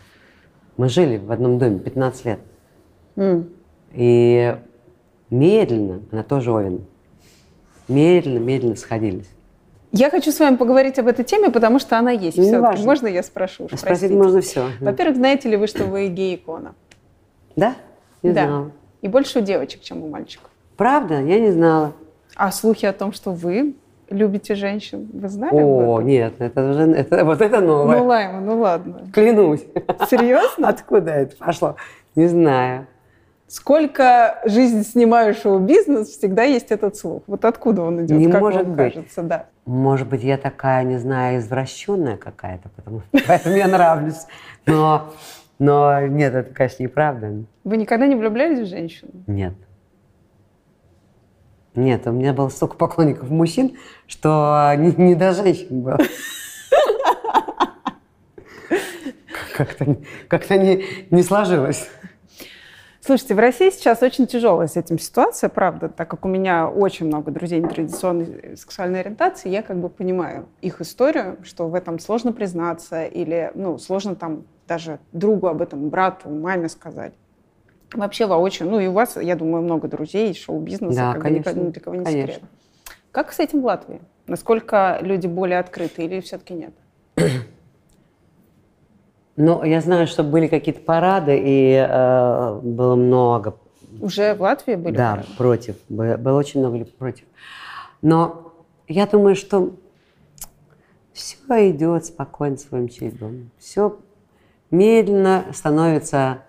Мы 0.78 0.88
жили 0.88 1.18
в 1.18 1.30
одном 1.32 1.58
доме 1.58 1.80
15 1.80 2.24
лет. 2.24 2.38
М. 3.16 3.50
И 3.92 4.56
медленно, 5.28 6.02
она 6.12 6.22
тоже 6.22 6.52
Овен, 6.52 6.84
медленно, 7.88 8.38
медленно 8.38 8.76
сходились. 8.76 9.28
Я 9.90 10.08
хочу 10.10 10.30
с 10.30 10.38
вами 10.38 10.54
поговорить 10.56 10.98
об 11.00 11.08
этой 11.08 11.24
теме, 11.24 11.50
потому 11.50 11.80
что 11.80 11.98
она 11.98 12.12
есть. 12.12 12.34
Всё-таки. 12.34 12.56
неважно. 12.56 12.84
Можно 12.86 13.06
я 13.08 13.22
спрошу? 13.24 13.64
уж, 13.64 13.70
Спросить 13.72 13.86
простите? 13.86 14.14
можно 14.14 14.40
все. 14.40 14.68
Во-первых, 14.80 15.16
знаете 15.16 15.48
ли 15.48 15.56
вы, 15.56 15.66
что 15.66 15.84
вы 15.84 16.06
гей-икона? 16.08 16.74
Да? 17.56 17.74
Не 18.22 18.30
да. 18.32 18.46
знала. 18.46 18.70
И 19.02 19.08
больше 19.08 19.40
у 19.40 19.42
девочек, 19.42 19.80
чем 19.80 20.04
у 20.04 20.08
мальчиков. 20.08 20.48
Правда? 20.76 21.20
Я 21.22 21.40
не 21.40 21.50
знала. 21.50 21.92
А 22.36 22.52
слухи 22.52 22.86
о 22.86 22.92
том, 22.92 23.12
что 23.12 23.32
вы 23.32 23.74
любите 24.10 24.54
женщин, 24.54 25.08
вы 25.12 25.28
знали 25.28 25.54
О, 25.54 26.00
нет, 26.00 26.34
это 26.38 26.70
уже, 26.70 26.82
это, 26.92 27.24
вот 27.24 27.40
это 27.40 27.60
новое. 27.60 27.98
Ну, 27.98 28.04
Лайма, 28.06 28.40
ну 28.40 28.58
ладно. 28.60 29.06
Клянусь. 29.12 29.64
Серьезно? 30.08 30.68
Откуда 30.68 31.10
это 31.12 31.36
пошло? 31.36 31.76
Не 32.14 32.26
знаю. 32.26 32.86
Сколько 33.46 34.40
жизнь 34.44 34.84
снимаю 34.84 35.34
шоу-бизнес, 35.34 36.08
всегда 36.08 36.42
есть 36.42 36.70
этот 36.70 36.96
слух. 36.96 37.22
Вот 37.26 37.46
откуда 37.46 37.80
он 37.82 38.04
идет, 38.04 38.18
Не 38.18 38.30
как 38.30 38.42
может 38.42 38.64
вам 38.64 38.74
быть. 38.76 38.94
кажется, 38.94 39.22
да. 39.22 39.46
Может 39.64 40.06
быть, 40.08 40.22
я 40.22 40.36
такая, 40.36 40.84
не 40.84 40.98
знаю, 40.98 41.38
извращенная 41.38 42.18
какая-то, 42.18 42.68
потому 42.76 43.02
поэтому 43.26 43.56
я 43.56 43.66
нравлюсь. 43.68 44.26
Но, 44.66 45.14
но 45.58 46.06
нет, 46.06 46.34
это, 46.34 46.52
конечно, 46.52 46.82
неправда. 46.82 47.44
Вы 47.64 47.76
никогда 47.78 48.06
не 48.06 48.16
влюблялись 48.16 48.60
в 48.60 48.66
женщину? 48.66 49.12
Нет. 49.26 49.54
Нет, 51.78 52.06
у 52.08 52.10
меня 52.10 52.32
было 52.32 52.48
столько 52.48 52.76
поклонников 52.76 53.30
мужчин, 53.30 53.76
что 54.08 54.72
не, 54.76 54.92
не 54.96 55.14
до 55.14 55.32
женщин 55.32 55.82
было. 55.82 55.98
Как-то, 59.56 59.96
как-то 60.28 60.56
не, 60.56 60.84
не 61.10 61.22
сложилось. 61.24 61.88
Слушайте, 63.00 63.34
в 63.34 63.40
России 63.40 63.70
сейчас 63.70 64.02
очень 64.02 64.28
тяжелая 64.28 64.68
с 64.68 64.76
этим 64.76 65.00
ситуация, 65.00 65.48
правда, 65.48 65.88
так 65.88 66.08
как 66.08 66.24
у 66.24 66.28
меня 66.28 66.68
очень 66.68 67.06
много 67.06 67.32
друзей 67.32 67.58
нетрадиционной 67.58 68.56
сексуальной 68.56 69.00
ориентации, 69.00 69.48
я 69.48 69.62
как 69.62 69.80
бы 69.80 69.88
понимаю 69.88 70.46
их 70.60 70.80
историю, 70.80 71.38
что 71.42 71.66
в 71.68 71.74
этом 71.74 71.98
сложно 71.98 72.32
признаться 72.32 73.04
или, 73.04 73.50
ну, 73.54 73.78
сложно 73.78 74.14
там 74.14 74.44
даже 74.68 75.00
другу 75.10 75.48
об 75.48 75.60
этом, 75.60 75.88
брату, 75.88 76.28
маме 76.28 76.68
сказать. 76.68 77.14
Вообще 77.92 78.26
воочию, 78.26 78.68
ну 78.68 78.78
и 78.80 78.86
у 78.86 78.92
вас, 78.92 79.16
я 79.16 79.34
думаю, 79.34 79.62
много 79.62 79.88
друзей 79.88 80.30
из 80.30 80.36
шоу-бизнеса, 80.36 80.94
Да, 80.96 81.12
как 81.14 81.22
бы 81.22 81.22
конечно, 81.22 81.50
ни 81.60 81.70
для 81.70 81.80
кого 81.80 81.96
не 81.96 82.04
конечно. 82.04 82.32
секрет. 82.34 82.50
Как 83.12 83.32
с 83.32 83.38
этим 83.38 83.62
в 83.62 83.64
Латвии? 83.64 84.00
Насколько 84.26 84.98
люди 85.00 85.26
более 85.26 85.58
открыты 85.58 86.04
или 86.04 86.20
все-таки 86.20 86.52
нет? 86.54 86.74
Но 89.36 89.64
я 89.64 89.80
знаю, 89.80 90.06
что 90.06 90.22
были 90.24 90.48
какие-то 90.48 90.80
парады, 90.80 91.38
и 91.40 91.72
э, 91.74 92.60
было 92.62 92.96
много 92.96 93.56
Уже 94.00 94.34
в 94.34 94.42
Латвии 94.42 94.74
были? 94.74 94.94
да, 94.96 95.12
парады? 95.12 95.28
против. 95.36 95.76
Было, 95.88 96.16
было 96.16 96.38
очень 96.38 96.60
много 96.60 96.84
против. 96.84 97.24
Но 98.02 98.52
я 98.88 99.06
думаю, 99.06 99.36
что 99.36 99.72
все 101.12 101.70
идет 101.70 102.04
спокойно 102.04 102.56
своим 102.56 102.88
чередом. 102.88 103.50
Все 103.58 103.98
медленно 104.70 105.46
становится 105.52 106.42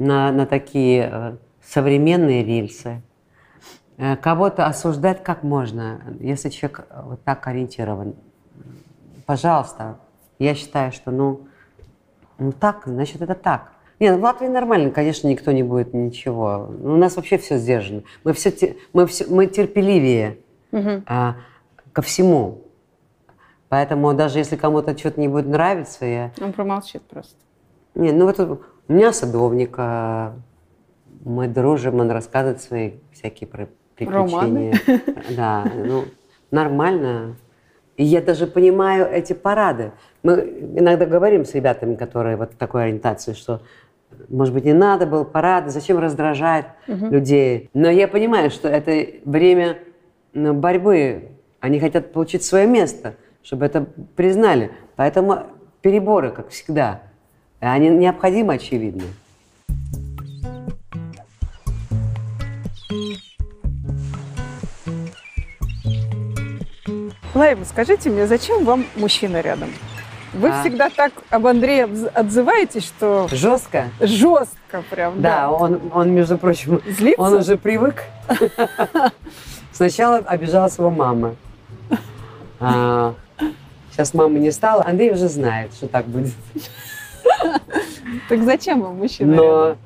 на, 0.00 0.32
на 0.32 0.46
такие 0.46 1.08
э, 1.12 1.36
современные 1.62 2.42
рельсы. 2.42 3.02
Э, 3.98 4.16
Кого-то 4.16 4.66
осуждать 4.66 5.22
как 5.22 5.42
можно, 5.44 6.00
если 6.18 6.48
человек 6.48 6.86
э, 6.88 7.02
вот 7.04 7.22
так 7.22 7.46
ориентирован. 7.46 8.14
Пожалуйста, 9.26 9.98
я 10.38 10.54
считаю, 10.54 10.90
что 10.90 11.10
ну, 11.10 11.42
ну 12.38 12.50
так, 12.50 12.82
значит 12.86 13.20
это 13.22 13.34
так. 13.34 13.72
Нет, 14.00 14.18
в 14.18 14.22
Латвии 14.22 14.46
нормально, 14.46 14.90
конечно, 14.90 15.28
никто 15.28 15.52
не 15.52 15.62
будет 15.62 15.92
ничего. 15.92 16.74
У 16.82 16.96
нас 16.96 17.16
вообще 17.16 17.36
все 17.36 17.58
сдержано. 17.58 18.02
Мы, 18.24 18.32
все, 18.32 18.76
мы, 18.94 19.06
все, 19.06 19.26
мы 19.26 19.46
терпеливее 19.46 20.38
Мгм. 20.72 21.04
а, 21.06 21.36
ко 21.92 22.00
всему. 22.00 22.62
Поэтому 23.68 24.14
даже 24.14 24.38
если 24.38 24.56
кому-то 24.56 24.96
что-то 24.96 25.20
не 25.20 25.28
будет 25.28 25.46
нравиться, 25.46 26.06
я... 26.06 26.32
Он 26.40 26.54
промолчит 26.54 27.02
просто. 27.02 27.36
Не, 27.94 28.12
ну 28.12 28.24
вот 28.24 28.38
у 28.90 28.92
меня 28.92 29.12
садовник, 29.12 29.74
а, 29.78 30.34
мы 31.24 31.46
дружим, 31.46 32.00
он 32.00 32.10
рассказывает 32.10 32.60
свои 32.60 32.94
всякие 33.12 33.46
про 33.46 33.68
приключения. 33.94 34.74
Да, 35.36 35.64
ну 35.72 36.06
нормально. 36.50 37.36
И 37.96 38.04
я 38.04 38.20
даже 38.20 38.48
понимаю 38.48 39.06
эти 39.06 39.32
парады. 39.32 39.92
Мы 40.24 40.72
иногда 40.76 41.06
говорим 41.06 41.44
с 41.44 41.54
ребятами, 41.54 41.94
которые 41.94 42.36
вот 42.36 42.56
такой 42.58 42.84
ориентации, 42.84 43.32
что 43.32 43.62
может 44.28 44.52
быть, 44.52 44.64
не 44.64 44.72
надо 44.72 45.06
было 45.06 45.22
парады, 45.22 45.70
зачем 45.70 46.00
раздражать 46.00 46.66
людей. 46.88 47.70
Но 47.72 47.88
я 47.90 48.08
понимаю, 48.08 48.50
что 48.50 48.68
это 48.68 49.20
время 49.24 49.78
ну, 50.32 50.52
борьбы. 50.52 51.28
Они 51.60 51.78
хотят 51.78 52.12
получить 52.12 52.42
свое 52.42 52.66
место, 52.66 53.14
чтобы 53.44 53.66
это 53.66 53.86
признали. 54.16 54.72
Поэтому 54.96 55.44
переборы, 55.80 56.32
как 56.32 56.48
всегда, 56.48 57.02
они 57.60 57.88
необходимы, 57.88 58.54
очевидно. 58.54 59.04
Лайма, 67.34 67.64
скажите 67.64 68.10
мне, 68.10 68.26
зачем 68.26 68.64
вам 68.64 68.84
мужчина 68.96 69.40
рядом? 69.40 69.70
Вы 70.32 70.48
А. 70.50 70.60
всегда 70.60 70.90
так 70.90 71.12
об 71.30 71.46
Андрее 71.46 71.88
отзываетесь, 72.14 72.84
что 72.84 73.28
Жестко? 73.30 73.88
жестко 74.00 74.82
прям. 74.88 75.20
Да, 75.20 75.50
он, 75.50 75.80
он, 75.92 76.10
между 76.12 76.38
прочим, 76.38 76.80
Злится? 76.86 77.20
он 77.20 77.34
уже 77.34 77.56
привык. 77.56 78.04
Сначала 79.72 80.18
обижалась 80.18 80.78
его 80.78 80.90
мама. 80.90 81.34
А, 82.60 83.14
сейчас 83.90 84.14
мамы 84.14 84.38
не 84.38 84.52
стало. 84.52 84.84
Андрей 84.84 85.12
уже 85.12 85.28
знает, 85.28 85.72
что 85.74 85.88
так 85.88 86.06
будет. 86.06 86.32
Так 88.28 88.42
зачем 88.42 88.82
вам 88.82 88.96
мужчина 88.96 89.36
Но 89.36 89.76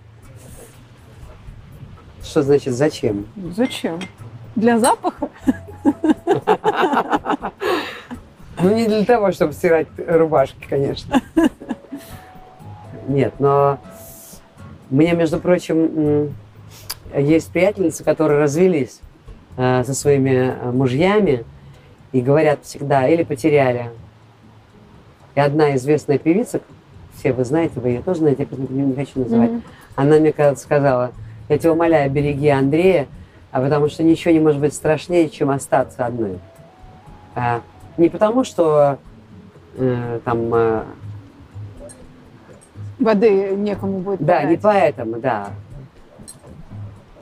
что 2.23 2.43
значит 2.43 2.75
зачем? 2.75 3.27
Зачем? 3.55 4.01
Для 4.57 4.79
запаха? 4.79 5.29
Ну, 8.63 8.75
не 8.75 8.87
для 8.87 9.05
того, 9.05 9.31
чтобы 9.33 9.53
стирать 9.53 9.89
рубашки, 9.99 10.67
конечно. 10.69 11.21
Нет, 13.09 13.35
но 13.39 13.79
у 14.91 14.95
меня, 14.95 15.13
между 15.13 15.39
прочим, 15.39 16.35
есть 17.15 17.51
приятельницы, 17.51 18.05
которые 18.05 18.41
развелись 18.41 19.01
э, 19.57 19.85
со 19.85 19.95
своими 19.95 20.31
э, 20.31 20.71
мужьями 20.71 21.45
и 22.13 22.21
говорят 22.21 22.65
всегда, 22.65 23.07
или 23.09 23.23
потеряли, 23.23 23.91
И 25.35 25.41
одна 25.41 25.77
известная 25.77 26.19
певица, 26.19 26.61
все 27.25 27.33
вы 27.33 27.47
знаете, 27.47 27.81
вы 27.81 27.89
ее 27.89 28.03
тоже 28.03 28.19
знаете, 28.19 28.43
я 28.43 28.47
просто 28.47 28.71
не, 28.71 28.95
хочу 28.95 29.21
называть, 29.21 29.51
она 29.97 30.19
мне 30.19 30.31
когда 30.31 30.55
сказала, 30.57 31.13
я 31.49 31.57
тебя 31.57 31.73
умоляю, 31.73 32.11
береги 32.11 32.49
Андрея, 32.51 33.07
а 33.51 33.63
потому 33.63 33.89
что 33.89 34.03
ничего 34.03 34.35
не 34.35 34.41
может 34.41 34.61
быть 34.61 34.75
страшнее, 34.75 35.31
чем 35.31 35.49
остаться 35.49 36.05
одной. 36.05 36.39
А, 37.35 37.63
не 37.97 38.11
потому, 38.11 38.45
что 38.45 38.99
э, 39.77 40.21
там 40.23 40.55
э, 40.55 40.83
Воды 42.99 43.57
некому 43.57 44.01
будет 44.01 44.21
Да, 44.21 44.37
подать. 44.37 44.51
не 44.51 44.57
поэтому, 44.59 45.19
да. 45.19 45.49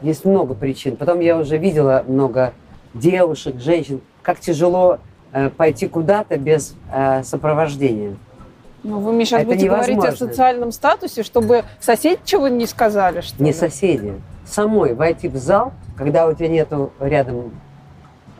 Есть 0.01 0.25
много 0.25 0.55
причин. 0.55 0.97
Потом 0.97 1.21
я 1.21 1.39
уже 1.39 1.59
видела 1.59 2.05
много 2.09 2.55
девушек, 2.93 3.61
женщин, 3.61 4.01
как 4.23 4.41
тяжело 4.41 4.99
э, 5.33 5.49
пойти 5.51 5.87
куда-то 5.87 6.37
без 6.39 6.75
э, 6.93 7.23
сопровождения. 7.23 8.17
Ну, 8.83 8.99
вы 8.99 9.13
мне 9.13 9.25
сейчас 9.25 9.41
Это 9.43 9.51
будете 9.51 9.69
говорить 9.69 9.91
о 9.91 9.93
невозможно. 10.03 10.27
социальном 10.29 10.73
статусе, 10.73 11.23
чтобы 11.23 11.65
соседи 11.81 12.21
чего 12.25 12.49
не 12.49 12.67
сказали, 12.67 13.21
что 13.21 13.43
Не 13.43 13.51
ли? 13.51 13.57
соседи. 13.57 14.15
Самой 14.45 14.95
войти 14.95 15.29
в 15.29 15.37
зал, 15.37 15.73
когда 15.97 16.27
у 16.27 16.35
тебя 16.35 16.49
нету 16.49 16.93
рядом 16.99 17.53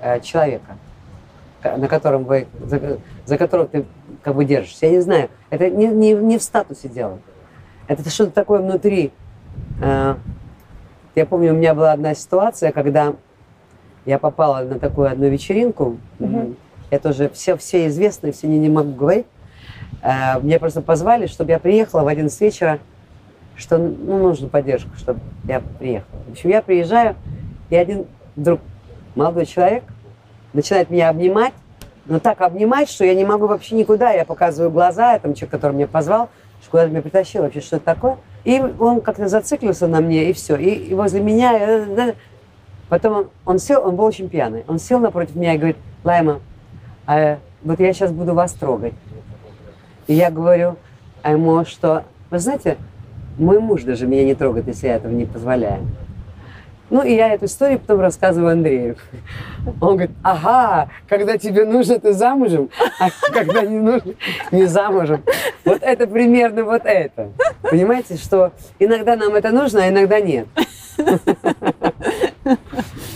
э, 0.01 0.21
человека, 0.21 0.77
ка- 1.63 1.77
на 1.77 1.87
котором 1.87 2.25
вы, 2.25 2.49
за, 2.65 2.99
за 3.25 3.39
которого 3.39 3.69
ты 3.69 3.85
как 4.23 4.35
бы 4.35 4.45
держишься. 4.45 4.87
Я 4.87 4.93
не 4.93 5.01
знаю. 5.01 5.29
Это 5.51 5.71
не, 5.71 5.87
не, 5.87 6.13
не 6.15 6.39
в 6.39 6.43
статусе 6.43 6.89
дело. 6.89 7.19
Это 7.87 8.09
что-то 8.11 8.33
такое 8.33 8.61
внутри. 8.61 9.13
Э, 9.81 10.17
я 11.15 11.25
помню, 11.27 11.53
у 11.53 11.57
меня 11.57 11.73
была 11.75 11.93
одна 11.93 12.15
ситуация, 12.15 12.73
когда 12.73 13.15
я 14.07 14.19
попала 14.19 14.65
на 14.65 14.81
такую 14.81 15.09
одну 15.09 15.29
вечеринку. 15.29 15.99
Мгм. 16.19 16.57
Я 16.91 16.99
тоже 16.99 17.31
все, 17.33 17.57
все 17.57 17.87
известные, 17.87 18.33
все 18.33 18.49
не, 18.49 18.59
не 18.59 18.69
могу 18.69 18.93
говорить. 18.93 19.27
Э, 20.03 20.41
Меня 20.41 20.59
просто 20.59 20.83
позвали, 20.83 21.27
чтобы 21.27 21.53
я 21.53 21.59
приехала 21.59 22.03
в 22.03 22.09
11 22.09 22.41
вечера, 22.41 22.79
что 23.57 23.79
ну, 23.79 24.19
нужна 24.19 24.49
поддержка, 24.49 24.91
чтобы 24.97 25.21
я 25.45 25.61
приехала. 25.61 26.21
В 26.29 26.33
общем, 26.33 26.51
я 26.51 26.63
приезжаю, 26.63 27.17
и 27.71 27.77
один 27.77 28.07
вдруг 28.35 28.61
молодой 29.15 29.47
человек 29.47 29.85
начинает 30.53 30.91
меня 30.91 31.09
обнимать, 31.09 31.53
но 32.07 32.19
так 32.19 32.41
обнимать, 32.41 32.91
что 32.91 33.05
я 33.05 33.15
не 33.15 33.25
могу 33.25 33.47
вообще 33.47 33.77
никуда. 33.77 34.11
Я 34.11 34.25
показываю 34.25 34.71
глаза 34.71 35.15
этому 35.15 35.35
человеку, 35.35 35.53
который 35.53 35.73
меня 35.75 35.87
позвал, 35.87 36.29
что 36.61 36.71
куда 36.71 36.87
меня 36.87 37.03
притащил, 37.03 37.43
вообще 37.43 37.61
что 37.61 37.77
это 37.77 37.85
такое. 37.85 38.17
И 38.45 38.61
он 38.61 39.01
как-то 39.01 39.29
зациклился 39.29 39.87
на 39.87 40.01
мне, 40.01 40.31
и 40.31 40.33
все. 40.33 40.57
И, 40.57 40.71
и 40.71 40.95
возле 40.95 41.21
меня... 41.21 41.57
э, 41.59 41.87
да. 41.95 42.15
Потом 42.89 43.13
он, 43.15 43.31
он 43.47 43.59
сел, 43.59 43.87
он 43.87 43.97
был 43.97 44.05
очень 44.05 44.29
пьяный. 44.29 44.65
Он 44.67 44.79
сел 44.79 44.99
напротив 44.99 45.37
меня 45.37 45.55
и 45.55 45.59
говорит, 45.59 45.77
Лайма, 46.03 46.41
а, 47.07 47.39
вот 47.63 47.79
я 47.79 47.93
сейчас 47.93 48.11
буду 48.11 48.35
вас 48.35 48.53
трогать. 48.53 48.95
И 50.07 50.15
я 50.15 50.31
говорю 50.31 50.77
а 51.23 51.33
ему, 51.33 51.65
что, 51.65 52.05
вы 52.31 52.39
знаете, 52.39 52.77
мой 53.39 53.61
муж 53.61 53.83
даже 53.83 54.07
меня 54.07 54.25
не 54.25 54.35
трогает, 54.35 54.67
если 54.67 54.89
я 54.89 54.97
этого 54.97 55.13
не 55.13 55.25
позволяю. 55.25 55.87
Ну, 56.91 57.03
и 57.03 57.15
я 57.15 57.33
эту 57.33 57.47
историю 57.47 57.79
потом 57.79 58.01
рассказываю 58.01 58.53
Андрею. 58.53 58.97
Он 59.81 59.97
говорит, 59.97 60.11
ага, 60.23 60.91
когда 61.09 61.39
тебе 61.39 61.65
нужно, 61.65 61.99
ты 61.99 62.13
замужем, 62.13 62.69
а 63.01 63.09
когда 63.33 63.63
не 63.63 63.79
нужно, 63.79 64.13
не 64.51 64.67
замужем. 64.67 65.23
Вот 65.65 65.79
это 65.81 66.07
примерно 66.07 66.65
вот 66.65 66.83
это. 66.85 67.31
Понимаете, 67.63 68.17
что 68.17 68.53
иногда 68.79 69.17
нам 69.17 69.35
это 69.35 69.53
нужно, 69.53 69.85
а 69.85 69.89
иногда 69.89 70.21
нет. 70.21 70.47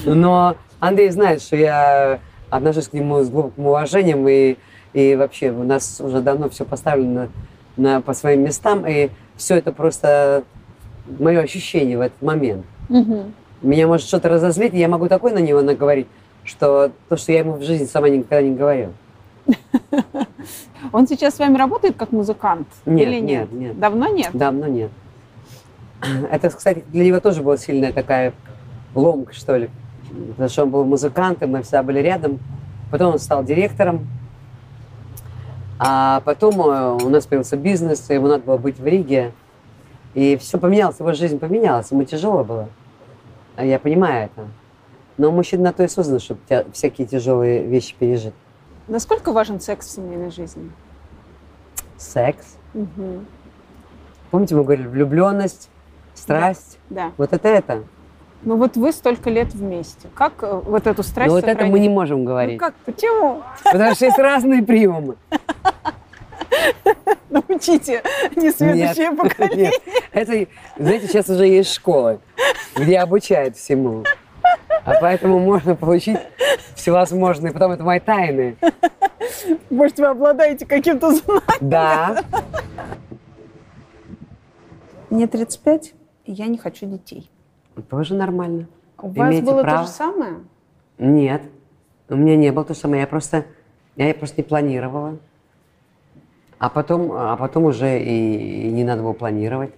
Но 0.06 0.56
Андрей 0.80 1.10
знает, 1.10 1.42
что 1.42 1.56
я 1.56 2.20
отношусь 2.48 2.88
к 2.88 2.94
нему 2.94 3.22
с 3.22 3.28
глубоким 3.28 3.66
уважением, 3.66 4.26
и, 4.26 4.56
и 4.96 5.14
вообще 5.14 5.50
у 5.50 5.62
нас 5.62 6.00
уже 6.00 6.22
давно 6.22 6.48
все 6.48 6.64
поставлено 6.64 7.28
на, 7.76 8.00
по 8.00 8.14
своим 8.14 8.44
местам, 8.44 8.86
и 8.86 9.10
все 9.36 9.56
это 9.56 9.70
просто 9.70 10.42
мое 11.18 11.40
ощущение 11.40 11.98
в 11.98 12.00
этот 12.00 12.22
момент. 12.22 12.64
Мгм. 12.88 13.34
Меня 13.60 13.86
может 13.86 14.06
что-то 14.06 14.30
разозлить, 14.30 14.72
и 14.72 14.78
я 14.78 14.88
могу 14.88 15.08
такое 15.08 15.34
на 15.34 15.38
него 15.38 15.60
наговорить, 15.60 16.06
что 16.44 16.92
то, 17.10 17.18
что 17.18 17.30
я 17.32 17.40
ему 17.40 17.52
в 17.56 17.62
жизни 17.62 17.84
сама 17.84 18.08
никогда 18.08 18.40
не 18.40 18.54
говорю. 18.54 18.94
Он 20.92 21.06
сейчас 21.06 21.34
с 21.34 21.38
вами 21.40 21.58
работает 21.58 21.96
как 21.96 22.12
музыкант? 22.12 22.66
Нет, 22.86 23.06
Или 23.06 23.20
нет? 23.20 23.52
нет, 23.52 23.60
нет. 23.60 23.78
Давно 23.78 24.08
нет? 24.08 24.30
Давно 24.32 24.66
нет. 24.66 24.90
Это, 26.30 26.48
кстати, 26.48 26.84
для 26.88 27.04
него 27.04 27.20
тоже 27.20 27.42
была 27.42 27.58
сильная 27.58 27.92
такая 27.92 28.32
ломка, 28.94 29.34
что 29.34 29.56
ли. 29.56 29.68
Потому 30.30 30.48
что 30.48 30.62
он 30.62 30.70
был 30.70 30.84
музыкантом, 30.84 31.50
мы 31.50 31.62
всегда 31.62 31.82
были 31.82 31.98
рядом. 31.98 32.38
Потом 32.90 33.12
он 33.12 33.18
стал 33.18 33.44
директором. 33.44 34.06
А 35.78 36.20
потом 36.24 36.60
э, 36.60 37.04
у 37.04 37.08
нас 37.08 37.26
появился 37.26 37.56
бизнес, 37.56 38.08
и 38.10 38.14
ему 38.14 38.28
надо 38.28 38.44
было 38.44 38.56
быть 38.56 38.78
в 38.78 38.86
Риге. 38.86 39.32
И 40.14 40.36
все 40.38 40.58
поменялось, 40.58 40.98
его 40.98 41.12
жизнь 41.12 41.38
поменялась, 41.38 41.90
ему 41.90 42.04
тяжело 42.04 42.42
было. 42.42 42.68
А 43.56 43.64
Я 43.64 43.78
понимаю 43.78 44.26
это. 44.26 44.48
Но 45.18 45.30
мужчина 45.30 45.64
на 45.64 45.72
то 45.72 45.82
и 45.82 45.88
создан, 45.88 46.20
чтобы 46.20 46.40
всякие 46.72 47.06
тяжелые 47.06 47.64
вещи 47.64 47.94
пережить. 47.98 48.34
Насколько 48.88 49.32
важен 49.32 49.60
секс 49.60 49.86
в 49.86 49.90
семейной 49.90 50.30
жизни? 50.30 50.70
Секс. 51.96 52.56
Мгм. 52.74 53.26
Помните, 54.30 54.54
мы 54.54 54.64
говорили, 54.64 54.86
влюбленность, 54.86 55.70
страсть. 56.14 56.78
Да. 56.90 57.12
Вот 57.16 57.32
это 57.32 57.48
это. 57.48 57.84
Ну 58.42 58.56
вот 58.56 58.76
вы 58.76 58.92
столько 58.92 59.30
лет 59.30 59.52
вместе. 59.54 60.08
Как 60.14 60.34
э, 60.42 60.60
вот 60.64 60.86
эту 60.86 61.02
страсть 61.02 61.28
Но 61.28 61.34
вот 61.34 61.44
это 61.44 61.50
мы 61.50 61.54
сохранить? 61.62 61.82
не 61.82 61.88
можем 61.88 62.20
Ну 62.20 62.24
говорить. 62.26 62.58
как? 62.58 62.74
Почему? 62.84 63.42
Потому 63.64 63.94
что 63.94 64.04
есть 64.06 64.18
разные 64.18 64.62
приемы. 64.62 65.16
Научите 67.30 68.02
несведущее 68.36 69.10
Нет, 69.10 69.18
поколение. 69.18 69.70
нет. 69.70 69.82
Это, 70.12 70.46
знаете, 70.78 71.08
сейчас 71.08 71.28
уже 71.28 71.46
есть 71.46 71.72
школы, 71.72 72.20
где 72.76 72.98
обучают 73.00 73.56
всему. 73.56 74.04
А 74.84 74.94
поэтому 75.00 75.40
можно 75.40 75.74
получить 75.74 76.18
всевозможные. 76.76 77.52
Потом 77.52 77.72
это 77.72 77.82
мои 77.82 77.98
тайны. 77.98 78.56
Может, 79.70 79.98
вы 79.98 80.06
обладаете 80.06 80.66
каким-то 80.66 81.10
знанием? 81.10 81.42
Да. 81.60 82.22
Мне 85.10 85.26
35, 85.26 85.94
и 86.26 86.32
я 86.32 86.46
не 86.46 86.58
хочу 86.58 86.86
детей. 86.86 87.28
Тоже 87.82 88.14
нормально. 88.14 88.66
У 88.98 89.08
вас 89.08 89.28
Имеете 89.28 89.46
было 89.46 89.62
право. 89.62 89.78
то 89.78 89.84
же 89.84 89.90
самое? 89.90 90.34
Нет. 90.98 91.42
У 92.08 92.16
меня 92.16 92.36
не 92.36 92.50
было 92.52 92.64
то 92.64 92.74
же 92.74 92.80
самое. 92.80 93.02
Я 93.02 93.06
просто, 93.06 93.44
я 93.96 94.14
просто 94.14 94.40
не 94.40 94.44
планировала. 94.44 95.18
А 96.58 96.70
потом, 96.70 97.12
а 97.12 97.36
потом 97.36 97.64
уже 97.64 98.00
и, 98.02 98.68
и 98.68 98.70
не 98.70 98.84
надо 98.84 99.02
было 99.02 99.12
планировать. 99.12 99.74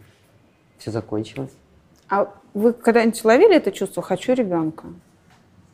Все 0.78 0.92
закончилось. 0.92 1.50
А 2.08 2.32
вы 2.54 2.72
когда-нибудь 2.72 3.24
ловили 3.24 3.56
это 3.56 3.72
чувство 3.72 4.02
«хочу 4.02 4.32
ребенка»? 4.32 4.86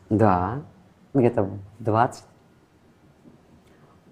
Да, 0.09 0.63
где-то 1.13 1.43
в 1.43 1.59
20. 1.81 2.25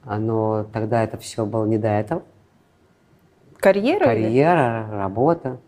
А, 0.04 0.18
Но 0.18 0.64
тогда 0.64 1.02
это 1.02 1.16
все 1.16 1.46
было 1.46 1.64
не 1.64 1.78
до 1.78 1.88
этого. 1.88 2.22
Карьера? 3.58 4.12
или- 4.12 4.24
Карьера, 4.24 4.88
работа. 4.90 5.58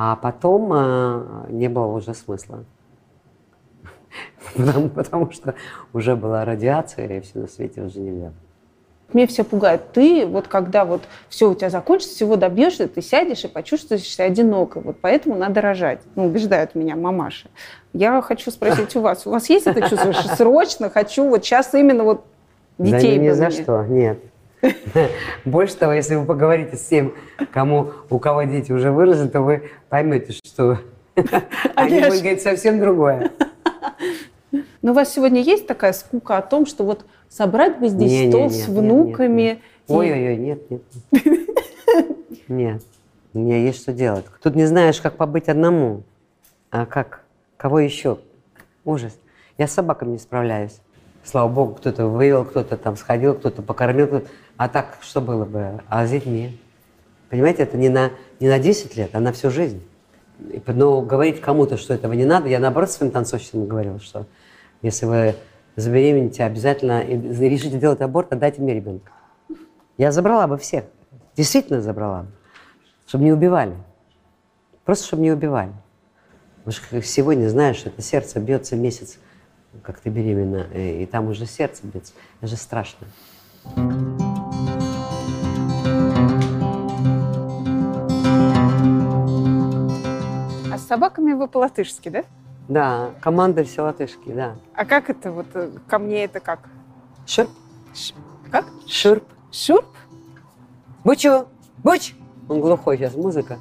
А 0.00 0.14
потом 0.14 0.70
а, 0.72 1.46
не 1.48 1.66
было 1.66 1.86
уже 1.86 2.14
смысла. 2.14 2.62
Потому, 4.54 4.88
потому 4.90 5.32
что 5.32 5.56
уже 5.92 6.14
была 6.14 6.44
радиация, 6.44 7.18
и 7.18 7.20
все 7.20 7.40
на 7.40 7.48
свете 7.48 7.82
уже 7.82 7.98
нельзя. 7.98 8.30
Мне 9.12 9.26
все 9.26 9.42
пугает. 9.42 9.90
Ты 9.92 10.24
вот 10.24 10.46
когда 10.46 10.84
вот 10.84 11.02
все 11.28 11.50
у 11.50 11.54
тебя 11.56 11.68
закончится, 11.68 12.14
всего 12.14 12.36
добьешься, 12.36 12.86
ты 12.86 13.02
сядешь 13.02 13.44
и 13.44 13.48
почувствуешь 13.48 14.02
себя 14.02 14.26
одинокой. 14.26 14.82
Вот 14.82 14.98
поэтому 15.00 15.34
надо 15.34 15.60
рожать. 15.60 16.00
Ну, 16.14 16.26
убеждают 16.26 16.76
меня 16.76 16.94
мамаши. 16.94 17.48
Я 17.92 18.22
хочу 18.22 18.52
спросить 18.52 18.94
у 18.94 19.00
вас. 19.00 19.26
У 19.26 19.30
вас 19.30 19.50
есть 19.50 19.66
это 19.66 19.80
чувство, 19.88 20.12
срочно 20.12 20.90
хочу, 20.90 21.28
вот 21.28 21.44
сейчас 21.44 21.74
именно 21.74 22.04
вот 22.04 22.24
детей 22.78 23.16
да 23.16 23.24
ни 23.24 23.28
бы 23.30 23.34
за 23.34 23.50
что, 23.50 23.84
нет. 23.84 24.20
Больше 25.44 25.76
того, 25.76 25.92
если 25.92 26.16
вы 26.16 26.26
поговорите 26.26 26.76
с 26.76 26.84
тем, 26.86 27.14
кому, 27.52 27.92
у 28.10 28.18
кого 28.18 28.42
дети 28.42 28.72
уже 28.72 28.90
выросли, 28.90 29.28
то 29.28 29.40
вы 29.40 29.70
поймете, 29.88 30.32
что 30.32 30.78
они 31.74 31.96
я 31.96 32.06
будут 32.06 32.20
говорить 32.20 32.42
совсем 32.42 32.80
другое. 32.80 33.30
Но 34.82 34.92
у 34.92 34.94
вас 34.94 35.12
сегодня 35.12 35.42
есть 35.42 35.66
такая 35.66 35.92
скука 35.92 36.38
о 36.38 36.42
том, 36.42 36.64
что 36.66 36.84
вот 36.84 37.04
собрать 37.28 37.78
бы 37.78 37.88
здесь 37.88 38.10
Не, 38.10 38.26
не, 38.26 38.30
стол 38.30 38.50
с 38.50 38.68
внуками. 38.68 39.60
Ой-ой-ой, 39.88 40.36
нет, 40.36 40.70
нет. 40.70 40.82
Нет, 42.48 42.82
у 43.34 43.38
меня 43.40 43.58
есть 43.58 43.82
что 43.82 43.92
делать. 43.92 44.24
Тут 44.42 44.54
не 44.54 44.64
знаешь, 44.64 45.00
как 45.00 45.16
побыть 45.16 45.48
одному, 45.48 46.02
а 46.70 46.86
как, 46.86 47.24
кого 47.56 47.80
еще. 47.80 48.18
Ужас. 48.84 49.18
Я 49.58 49.66
с 49.66 49.72
собаками 49.72 50.12
не 50.12 50.18
справляюсь. 50.18 50.80
Слава 51.24 51.48
богу, 51.48 51.74
кто-то 51.74 52.06
вывел, 52.06 52.44
кто-то 52.44 52.76
там 52.76 52.96
сходил, 52.96 53.34
кто-то 53.34 53.62
покормил, 53.62 54.06
кто-то... 54.06 54.28
А 54.56 54.68
так, 54.68 54.98
что 55.00 55.20
было 55.20 55.44
бы? 55.44 55.80
А 55.88 56.06
с 56.06 56.10
детьми? 56.10 56.58
Понимаете, 57.28 57.64
это 57.64 57.76
не 57.76 57.88
на, 57.88 58.10
не 58.40 58.48
на 58.48 58.58
10 58.58 58.96
лет, 58.96 59.10
а 59.12 59.20
на 59.20 59.32
всю 59.32 59.50
жизнь. 59.50 59.82
Но 60.66 61.02
говорить 61.02 61.40
кому-то, 61.40 61.76
что 61.76 61.92
этого 61.94 62.12
не 62.12 62.24
надо, 62.24 62.48
я 62.48 62.58
наоборот 62.58 62.90
своим 62.90 63.12
танцовщицам 63.12 63.66
говорила, 63.66 63.98
что 63.98 64.26
если 64.82 65.06
вы 65.06 65.34
забеременеете, 65.76 66.44
обязательно 66.44 67.02
и 67.02 67.16
решите 67.48 67.78
делать 67.78 68.00
аборт, 68.00 68.32
отдайте 68.32 68.62
мне 68.62 68.74
ребенка. 68.74 69.12
Я 69.96 70.12
забрала 70.12 70.46
бы 70.46 70.56
всех. 70.58 70.84
Действительно 71.36 71.82
забрала 71.82 72.22
бы. 72.22 72.28
Чтобы 73.06 73.24
не 73.24 73.32
убивали. 73.32 73.74
Просто 74.84 75.06
чтобы 75.06 75.22
не 75.22 75.32
убивали. 75.32 75.72
Потому 76.64 76.72
что 76.72 77.02
сегодня, 77.02 77.48
знаешь, 77.48 77.82
это 77.84 78.00
сердце 78.02 78.40
бьется 78.40 78.76
месяц, 78.76 79.18
как 79.82 80.00
ты 80.00 80.10
беременна, 80.10 80.66
и, 80.74 81.02
и 81.02 81.06
там 81.06 81.28
уже 81.28 81.46
сердце 81.46 81.86
бьется. 81.86 82.12
Это 82.40 82.48
же 82.48 82.56
страшно. 82.56 83.06
А 90.72 90.78
с 90.78 90.86
собаками 90.86 91.32
вы 91.32 91.48
по-латышски, 91.48 92.08
да? 92.08 92.24
Да, 92.68 93.10
команда 93.20 93.64
все 93.64 93.82
латышки, 93.82 94.30
да. 94.32 94.56
А 94.74 94.84
как 94.84 95.08
это 95.08 95.32
вот 95.32 95.46
э, 95.54 95.70
ко 95.88 95.98
мне 95.98 96.24
это 96.24 96.38
как? 96.40 96.68
Шурп, 97.26 97.48
Ш- 97.94 98.14
Как? 98.50 98.66
шурп. 98.86 99.24
Шурп? 99.50 99.86
Бучу, 101.04 101.46
буч! 101.78 102.14
Он 102.48 102.60
глухой 102.60 102.98
сейчас, 102.98 103.14
музыка. 103.14 103.58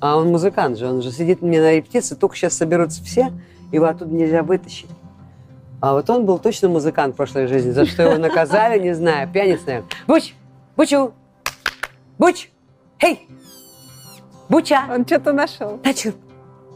А 0.00 0.16
он 0.18 0.28
музыкант 0.28 0.76
же, 0.78 0.86
он 0.88 1.00
же 1.00 1.10
сидит 1.12 1.40
мне 1.40 1.60
на 1.60 1.72
репетиции, 1.74 2.14
только 2.14 2.36
сейчас 2.36 2.54
соберутся 2.54 3.02
все, 3.04 3.32
его 3.72 3.86
оттуда 3.86 4.14
нельзя 4.14 4.42
вытащить. 4.42 4.88
А 5.80 5.94
вот 5.94 6.08
он 6.10 6.24
был 6.24 6.38
точно 6.38 6.68
музыкант 6.68 7.14
в 7.14 7.16
прошлой 7.16 7.48
жизни, 7.48 7.70
за 7.72 7.86
что 7.86 8.04
его 8.04 8.16
наказали, 8.16 8.78
не 8.78 8.94
знаю, 8.94 9.28
пьяница, 9.28 9.62
наверное. 9.66 9.88
Буч, 10.06 10.34
бучу, 10.76 11.12
буч, 12.18 12.50
хей, 13.00 13.26
буча, 14.48 14.84
Он 14.88 15.04
что-то 15.04 15.32
нашел. 15.32 15.80
начур, 15.82 16.12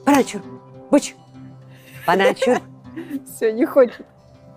парачур, 0.05 0.43
буч, 0.91 1.15
паначур. 2.05 2.57
Все, 3.27 3.53
не 3.53 3.65
хочет. 3.65 4.05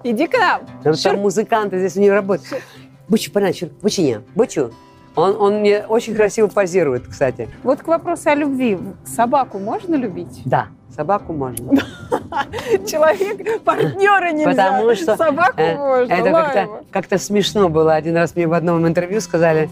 Иди 0.04 0.26
к 0.26 0.34
нам. 0.34 0.62
Там, 0.82 0.96
там 0.96 1.20
музыканты 1.20 1.78
здесь 1.78 1.96
у 1.98 2.00
него 2.00 2.16
работают. 2.16 2.64
Бучу, 3.08 3.32
паначур, 3.32 3.70
бучиня, 3.84 4.24
бучу. 4.34 4.72
Он, 5.16 5.36
он 5.40 5.60
мне 5.60 5.86
очень 5.86 6.16
красиво 6.16 6.48
позирует, 6.48 7.08
кстати. 7.08 7.50
Вот 7.64 7.82
к 7.82 7.88
вопросу 7.88 8.30
о 8.30 8.36
любви. 8.36 8.80
Собаку 9.06 9.60
можно 9.60 9.96
любить? 9.96 10.42
Да, 10.46 10.70
собаку 11.00 11.32
можно. 11.32 11.72
Человек, 12.86 13.64
партнера 13.64 14.32
нельзя. 14.34 14.50
Потому 14.52 14.96
что 14.96 15.16
Собаку 15.16 15.62
э, 15.62 15.78
можно. 15.78 16.12
это 16.14 16.32
как-то, 16.32 16.84
как-то 16.92 17.18
смешно 17.18 17.70
было. 17.70 17.96
Один 17.96 18.18
раз 18.18 18.36
мне 18.36 18.48
в 18.48 18.54
одном 18.54 18.86
интервью 18.86 19.22
сказали, 19.22 19.70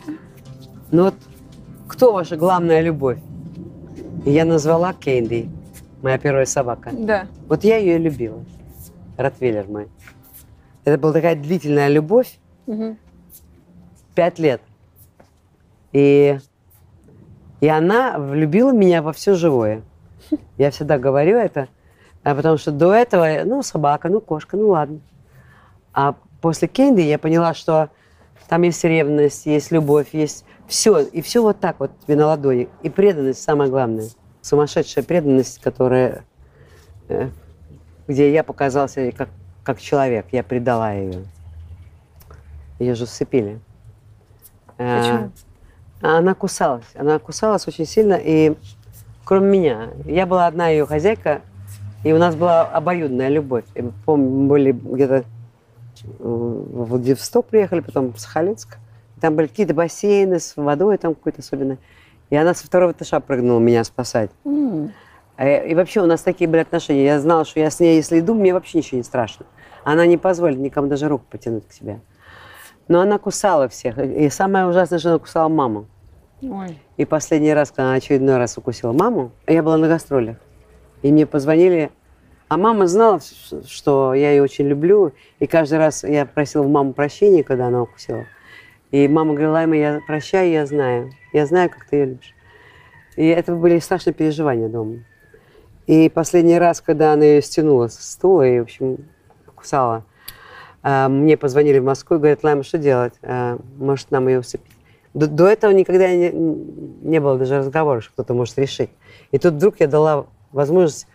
ну 0.90 1.04
вот 1.06 1.16
кто 1.90 2.14
ваша 2.14 2.38
главная 2.38 2.80
любовь? 2.80 3.18
И 4.26 4.32
я 4.32 4.46
назвала 4.46 4.94
Кенди, 4.94 5.50
моя 6.02 6.18
первая 6.18 6.46
собака. 6.46 6.92
Да. 6.94 7.28
Вот 7.50 7.66
я 7.66 7.76
ее 7.76 7.98
любила. 7.98 8.42
Ротвейлер 9.18 9.66
мой. 9.68 9.90
Это 10.86 10.98
была 10.98 11.12
такая 11.12 11.36
длительная 11.36 11.90
любовь, 11.90 12.40
Мгм. 12.68 12.98
пять 14.16 14.40
лет. 14.40 14.62
И, 15.92 16.38
и 17.60 17.68
она 17.68 18.18
влюбила 18.18 18.72
меня 18.72 19.02
во 19.02 19.12
все 19.12 19.34
живое. 19.34 19.82
Я 20.58 20.72
всегда 20.72 20.98
говорю 20.98 21.38
это, 21.38 21.68
а 22.24 22.36
потому 22.36 22.58
что 22.58 22.72
до 22.72 22.94
этого, 22.94 23.44
ну, 23.46 23.64
собака, 23.64 24.10
ну, 24.10 24.22
кошка, 24.22 24.58
ну, 24.58 24.70
ладно. 24.70 25.00
А 25.94 26.16
после 26.42 26.68
Кенди 26.68 27.02
я 27.02 27.18
поняла, 27.18 27.54
что 27.54 27.90
там 28.48 28.62
есть 28.62 28.84
ревность, 28.84 29.46
есть 29.46 29.72
любовь, 29.72 30.10
есть 30.14 30.46
все. 30.68 31.00
И 31.00 31.22
все 31.22 31.42
вот 31.42 31.60
так 31.60 31.80
вот 31.80 31.92
тебе 32.04 32.16
на 32.16 32.28
ладони. 32.28 32.70
И 32.84 32.90
преданность 32.90 33.42
самое 33.42 33.70
главное. 33.70 34.10
Сумасшедшая 34.42 35.04
преданность, 35.04 35.60
которая, 35.62 36.24
э, 37.10 37.30
где 38.08 38.32
я 38.32 38.44
показался 38.44 39.12
как, 39.12 39.30
как 39.64 39.80
человек. 39.80 40.28
Я 40.32 40.44
предала 40.44 40.94
ее. 40.94 41.26
Ее 42.80 42.96
же 42.96 43.04
усыпили. 43.04 43.60
Э, 44.78 45.00
Почему? 45.02 45.32
а 46.02 46.18
Она 46.20 46.34
кусалась. 46.34 46.86
Она 46.96 47.20
кусалась 47.20 47.68
очень 47.68 47.86
сильно, 47.86 48.14
и 48.14 48.56
кроме 49.28 49.60
меня. 49.60 49.90
Я 50.06 50.26
была 50.26 50.48
одна 50.48 50.70
ее 50.70 50.86
хозяйка, 50.86 51.42
и 52.06 52.14
у 52.14 52.18
нас 52.18 52.36
была 52.36 52.62
обоюдная 52.62 53.28
любовь. 53.28 53.66
И, 53.76 53.84
помню, 54.06 54.30
мы 54.30 54.48
были 54.48 54.72
где-то 54.72 55.26
в 56.20 56.86
Владивосток 56.86 57.48
приехали, 57.48 57.82
потом 57.82 58.14
в 58.14 58.20
Сахалинск. 58.20 58.78
Там 59.20 59.36
были 59.36 59.48
какие-то 59.48 59.74
бассейны 59.74 60.40
с 60.40 60.56
водой 60.56 60.98
там 60.98 61.14
какой-то 61.14 61.42
особенной. 61.42 61.78
И 62.30 62.36
она 62.38 62.54
со 62.54 62.66
второго 62.66 62.92
этажа 62.92 63.20
прыгнула 63.20 63.60
меня 63.60 63.84
спасать. 63.84 64.32
Э, 65.38 65.68
И 65.68 65.76
вообще 65.76 66.02
у 66.02 66.06
нас 66.06 66.22
такие 66.22 66.48
были 66.50 66.62
отношения. 66.62 67.04
Я 67.04 67.20
знала, 67.20 67.44
что 67.44 67.60
я 67.60 67.70
с 67.70 67.80
ней, 67.80 67.98
если 67.98 68.20
иду, 68.20 68.34
мне 68.34 68.54
вообще 68.54 68.78
ничего 68.78 69.00
не 69.00 69.04
страшно. 69.04 69.46
Она 69.84 70.06
не 70.06 70.18
позволит 70.18 70.60
никому 70.60 70.88
даже 70.88 71.10
руку 71.10 71.26
потянуть 71.30 71.68
к 71.68 71.74
себе. 71.74 72.00
Но 72.88 73.02
она 73.02 73.18
кусала 73.18 73.68
всех. 73.68 73.98
И 73.98 74.30
самое 74.30 74.68
ужасное, 74.68 75.00
что 75.00 75.10
она 75.10 75.20
кусала 75.20 75.50
маму. 75.50 75.88
Ой. 76.42 76.80
И 76.98 77.06
последний 77.06 77.54
раз, 77.54 77.70
когда 77.70 77.86
она 77.86 77.94
очередной 77.96 78.38
раз 78.38 78.58
укусила 78.58 78.92
маму, 78.92 79.32
я 79.48 79.64
была 79.64 79.78
на 79.78 79.88
гастролях. 79.88 80.38
И 81.02 81.12
мне 81.12 81.26
позвонили. 81.26 81.92
А 82.48 82.58
мама 82.58 82.88
знала, 82.88 83.20
что 83.66 84.14
я 84.14 84.32
ее 84.32 84.44
очень 84.44 84.68
люблю. 84.68 85.14
И 85.40 85.48
каждый 85.48 85.80
раз 85.80 86.04
я 86.04 86.26
просила 86.26 86.64
у 86.64 86.70
мамы 86.70 86.94
прощения, 86.94 87.44
когда 87.44 87.68
она 87.68 87.82
укусила. 87.82 88.26
И 88.92 89.08
мама 89.08 89.34
говорила, 89.34 89.54
Лайма, 89.54 89.76
я 89.76 90.00
прощаю, 90.06 90.52
я 90.52 90.66
знаю. 90.66 91.12
Я 91.34 91.46
знаю, 91.46 91.70
как 91.70 91.86
ты 91.86 91.96
ее 91.98 92.06
любишь. 92.06 92.36
И 93.16 93.26
это 93.26 93.56
были 93.56 93.80
страшные 93.80 94.14
переживания 94.14 94.70
дома. 94.70 95.00
И 95.88 96.10
последний 96.10 96.60
раз, 96.60 96.82
когда 96.82 97.14
она 97.14 97.26
ее 97.26 97.42
стянула 97.42 97.88
со 97.88 98.04
стула 98.04 98.48
и, 98.48 98.60
в 98.60 98.64
общем, 98.64 98.98
кусала, 99.56 100.06
а, 100.84 101.10
мне 101.10 101.36
позвонили 101.36 101.80
в 101.80 101.84
Москву 101.84 102.18
и 102.18 102.20
говорят, 102.20 102.44
Лайма, 102.44 102.64
что 102.64 102.78
делать? 102.78 103.14
А, 103.24 103.58
Может, 103.78 104.12
нам 104.12 104.28
ее 104.28 104.40
усыпить? 104.40 104.77
До, 105.14 105.28
до 105.28 105.48
этого 105.48 105.72
никогда 105.72 106.10
не, 106.10 106.32
не 106.32 107.20
было 107.20 107.38
даже 107.38 107.58
разговора, 107.58 108.02
что 108.02 108.12
кто-то 108.14 108.34
может 108.34 108.58
решить. 108.58 108.90
И 109.32 109.38
тут 109.38 109.56
вдруг 109.56 109.80
я 109.80 109.88
дала 109.88 110.28
возможность 110.52 111.08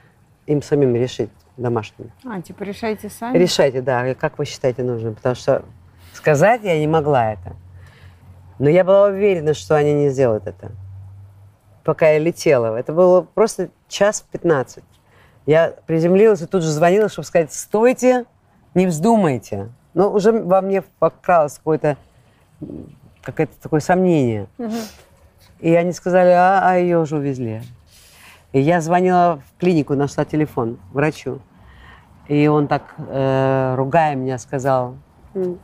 им 0.46 0.62
самим 0.62 0.94
решить 0.94 1.30
домашним. 1.56 2.10
А, 2.24 2.40
типа 2.40 2.62
решайте 2.62 3.08
сами? 3.08 3.36
Решайте, 3.38 3.80
да, 3.80 4.14
как 4.14 4.38
вы 4.38 4.44
считаете 4.44 4.82
нужным. 4.82 5.14
Потому 5.14 5.34
что 5.34 5.64
сказать 6.12 6.62
я 6.64 6.78
не 6.78 6.86
могла 6.86 7.32
это. 7.32 7.56
Но 8.58 8.68
я 8.68 8.84
была 8.84 9.06
уверена, 9.06 9.54
что 9.54 9.76
они 9.76 9.92
не 9.92 10.10
сделают 10.10 10.46
это. 10.46 10.72
Пока 11.84 12.10
я 12.10 12.18
летела. 12.18 12.76
Это 12.76 12.92
было 12.92 13.22
просто 13.22 13.70
час 13.88 14.24
15. 14.30 14.84
Я 15.46 15.74
приземлилась 15.86 16.42
и 16.42 16.46
тут 16.46 16.62
же 16.62 16.70
звонила, 16.70 17.08
чтобы 17.08 17.26
сказать, 17.26 17.52
стойте, 17.52 18.24
не 18.74 18.86
вздумайте. 18.86 19.70
Но 19.94 20.12
уже 20.12 20.32
во 20.32 20.60
мне 20.60 20.82
покралось 20.98 21.58
какое-то 21.58 21.96
какое-то 23.22 23.54
такое 23.60 23.80
сомнение. 23.80 24.46
Мгм. 24.58 24.78
И 25.60 25.74
они 25.74 25.92
сказали, 25.92 26.30
а, 26.30 26.60
а 26.62 26.76
ее 26.76 26.98
уже 26.98 27.16
увезли. 27.16 27.62
И 28.52 28.60
я 28.60 28.80
звонила 28.80 29.40
в 29.46 29.60
клинику, 29.60 29.94
нашла 29.94 30.24
телефон 30.24 30.78
врачу. 30.92 31.40
И 32.28 32.46
он 32.48 32.68
так, 32.68 32.94
э, 32.98 33.74
ругая 33.76 34.14
меня, 34.14 34.38
сказал, 34.38 34.96
«М, 35.34 35.58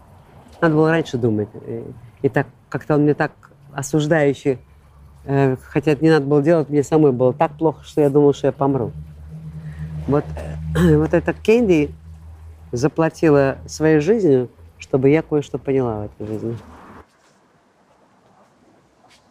надо 0.60 0.74
было 0.74 0.90
раньше 0.90 1.18
думать. 1.18 1.48
И, 1.66 1.84
и 2.22 2.28
так 2.28 2.46
как-то 2.68 2.94
он 2.94 3.02
мне 3.02 3.14
так 3.14 3.32
осуждающий, 3.72 4.58
э, 5.24 5.56
хотя 5.62 5.92
это 5.92 6.04
не 6.04 6.10
надо 6.10 6.26
было 6.26 6.42
делать, 6.42 6.68
мне 6.68 6.82
самой 6.82 7.12
было 7.12 7.32
так 7.32 7.52
плохо, 7.52 7.84
что 7.84 8.00
я 8.00 8.10
думала, 8.10 8.34
что 8.34 8.48
я 8.48 8.52
помру. 8.52 8.92
Вот, 10.06 10.24
э, 10.76 10.96
вот 10.96 11.14
эта 11.14 11.32
Кенди 11.32 11.94
заплатила 12.72 13.58
своей 13.66 14.00
жизнью, 14.00 14.48
чтобы 14.78 15.10
я 15.10 15.22
кое-что 15.22 15.58
поняла 15.58 16.02
в 16.02 16.04
этой 16.06 16.26
жизни. 16.26 16.56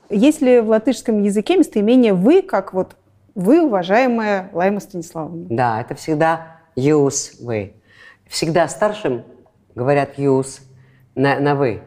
Есть 0.09 0.41
ли 0.41 0.59
в 0.59 0.69
латышском 0.69 1.21
языке 1.23 1.57
местоимение 1.57 2.13
«вы», 2.13 2.41
как 2.41 2.73
вот 2.73 2.95
«вы, 3.35 3.61
уважаемая 3.61 4.49
Лайма 4.53 4.79
Станиславовна»? 4.79 5.47
Да, 5.49 5.81
это 5.81 5.95
всегда 5.95 6.57
use 6.75 7.43
вы. 7.43 7.73
Всегда 8.27 8.67
старшим 8.67 9.23
говорят 9.75 10.17
use 10.17 10.61
на, 11.15 11.39
на 11.39 11.55
вы. 11.55 11.81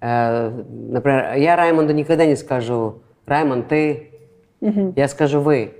Э, 0.00 0.48
например, 0.48 1.34
я 1.34 1.56
Раймонду 1.56 1.92
никогда 1.92 2.26
не 2.26 2.36
скажу 2.36 3.02
Раймонд, 3.26 3.68
ты. 3.68 4.10
Я 4.96 5.08
скажу 5.08 5.40
вы. 5.40 5.74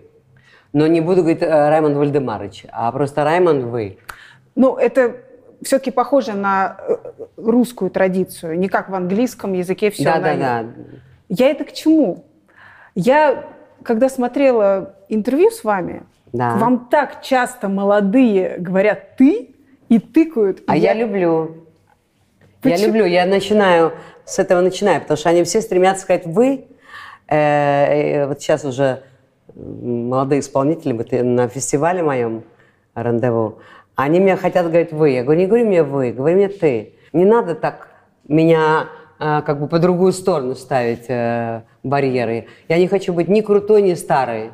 Но 0.72 0.86
не 0.86 1.01
буду 1.01 1.22
говорить 1.22 1.42
э, 1.42 1.68
Раймонд 1.68 1.97
Вальдемарович, 1.97 2.66
а 2.70 2.90
просто 2.92 3.24
Раймонд 3.24 3.64
вы. 3.64 3.98
Ну, 4.55 4.76
это 4.76 5.16
все-таки 5.62 5.90
похоже 5.90 6.32
на 6.32 6.76
э, 6.86 6.97
русскую 7.36 7.90
традицию, 7.90 8.59
не 8.59 8.68
как 8.68 8.88
в 8.88 8.94
английском 8.94 9.52
языке 9.52 9.90
все 9.90 10.05
да, 10.05 10.20
да, 10.20 10.34
да. 10.36 10.66
Я 11.31 11.48
это 11.51 11.65
к 11.65 11.73
чему? 11.73 12.24
Я, 12.97 13.44
когда 13.85 14.09
смотрела 14.09 14.97
интервью 15.09 15.51
с 15.51 15.62
вами, 15.62 16.02
Да. 16.32 16.57
вам 16.57 16.89
так 16.90 17.23
часто 17.23 17.69
молодые 17.69 18.57
говорят 18.59 19.16
«ты» 19.16 19.55
и 19.89 19.98
тыкают. 20.01 20.62
А 20.66 20.77
И 20.77 20.81
я 20.81 20.93
люблю. 20.93 21.65
Я 22.62 22.73
Почему? 22.73 22.86
люблю, 22.89 23.05
я 23.07 23.27
начинаю, 23.27 23.93
с 24.24 24.39
этого 24.40 24.61
начинаю, 24.61 25.01
потому 25.01 25.16
что 25.16 25.31
они 25.31 25.44
все 25.44 25.61
стремятся 25.62 26.02
сказать 26.02 26.27
«вы». 26.27 26.66
Э, 27.28 27.36
э, 27.36 28.27
вот 28.27 28.40
сейчас 28.43 28.65
уже 28.65 29.05
молодые 29.55 30.40
исполнители 30.40 30.93
вот, 30.93 31.12
на 31.12 31.47
фестивале 31.48 32.02
моем 32.02 32.43
«Рандеву», 32.94 33.61
они 33.94 34.19
мне 34.19 34.35
хотят 34.36 34.66
говорить 34.66 34.93
«вы». 34.93 35.11
Я 35.11 35.23
говорю, 35.23 35.40
не 35.40 35.47
говори 35.47 35.65
мне 35.65 35.82
«вы», 35.85 36.11
говори 36.11 36.35
мне 36.35 36.48
«ты». 36.48 36.94
Не 37.12 37.24
надо 37.24 37.55
так 37.55 37.89
меня 38.27 38.89
как 39.20 39.60
бы 39.60 39.68
по 39.68 39.78
другую 39.78 40.12
сторону 40.12 40.55
ставить 40.55 41.05
э, 41.09 41.62
барьеры. 41.82 42.47
Я 42.68 42.78
не 42.78 42.88
хочу 42.88 43.12
быть 43.12 43.28
ни 43.28 43.42
крутой, 43.42 43.82
ни 43.82 43.92
старой. 43.92 44.52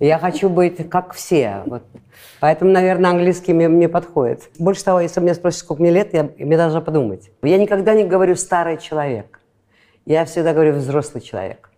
Я 0.00 0.18
хочу 0.18 0.48
быть 0.48 0.90
как 0.90 1.14
все. 1.14 1.62
Вот. 1.66 1.84
Поэтому, 2.40 2.72
наверное, 2.72 3.10
английский 3.10 3.52
мне, 3.52 3.68
мне 3.68 3.88
подходит. 3.88 4.50
Больше 4.58 4.84
того, 4.84 4.98
если 4.98 5.20
меня 5.20 5.34
спросят, 5.34 5.60
сколько 5.60 5.80
мне 5.80 5.92
лет, 5.92 6.12
я, 6.12 6.28
мне 6.36 6.56
должна 6.56 6.80
подумать. 6.80 7.30
Я 7.40 7.56
никогда 7.56 7.94
не 7.94 8.02
говорю 8.02 8.34
«старый 8.34 8.78
человек». 8.78 9.38
Я 10.06 10.24
всегда 10.24 10.52
говорю 10.52 10.74
«взрослый 10.74 11.22
человек». 11.22 11.70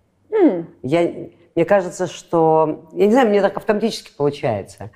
Я, 0.82 1.28
мне 1.54 1.64
кажется, 1.66 2.06
что... 2.06 2.88
Я 2.92 3.06
не 3.06 3.12
знаю, 3.12 3.28
мне 3.28 3.42
так 3.42 3.58
автоматически 3.58 4.10
получается. 4.16 4.90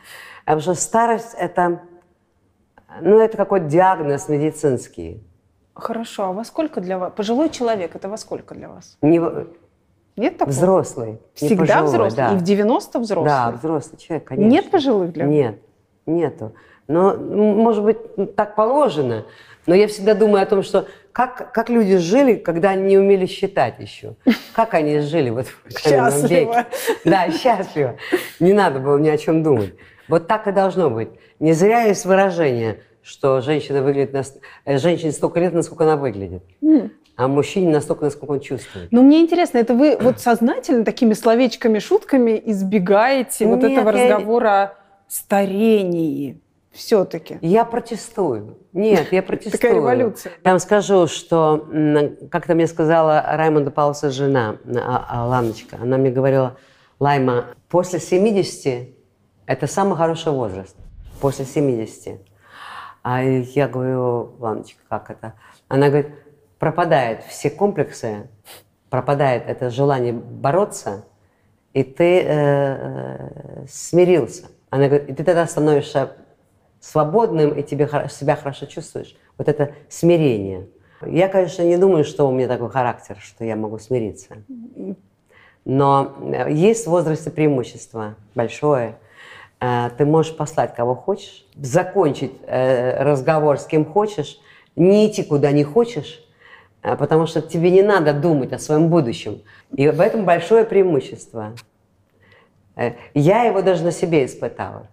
Потому 0.46 0.62
что 0.62 0.74
старость– 0.74 1.34
это... 1.38 1.82
Ну, 3.02 3.20
это 3.20 3.36
какой-то 3.36 3.66
диагноз 3.66 4.30
медицинский. 4.30 5.22
Хорошо, 5.82 6.24
а 6.24 6.32
во 6.32 6.44
сколько 6.44 6.80
для 6.80 6.98
вас? 6.98 7.12
Пожилой 7.14 7.50
человек, 7.50 7.94
это 7.94 8.08
во 8.08 8.16
сколько 8.16 8.54
для 8.54 8.68
вас? 8.68 8.96
Не, 9.00 9.20
Нет 10.16 10.36
такого? 10.38 10.52
взрослый. 10.52 11.18
Всегда 11.34 11.82
пожилой, 11.82 11.84
взрослый? 11.88 12.16
да. 12.16 12.34
И 12.34 12.36
в 12.36 12.42
90 12.42 12.98
взрослый? 12.98 13.28
Да, 13.30 13.50
взрослый 13.52 13.98
человек, 13.98 14.26
конечно. 14.26 14.50
Нет 14.50 14.70
пожилых 14.70 15.12
для 15.12 15.24
вас? 15.24 15.32
Нет, 15.32 15.58
нету. 16.06 16.52
Но, 16.88 17.12
м, 17.12 17.58
может 17.58 17.84
быть, 17.84 18.34
так 18.34 18.54
положено. 18.56 19.24
Но 19.66 19.74
я 19.74 19.86
всегда 19.86 20.14
думаю 20.14 20.42
о 20.42 20.46
том, 20.46 20.62
что 20.62 20.86
как, 21.12 21.52
как 21.52 21.68
люди 21.68 21.96
жили, 21.98 22.34
когда 22.36 22.70
они 22.70 22.82
не 22.84 22.98
умели 22.98 23.26
считать 23.26 23.78
еще. 23.78 24.14
Как 24.54 24.74
они 24.74 24.98
жили 25.00 25.30
вот 25.30 25.46
в 25.46 25.74
каменном 25.84 26.26
веке. 26.26 26.66
Да, 27.04 27.30
счастливо. 27.30 27.96
Не 28.40 28.52
надо 28.52 28.80
было 28.80 28.98
ни 28.98 29.08
о 29.08 29.16
чем 29.18 29.42
думать. 29.42 29.74
Вот 30.08 30.26
так 30.26 30.48
и 30.48 30.52
должно 30.52 30.88
быть. 30.90 31.10
Не 31.38 31.52
зря 31.52 31.82
есть 31.82 32.06
выражение, 32.06 32.80
что 33.08 33.40
женщина 33.40 33.82
выглядит... 33.82 34.12
нас- 34.12 34.36
э, 34.66 34.76
Женщине 34.78 35.12
столько 35.12 35.40
лет, 35.40 35.54
насколько 35.54 35.84
она 35.84 35.96
выглядит. 35.96 36.42
А 37.16 37.26
мужчине 37.26 37.72
настолько, 37.72 38.04
насколько 38.04 38.32
он 38.32 38.40
чувствует. 38.40 38.92
Ну, 38.92 39.02
мне 39.02 39.20
интересно, 39.22 39.58
это 39.58 39.74
вы 39.74 39.96
вот 40.00 40.20
сознательно 40.20 40.84
такими 40.84 41.14
словечками, 41.14 41.78
шутками 41.80 42.40
избегаете 42.44 43.46
вот 43.46 43.62
Нет, 43.62 43.72
этого 43.72 43.96
я- 43.96 44.10
разговора 44.14 44.62
о 44.62 44.72
старении 45.08 46.38
все-таки? 46.70 47.38
Я 47.40 47.64
протестую. 47.64 48.58
Нет, 48.72 49.10
я 49.10 49.22
протестую. 49.30 49.58
Такая 49.58 49.74
революция. 49.74 50.32
Я 50.44 50.50
вам 50.52 50.60
скажу, 50.60 51.06
что 51.08 51.66
как-то 52.30 52.54
мне 52.54 52.66
сказала 52.66 53.24
Раймонда 53.32 53.70
Паулса 53.70 54.10
жена, 54.10 54.56
а- 54.76 55.06
а, 55.08 55.26
Ланочка, 55.26 55.76
она 55.80 55.96
мне 55.96 56.10
говорила, 56.10 56.56
Лайма, 57.00 57.46
после 57.68 57.98
70 58.00 58.90
это 59.46 59.66
самый 59.66 59.96
хороший 59.96 60.30
возраст. 60.32 60.76
После 61.20 61.44
70. 61.46 62.20
А 63.02 63.22
я 63.22 63.68
говорю, 63.68 64.32
Ланочка, 64.38 64.80
как 64.88 65.10
это? 65.10 65.34
Она 65.68 65.88
говорит, 65.88 66.10
пропадают 66.58 67.22
все 67.24 67.50
комплексы, 67.50 68.28
пропадает 68.90 69.44
это 69.46 69.70
желание 69.70 70.12
бороться, 70.12 71.04
и 71.72 71.82
ты 71.84 72.20
э, 72.20 72.24
э, 72.26 73.66
смирился. 73.68 74.48
Она 74.70 74.88
говорит, 74.88 75.08
и 75.08 75.14
ты 75.14 75.24
тогда 75.24 75.46
становишься 75.46 76.12
свободным, 76.80 77.50
и 77.50 77.62
тебе 77.62 77.88
себя 78.10 78.36
хорошо 78.36 78.66
чувствуешь. 78.66 79.16
Вот 79.36 79.48
это 79.48 79.74
смирение. 79.88 80.68
Я, 81.06 81.28
конечно, 81.28 81.62
не 81.62 81.76
думаю, 81.76 82.04
что 82.04 82.28
у 82.28 82.32
меня 82.32 82.48
такой 82.48 82.70
характер, 82.70 83.16
что 83.20 83.44
я 83.44 83.56
могу 83.56 83.78
смириться. 83.78 84.38
Но 85.64 86.16
э, 86.20 86.52
есть 86.52 86.86
в 86.86 86.90
возрасте 86.90 87.30
преимущество 87.30 88.16
большое. 88.34 88.96
Э, 89.60 89.90
Ты 89.96 90.04
можешь 90.04 90.36
послать 90.36 90.74
кого 90.74 90.94
хочешь, 90.94 91.46
закончить 91.56 92.32
э, 92.46 93.02
разговор 93.02 93.58
с 93.58 93.66
кем 93.66 93.84
хочешь, 93.84 94.38
не 94.76 95.08
идти 95.08 95.24
куда 95.24 95.50
не 95.50 95.64
хочешь, 95.64 96.24
э, 96.82 96.96
потому 96.96 97.26
что 97.26 97.42
тебе 97.42 97.70
не 97.70 97.82
надо 97.82 98.12
думать 98.12 98.52
о 98.52 98.58
своем 98.58 98.88
будущем. 98.88 99.42
И 99.74 99.88
в 99.88 100.00
этом 100.00 100.24
большое 100.24 100.64
преимущество. 100.64 101.54
Я 103.12 103.42
его 103.42 103.60
даже 103.60 103.82
на 103.82 103.90
себе 103.90 104.24
испытала. 104.24 104.86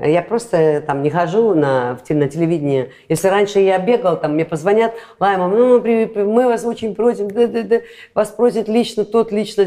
Я 0.00 0.22
просто 0.22 0.82
там 0.86 1.02
не 1.02 1.10
хожу 1.10 1.54
на, 1.54 1.98
на 2.08 2.28
телевидение. 2.28 2.92
Если 3.10 3.28
раньше 3.28 3.58
я 3.60 3.78
бегал, 3.78 4.18
там 4.18 4.32
мне 4.32 4.46
позвонят, 4.46 4.94
Лайма, 5.20 5.48
ну, 5.48 5.78
мы 5.78 6.46
вас 6.46 6.64
очень 6.64 6.94
просим, 6.94 7.30
да-да-да, 7.30 7.82
вас 8.14 8.30
просит 8.30 8.68
лично 8.68 9.04
тот, 9.04 9.30
лично. 9.30 9.66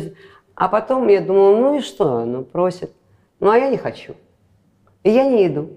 А 0.56 0.68
потом 0.68 1.08
я 1.08 1.22
думала, 1.22 1.56
ну 1.56 1.78
и 1.78 1.82
что, 1.82 2.26
ну 2.26 2.44
просит. 2.44 2.92
Ну 3.40 3.50
а 3.50 3.58
я 3.58 3.70
не 3.70 3.78
хочу. 3.78 4.16
И 5.04 5.10
я 5.10 5.24
не 5.26 5.48
иду. 5.48 5.70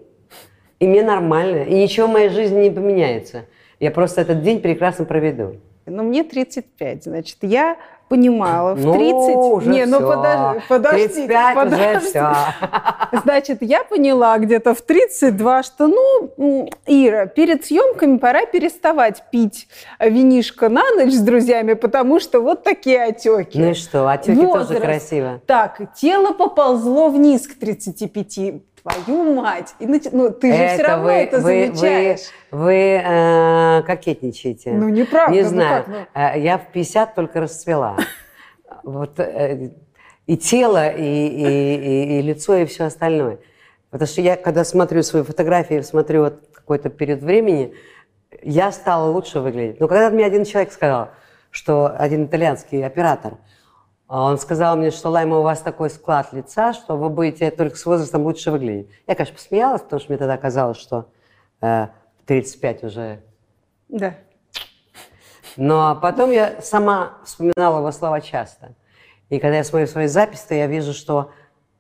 И 0.79 0.87
мне 0.87 1.03
нормально. 1.03 1.65
И 1.65 1.75
ничего 1.75 2.07
в 2.07 2.13
моей 2.13 2.29
жизни 2.29 2.63
не 2.63 2.71
поменяется. 2.71 3.47
Я 3.81 3.91
просто 3.91 4.21
этот 4.21 4.43
день 4.43 4.61
прекрасно 4.61 5.05
проведу. 5.05 5.57
Ну, 5.91 6.03
мне 6.03 6.25
35, 6.25 7.05
значит, 7.05 7.39
я 7.43 7.77
понимала 8.09 8.75
в 8.75 8.83
Ну, 8.85 8.93
30... 8.95 9.37
уже 9.37 9.69
не, 9.71 9.85
ну 9.85 9.99
всё. 9.99 10.09
подожди, 10.09 10.61
подождите, 10.69 11.09
35 11.27 11.57
уже 11.57 11.65
подождите. 11.65 12.09
все. 12.09 12.35
Значит, 13.25 13.59
я 13.61 13.85
поняла 13.85 14.39
где-то 14.39 14.75
в 14.75 14.81
32, 14.81 15.63
что, 15.63 15.89
ну, 15.89 16.71
Ира, 16.87 17.27
перед 17.27 17.67
съемками 17.67 18.17
пора 18.17 18.47
переставать 18.47 19.23
пить 19.31 19.69
винишко 20.01 20.69
на 20.71 20.91
ночь 20.93 21.13
с 21.13 21.21
друзьями, 21.21 21.75
потому 21.75 22.19
что 22.21 22.41
вот 22.41 22.63
такие 22.63 23.03
отеки. 23.05 23.59
Ну 23.59 23.71
и 23.71 23.75
что, 23.75 24.09
отеки 24.09 24.37
тоже 24.41 24.47
Возраст. 24.47 24.81
красиво. 24.81 25.41
Так, 25.47 25.81
тело 25.95 26.33
поползло 26.33 27.11
вниз 27.11 27.47
к 27.47 27.59
35. 27.59 28.63
Твою 28.89 29.35
мать! 29.35 29.75
И 29.79 29.87
Ну, 29.87 30.31
ты 30.31 30.53
же 30.57 30.69
все 30.69 30.83
равно 30.83 31.11
это 31.11 31.39
вы, 31.39 31.43
замечаешь. 31.67 32.21
Вы, 32.51 32.59
вы, 32.61 32.73
э, 33.05 33.83
кокетничаете. 33.87 34.73
Ну, 34.73 34.89
неправда, 34.89 35.35
Не 35.35 35.43
ну 35.43 35.49
знаю. 35.49 35.85
как, 35.85 35.89
ну? 35.95 36.21
Э, 36.21 36.39
Я 36.41 36.59
в 36.59 36.73
50 36.73 37.15
только 37.15 37.41
расцвела. 37.41 37.97
Вот 38.85 39.19
э, 39.21 39.71
и 40.27 40.37
тело, 40.37 40.89
и, 40.89 41.03
и, 41.03 41.75
и- 41.75 42.19
и 42.19 42.23
лицо, 42.23 42.57
и 42.57 42.65
все 42.67 42.85
остальное. 42.85 43.39
Потому 43.91 44.07
что 44.07 44.21
я, 44.21 44.37
когда 44.37 44.65
смотрю 44.65 45.03
свои 45.03 45.23
фотографии, 45.23 45.81
смотрю 45.81 46.23
вот 46.25 46.41
какой-то 46.53 46.89
период 46.91 47.21
времени, 47.23 47.75
я 48.43 48.71
стала 48.73 49.11
лучше 49.11 49.41
выглядеть. 49.41 49.81
Но 49.81 49.89
когда 49.89 50.11
мне 50.11 50.25
один 50.27 50.45
человек 50.45 50.73
сказал, 50.73 51.09
что 51.51 51.87
один 51.99 52.27
итальянский 52.27 52.85
оператор, 52.85 53.35
он 54.09 54.39
сказал 54.39 54.77
мне, 54.77 54.91
что 54.91 55.11
Лайма, 55.11 55.39
у 55.39 55.43
вас 55.43 55.61
такой 55.61 55.91
склад 55.91 56.33
лица, 56.33 56.73
что 56.73 56.97
вы 56.97 57.11
будете 57.11 57.51
только 57.51 57.77
с 57.77 57.85
возрастом 57.85 58.23
лучше 58.23 58.51
выглядеть. 58.51 58.89
Я, 59.07 59.15
конечно, 59.15 59.35
посмеялась, 59.35 59.83
потому 59.83 60.01
что 60.01 60.11
мне 60.11 60.19
тогда 60.19 60.39
казалось, 60.39 60.79
что 60.79 61.11
э, 61.61 61.89
35 62.25 62.85
уже. 62.85 63.21
Да. 63.89 64.15
Но 65.57 65.99
потом 66.01 66.31
я 66.31 66.61
сама 66.63 67.19
вспоминала 67.25 67.79
его 67.79 67.93
слова 67.93 68.21
часто. 68.21 68.75
И 69.29 69.39
когда 69.39 69.59
я 69.59 69.65
смотрю 69.65 69.87
свои 69.87 70.07
записи, 70.07 70.47
то 70.49 70.55
я 70.55 70.67
вижу, 70.67 70.95
что 70.95 71.31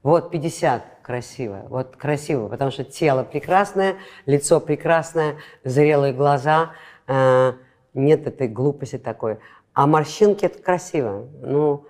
вот 0.02 0.30
50 0.30 0.82
красиво, 1.02 1.64
вот 1.70 1.96
красиво, 1.96 2.48
потому 2.48 2.70
что 2.70 2.84
тело 2.84 3.24
прекрасное, 3.24 3.96
лицо 4.26 4.60
прекрасное, 4.60 5.36
зрелые 5.64 6.12
глаза, 6.12 6.72
э, 7.06 7.54
нет 7.94 8.26
этой 8.26 8.48
глупости 8.48 8.98
такой. 8.98 9.38
А 9.72 9.86
морщинки 9.86 10.44
это 10.44 10.62
красиво. 10.62 11.26
Ну, 11.40 11.86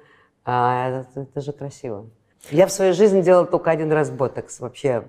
а, 0.51 0.89
это, 1.03 1.21
это 1.23 1.41
же 1.43 1.53
красиво. 1.53 2.07
Я 2.51 2.67
в 2.67 2.73
своей 2.73 2.93
жизни 2.93 3.21
делала 3.21 3.45
только 3.47 3.71
один 3.71 3.93
раз 3.93 4.11
ботокс 4.11 4.61
вообще. 4.61 5.05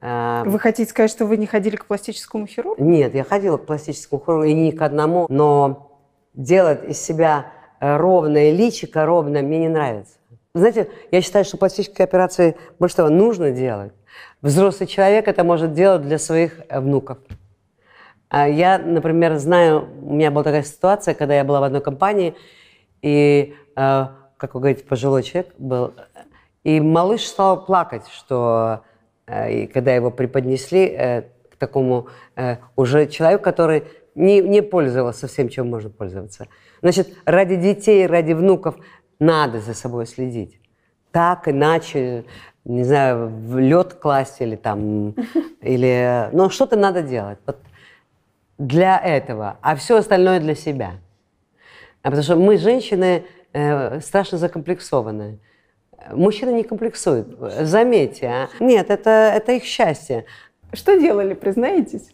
э, 0.00 0.42
Вы 0.46 0.58
хотите 0.58 0.90
сказать, 0.90 1.10
что 1.10 1.26
вы 1.26 1.36
не 1.36 1.46
ходили 1.46 1.76
к 1.76 1.86
пластическому 1.86 2.46
хирургу? 2.46 2.82
нет, 2.82 3.14
я 3.14 3.22
ходила 3.22 3.56
к 3.56 3.66
пластическому 3.66 4.20
хирургу 4.20 4.44
и 4.44 4.52
не 4.54 4.72
к 4.72 4.82
одному, 4.82 5.26
но 5.28 5.92
делать 6.34 6.84
из 6.88 7.00
себя 7.00 7.52
ровное 7.78 8.50
личико, 8.50 9.06
ровно, 9.06 9.42
мне 9.42 9.60
не 9.60 9.68
нравится. 9.68 10.14
Знаете, 10.54 10.88
я 11.12 11.20
считаю, 11.20 11.44
что 11.44 11.56
пластические 11.56 12.04
операции 12.04 12.56
больше 12.78 12.96
того 12.96 13.10
нужно 13.10 13.50
делать. 13.52 13.92
Взрослый 14.42 14.86
человек 14.88 15.28
это 15.28 15.44
может 15.44 15.72
делать 15.72 16.02
для 16.02 16.18
своих 16.18 16.60
внуков. 16.70 17.18
А 18.28 18.48
Я, 18.48 18.78
например, 18.78 19.36
знаю, 19.36 19.88
у 20.02 20.14
меня 20.14 20.30
была 20.30 20.42
такая 20.44 20.62
ситуация, 20.64 21.14
когда 21.14 21.34
я 21.34 21.44
была 21.44 21.60
в 21.60 21.64
одной 21.64 21.80
компании, 21.80 22.34
и, 23.02 23.54
э, 23.76 24.06
как 24.46 24.54
вы 24.54 24.60
говорите, 24.60 24.84
пожилой 24.84 25.22
человек 25.22 25.54
был, 25.56 25.94
и 26.64 26.78
малыш 26.78 27.26
стал 27.26 27.64
плакать, 27.64 28.06
что 28.12 28.82
э, 29.26 29.52
и 29.52 29.66
когда 29.66 29.94
его 29.94 30.10
преподнесли 30.10 30.86
э, 30.86 31.22
к 31.50 31.56
такому 31.56 32.08
э, 32.36 32.56
уже 32.76 33.06
человеку, 33.06 33.42
который 33.42 33.84
не, 34.14 34.42
не 34.42 34.62
пользовался 34.62 35.28
всем, 35.28 35.48
чем 35.48 35.70
можно 35.70 35.88
пользоваться. 35.88 36.48
Значит, 36.82 37.16
ради 37.24 37.56
детей, 37.56 38.06
ради 38.06 38.34
внуков 38.34 38.76
надо 39.18 39.60
за 39.60 39.72
собой 39.72 40.06
следить. 40.06 40.60
Так, 41.10 41.48
иначе, 41.48 42.26
не 42.66 42.84
знаю, 42.84 43.28
в 43.28 43.58
лед 43.58 43.94
класть 43.94 44.42
или 44.42 44.56
там, 44.56 45.14
или, 45.62 46.28
ну, 46.32 46.50
что-то 46.50 46.76
надо 46.76 47.00
делать. 47.02 47.38
Вот 47.46 47.58
для 48.58 48.98
этого, 48.98 49.56
а 49.62 49.74
все 49.74 49.96
остальное 49.96 50.38
для 50.38 50.54
себя. 50.54 50.96
А 52.02 52.10
потому 52.10 52.22
что 52.22 52.36
мы, 52.36 52.58
женщины, 52.58 53.24
э, 53.54 54.00
страшно 54.00 54.36
закомплексованные. 54.38 55.38
Мужчины 56.12 56.50
не 56.50 56.64
комплексуют, 56.64 57.28
заметьте. 57.62 58.26
а. 58.26 58.48
Нет, 58.60 58.90
это, 58.90 59.10
это 59.34 59.52
их 59.52 59.64
счастье. 59.64 60.26
Что 60.74 60.98
делали, 61.00 61.32
признаетесь? 61.34 62.10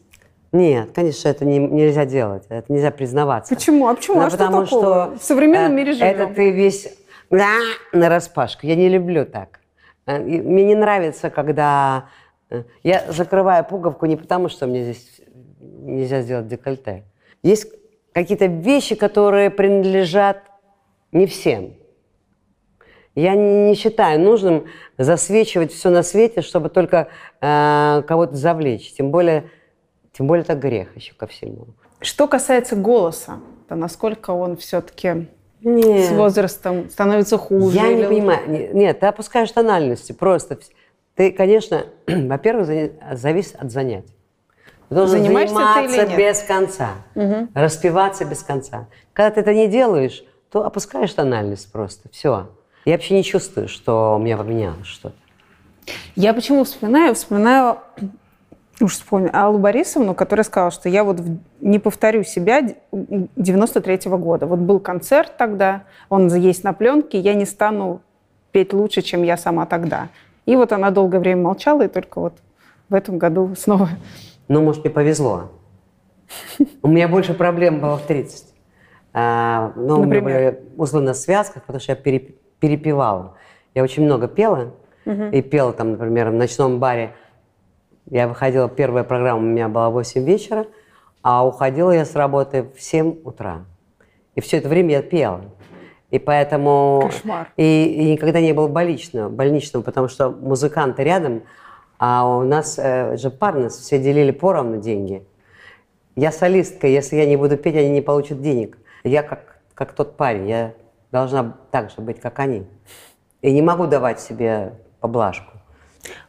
Нет, 0.53 0.91
конечно, 0.95 1.29
это 1.29 1.45
не- 1.45 1.59
нельзя 1.59 2.05
делать, 2.05 2.45
это 2.49 2.73
нельзя 2.73 2.91
признаваться. 2.91 3.53
Почему? 3.55 3.89
А 3.89 3.95
почему? 3.95 4.21
А 4.21 4.29
что 4.29 4.39
потому 4.39 4.65
такого? 4.65 4.83
что, 5.13 5.17
в 5.19 5.23
современном 5.23 5.73
э, 5.73 5.75
мире 5.77 5.93
живем. 5.93 6.07
Это 6.07 6.27
ты 6.27 6.51
весь 6.51 6.89
на 7.31 8.09
распашку. 8.09 8.67
Я 8.67 8.75
не 8.77 8.89
люблю 8.89 9.25
так. 9.25 9.61
Э, 10.07 10.19
Мне 10.19 10.65
не 10.65 10.75
нравится, 10.75 11.31
когда 11.31 12.07
я 12.83 13.05
закрываю 13.09 13.65
пуговку 13.65 14.07
не 14.07 14.17
потому, 14.17 14.49
что 14.49 14.67
мне 14.67 14.83
здесь 14.83 15.21
нельзя 15.61 16.23
сделать 16.23 16.49
декольте. 16.49 17.05
Есть 17.45 17.73
какие-то 18.13 18.47
вещи, 18.47 18.97
которые 18.97 19.51
принадлежат 19.51 20.43
не 21.13 21.27
всем. 21.27 21.75
Я 23.15 23.35
не 23.35 23.75
считаю 23.75 24.21
нужным 24.21 24.67
засвечивать 24.97 25.73
все 25.73 25.91
на 25.91 26.03
свете, 26.03 26.43
чтобы 26.43 26.69
только 26.69 27.09
э, 27.41 28.03
кого-то 28.07 28.37
завлечь. 28.37 28.93
Тем 28.95 29.11
более, 29.11 29.51
тем 30.13 30.27
более 30.27 30.43
это 30.45 30.55
грех 30.55 30.97
еще 30.97 31.15
ко 31.15 31.27
всему. 31.27 31.67
Что 32.01 32.29
касается 32.29 32.77
голоса, 32.77 33.41
то 33.69 33.75
насколько 33.75 34.31
он 34.31 34.57
все-таки 34.57 35.27
Нет. 35.61 36.09
с 36.09 36.13
возрастом 36.13 36.89
становится 36.89 37.37
хуже? 37.37 37.77
Я 37.77 37.93
не 37.93 38.05
понимаю. 38.05 38.49
Не- 38.49 38.69
Нет, 38.69 39.01
ты 39.01 39.07
опускаешь 39.07 39.51
тональности 39.51 40.13
просто. 40.13 40.59
Ты, 41.17 41.33
конечно, 41.33 41.87
во-первых, 42.07 42.69
зависит 43.13 43.57
от 43.57 43.73
занятий. 43.73 44.15
Ты 44.89 44.95
должен 44.95 45.19
Занимаешься 45.23 45.55
ты 45.57 45.61
заниматься 45.89 46.07
нет? 46.07 46.17
без 46.19 46.43
конца, 46.43 46.91
распеваться 47.55 48.25
без 48.25 48.43
конца. 48.43 48.89
Когда 49.13 49.31
ты 49.33 49.41
это 49.41 49.53
не 49.55 49.69
делаешь, 49.69 50.25
то 50.51 50.65
опускаешь 50.65 51.13
тональность 51.13 51.71
просто. 51.71 52.09
Все. 52.11 52.49
Я 52.85 52.93
вообще 52.95 53.15
не 53.15 53.23
чувствую, 53.25 53.69
что 53.69 54.17
у 54.17 54.19
меня 54.19 54.37
поменялось 54.37 54.87
что-то. 54.87 55.15
Я 56.17 56.35
почему 56.35 56.65
вспоминаю? 56.65 57.15
Вспоминаю, 57.15 57.79
уж 58.81 58.93
вспомню, 58.95 59.31
Аллу 59.33 59.59
Борисовну, 59.59 60.15
которая 60.15 60.45
сказала, 60.45 60.71
что 60.71 60.89
я 60.89 61.05
вот 61.05 61.21
не 61.61 61.79
повторю 61.79 62.23
себя 62.25 62.63
д- 62.63 62.77
93-го 63.37 64.17
года. 64.19 64.47
Вот 64.47 64.59
был 64.61 64.81
концерт 64.81 65.37
тогда, 65.37 65.85
он 66.09 66.35
есть 66.35 66.65
на 66.65 66.73
пленке, 66.73 67.19
я 67.19 67.35
не 67.35 67.45
стану 67.45 68.01
петь 68.53 68.73
лучше, 68.73 69.03
чем 69.03 69.23
я 69.23 69.37
сама 69.37 69.67
тогда. 69.67 70.09
И 70.47 70.57
вот 70.57 70.73
она 70.73 70.91
долгое 70.91 71.21
время 71.21 71.43
молчала, 71.43 71.83
и 71.83 71.89
только 71.89 72.21
вот 72.21 72.35
в 72.89 72.95
этом 72.95 73.19
году 73.19 73.55
снова. 73.57 73.89
Ну, 74.49 74.63
может, 74.63 74.83
мне 74.85 74.93
повезло. 74.93 75.51
У 76.83 76.89
меня 76.89 77.09
больше 77.09 77.35
проблем 77.35 77.81
было 77.81 77.97
в 77.97 78.03
30. 78.07 78.50
А, 79.13 79.73
ну, 79.77 80.01
у 80.01 80.05
меня 80.05 80.21
Например? 80.21 80.53
были 80.53 80.61
узлы 80.77 81.01
на 81.01 81.15
связках, 81.15 81.65
потому 81.65 81.81
что 81.81 81.93
я 81.93 81.97
пере- 81.97 82.35
перепевала. 82.61 83.37
Я 83.75 83.83
очень 83.83 84.05
много 84.05 84.29
пела. 84.29 84.75
И 85.33 85.43
пела 85.43 85.73
там, 85.73 85.93
например, 85.93 86.31
в 86.31 86.35
ночном 86.35 86.79
баре. 86.79 87.15
Я 88.11 88.29
выходила, 88.29 88.69
первая 88.69 89.03
программа 89.03 89.41
у 89.41 89.45
меня 89.45 89.69
была 89.69 89.91
в 89.91 89.95
8 89.95 90.25
вечера, 90.25 90.67
а 91.23 91.45
уходила 91.45 91.91
я 91.91 92.05
с 92.05 92.15
работы 92.15 92.67
в 92.77 92.81
7 92.81 93.23
утра. 93.25 93.65
И 94.37 94.41
все 94.41 94.59
это 94.59 94.69
время 94.69 94.91
я 94.97 95.03
пела. 95.03 95.41
И 96.11 96.19
поэтому... 96.19 97.03
Кошмар. 97.07 97.53
И, 97.57 97.85
и 97.87 98.13
никогда 98.13 98.41
не 98.41 98.53
было 98.53 98.69
больничного, 98.69 99.29
больничного, 99.29 99.83
потому 99.83 100.09
что 100.09 100.31
музыканты 100.31 101.03
рядом, 101.03 101.43
а 101.99 102.29
у 102.29 102.43
нас 102.43 102.79
э, 102.79 103.17
же 103.17 103.31
парно, 103.31 103.69
все 103.69 103.99
делили 103.99 104.31
поровну 104.31 104.81
деньги. 104.81 105.25
Я 106.17 106.31
солистка, 106.33 106.87
если 106.87 107.17
я 107.17 107.27
не 107.27 107.37
буду 107.37 107.57
петь, 107.57 107.77
они 107.77 107.91
не 107.91 108.01
получат 108.01 108.43
денег. 108.43 108.79
Я 109.05 109.23
как, 109.23 109.59
как 109.75 109.93
тот 109.93 110.17
парень, 110.17 110.49
я 110.49 110.75
должна 111.11 111.57
так 111.71 111.91
же 111.91 112.01
быть, 112.01 112.21
как 112.21 112.39
они. 112.39 112.67
И 113.43 113.53
не 113.53 113.63
могу 113.63 113.87
давать 113.87 114.21
себе 114.21 114.75
поблажку. 115.01 115.53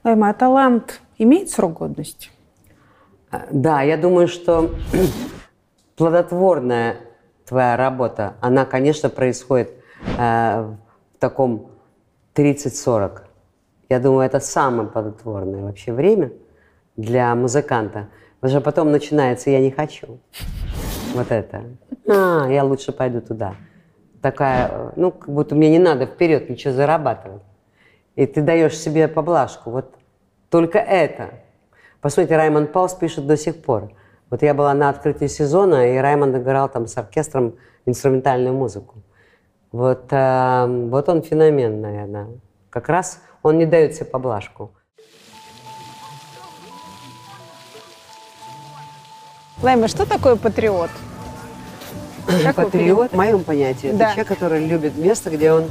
Лайма, 0.03 0.29
а 0.29 0.33
талант 0.33 1.01
имеет 1.17 1.49
срок 1.49 1.73
годности? 1.73 2.29
А, 3.31 3.47
Да, 3.51 3.81
я 3.81 3.97
думаю, 3.97 4.27
что 4.27 4.71
плодотворная 5.95 6.97
твоя 7.45 7.75
работа, 7.75 8.35
она, 8.39 8.65
конечно, 8.65 9.09
происходит 9.09 9.71
э, 10.17 10.73
в 11.13 11.19
таком 11.19 11.71
30-40. 12.35 13.23
Я 13.89 13.99
думаю, 13.99 14.25
это 14.25 14.39
самое 14.39 14.87
плодотворное 14.87 15.63
вообще 15.63 15.91
время 15.91 16.31
для 16.95 17.35
музыканта. 17.35 18.07
Потому 18.39 18.59
что 18.59 18.61
потом 18.61 18.91
начинается 18.91 19.49
«я 19.49 19.59
не 19.59 19.69
хочу». 19.69 20.19
Вот 21.13 21.31
это. 21.31 21.63
А, 22.07 22.47
я 22.49 22.63
лучше 22.63 22.91
пойду 22.91 23.21
туда. 23.21 23.55
Такая, 24.21 24.91
ну, 24.95 25.11
как 25.11 25.29
будто 25.29 25.55
мне 25.55 25.69
не 25.69 25.79
надо 25.79 26.05
вперед 26.05 26.49
ничего 26.49 26.73
зарабатывать. 26.73 27.41
И 28.15 28.25
ты 28.25 28.41
даешь 28.41 28.77
себе 28.77 29.07
поблажку. 29.07 29.71
Вот 29.71 29.95
только 30.49 30.79
это. 30.79 31.29
Посмотрите, 32.01 32.37
Раймонд 32.37 32.71
Паус 32.71 32.93
пишет 32.93 33.25
до 33.27 33.37
сих 33.37 33.61
пор. 33.61 33.91
Вот 34.29 34.41
я 34.41 34.53
была 34.53 34.73
на 34.73 34.89
открытии 34.89 35.27
сезона, 35.27 35.93
и 35.93 35.97
Раймонд 35.97 36.35
играл 36.35 36.69
там 36.69 36.87
с 36.87 36.97
оркестром 36.97 37.55
инструментальную 37.85 38.53
музыку. 38.53 39.03
Вот, 39.71 40.05
э, 40.11 40.65
вот 40.89 41.09
он 41.09 41.21
феномен, 41.21 41.81
наверное. 41.81 42.27
Как 42.69 42.89
раз 42.89 43.21
он 43.43 43.57
не 43.57 43.65
дает 43.65 43.95
себе 43.95 44.05
поблажку. 44.05 44.71
Лайма, 49.61 49.87
что 49.87 50.05
такое 50.05 50.35
патриот? 50.35 50.89
Как 52.43 52.57
вы 52.57 52.65
Патриот, 52.65 53.11
в 53.11 53.15
моем 53.15 53.43
понятии, 53.43 53.89
это 53.89 53.97
Да. 53.97 54.05
человек, 54.11 54.27
который 54.27 54.65
любит 54.65 54.95
место, 54.97 55.29
где 55.29 55.51
он, 55.51 55.65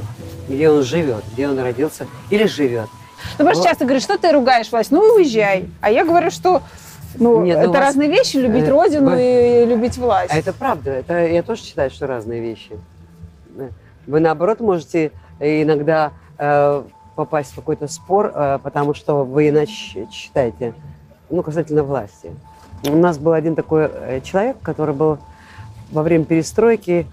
где 0.47 0.69
он 0.69 0.83
живет, 0.83 1.23
где 1.33 1.47
он 1.49 1.59
родился 1.59 2.07
или 2.29 2.45
живет. 2.45 2.87
Ну, 3.37 3.45
что 3.49 3.55
Вот. 3.59 3.63
часто 3.63 3.85
говорят, 3.85 4.03
что 4.03 4.17
ты 4.17 4.31
ругаешь 4.31 4.71
власть? 4.71 4.91
Ну, 4.91 4.99
уезжай. 5.01 5.69
А 5.81 5.91
я 5.91 6.05
говорю, 6.05 6.31
что 6.31 6.61
ну, 7.15 7.43
Нет, 7.43 7.57
ну, 7.57 7.61
это 7.63 7.69
у 7.69 7.73
вас, 7.73 7.81
разные 7.81 8.09
вещи, 8.09 8.37
любить 8.37 8.65
э, 8.65 8.69
родину 8.69 9.11
вы- 9.11 9.63
и 9.63 9.65
любить 9.65 9.97
власть. 9.97 10.31
А 10.33 10.37
это 10.37 10.53
правда. 10.53 10.91
Это 10.91 11.25
я 11.27 11.43
тоже 11.43 11.61
считаю, 11.61 11.89
что 11.91 12.07
разные 12.07 12.39
вещи. 12.41 12.77
Да. 13.49 13.65
Вы 14.07 14.19
наоборот 14.21 14.61
можете 14.61 15.11
иногда 15.39 16.11
э, 16.37 16.83
попасть 17.15 17.51
в 17.51 17.55
какой-то 17.55 17.87
спор, 17.87 18.31
э, 18.33 18.59
потому 18.63 18.93
что 18.93 19.23
вы 19.25 19.49
иначе 19.49 20.07
считаете, 20.11 20.73
ну, 21.29 21.43
касательно 21.43 21.83
власти. 21.83 22.31
У 22.87 22.95
нас 22.95 23.17
был 23.17 23.33
один 23.33 23.55
такой 23.55 23.89
э, 23.91 24.21
человек, 24.21 24.57
который 24.61 24.95
был 24.95 25.19
во 25.91 26.03
время 26.03 26.25
перестройки, 26.25 27.05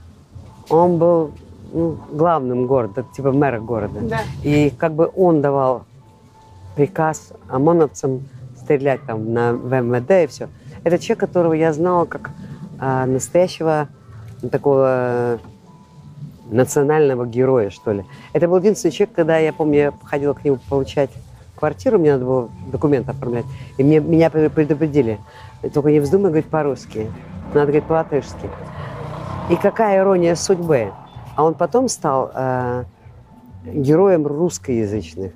он 0.69 0.99
был 0.99 1.33
ну, 1.73 1.99
главным 2.11 2.67
города, 2.67 3.05
типа 3.15 3.33
мэра 3.33 3.61
города. 3.61 4.01
Да. 4.01 4.21
И 4.43 4.71
как 4.71 4.95
бы 4.95 5.11
он 5.15 5.43
давал 5.43 5.85
приказ 6.77 7.33
ОМОНовцам 7.49 8.29
стрелять 8.57 9.01
там 9.07 9.33
на, 9.33 9.53
в 9.53 9.81
МВД 9.81 10.11
и 10.11 10.27
все. 10.27 10.49
Это 10.85 10.99
человек, 10.99 11.21
которого 11.21 11.53
я 11.53 11.73
знала 11.73 12.05
как 12.05 12.31
а, 12.79 13.07
настоящего 13.07 13.89
такого 14.53 14.87
э, 14.87 15.39
национального 16.51 17.27
героя, 17.27 17.71
что 17.71 17.93
ли. 17.93 18.05
Это 18.33 18.47
был 18.47 18.59
единственный 18.59 18.93
человек, 18.93 19.17
когда 19.17 19.39
я 19.39 19.53
помню, 19.53 19.79
я 19.79 19.93
ходила 20.05 20.35
к 20.35 20.45
нему 20.45 20.59
получать 20.69 21.11
квартиру, 21.57 21.99
мне 21.99 22.13
надо 22.13 22.25
было 22.25 22.49
документы 22.71 23.11
оформлять, 23.11 23.47
и 23.77 23.83
мне, 23.83 23.99
меня 23.99 24.31
предупредили, 24.31 25.19
только 25.73 25.91
не 25.91 26.01
вздумай 26.01 26.31
говорить 26.31 26.49
по-русски, 26.51 27.11
надо 27.55 27.67
говорить 27.67 27.85
по-латышски. 27.85 28.49
И 29.51 29.57
какая 29.57 29.99
ирония 29.99 30.35
судьбы. 30.35 30.93
А 31.37 31.45
он 31.45 31.55
потом 31.55 31.89
стал 31.89 32.31
э, 32.35 32.85
героем 33.65 34.27
русскоязычных. 34.27 35.33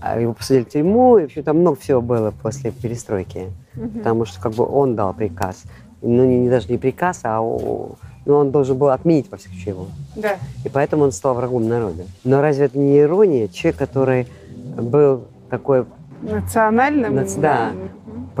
А 0.00 0.20
Его 0.20 0.32
посадили 0.34 0.64
в 0.64 0.68
тюрьму, 0.68 1.18
и 1.18 1.22
вообще 1.22 1.42
там 1.42 1.58
много 1.60 1.78
всего 1.80 2.00
было 2.00 2.32
после 2.42 2.70
перестройки. 2.70 3.50
Потому 3.98 4.24
что 4.24 4.40
как 4.40 4.52
бы 4.52 4.66
он 4.66 4.94
дал 4.96 5.12
приказ. 5.14 5.62
Ну, 6.02 6.24
не, 6.24 6.40
не 6.40 6.48
даже 6.50 6.68
не 6.70 6.78
приказ, 6.78 7.20
а 7.24 7.40
о- 7.42 7.96
ну, 8.26 8.34
он 8.36 8.50
должен 8.50 8.76
был 8.78 8.88
отменить 8.90 9.30
во 9.30 9.36
всяком 9.38 9.54
случае 9.56 9.74
его. 9.74 9.86
Да. 10.16 10.36
И 10.64 10.68
поэтому 10.68 11.04
он 11.04 11.12
стал 11.12 11.34
врагом 11.34 11.68
народа. 11.68 12.04
Но 12.24 12.40
разве 12.40 12.66
это 12.66 12.78
не 12.78 13.00
ирония? 13.00 13.48
Человек, 13.48 13.78
который 13.78 14.28
был 14.76 15.24
такой 15.50 15.84
Национальным. 16.22 17.14
Нац- 17.18 17.40
да. 17.40 17.70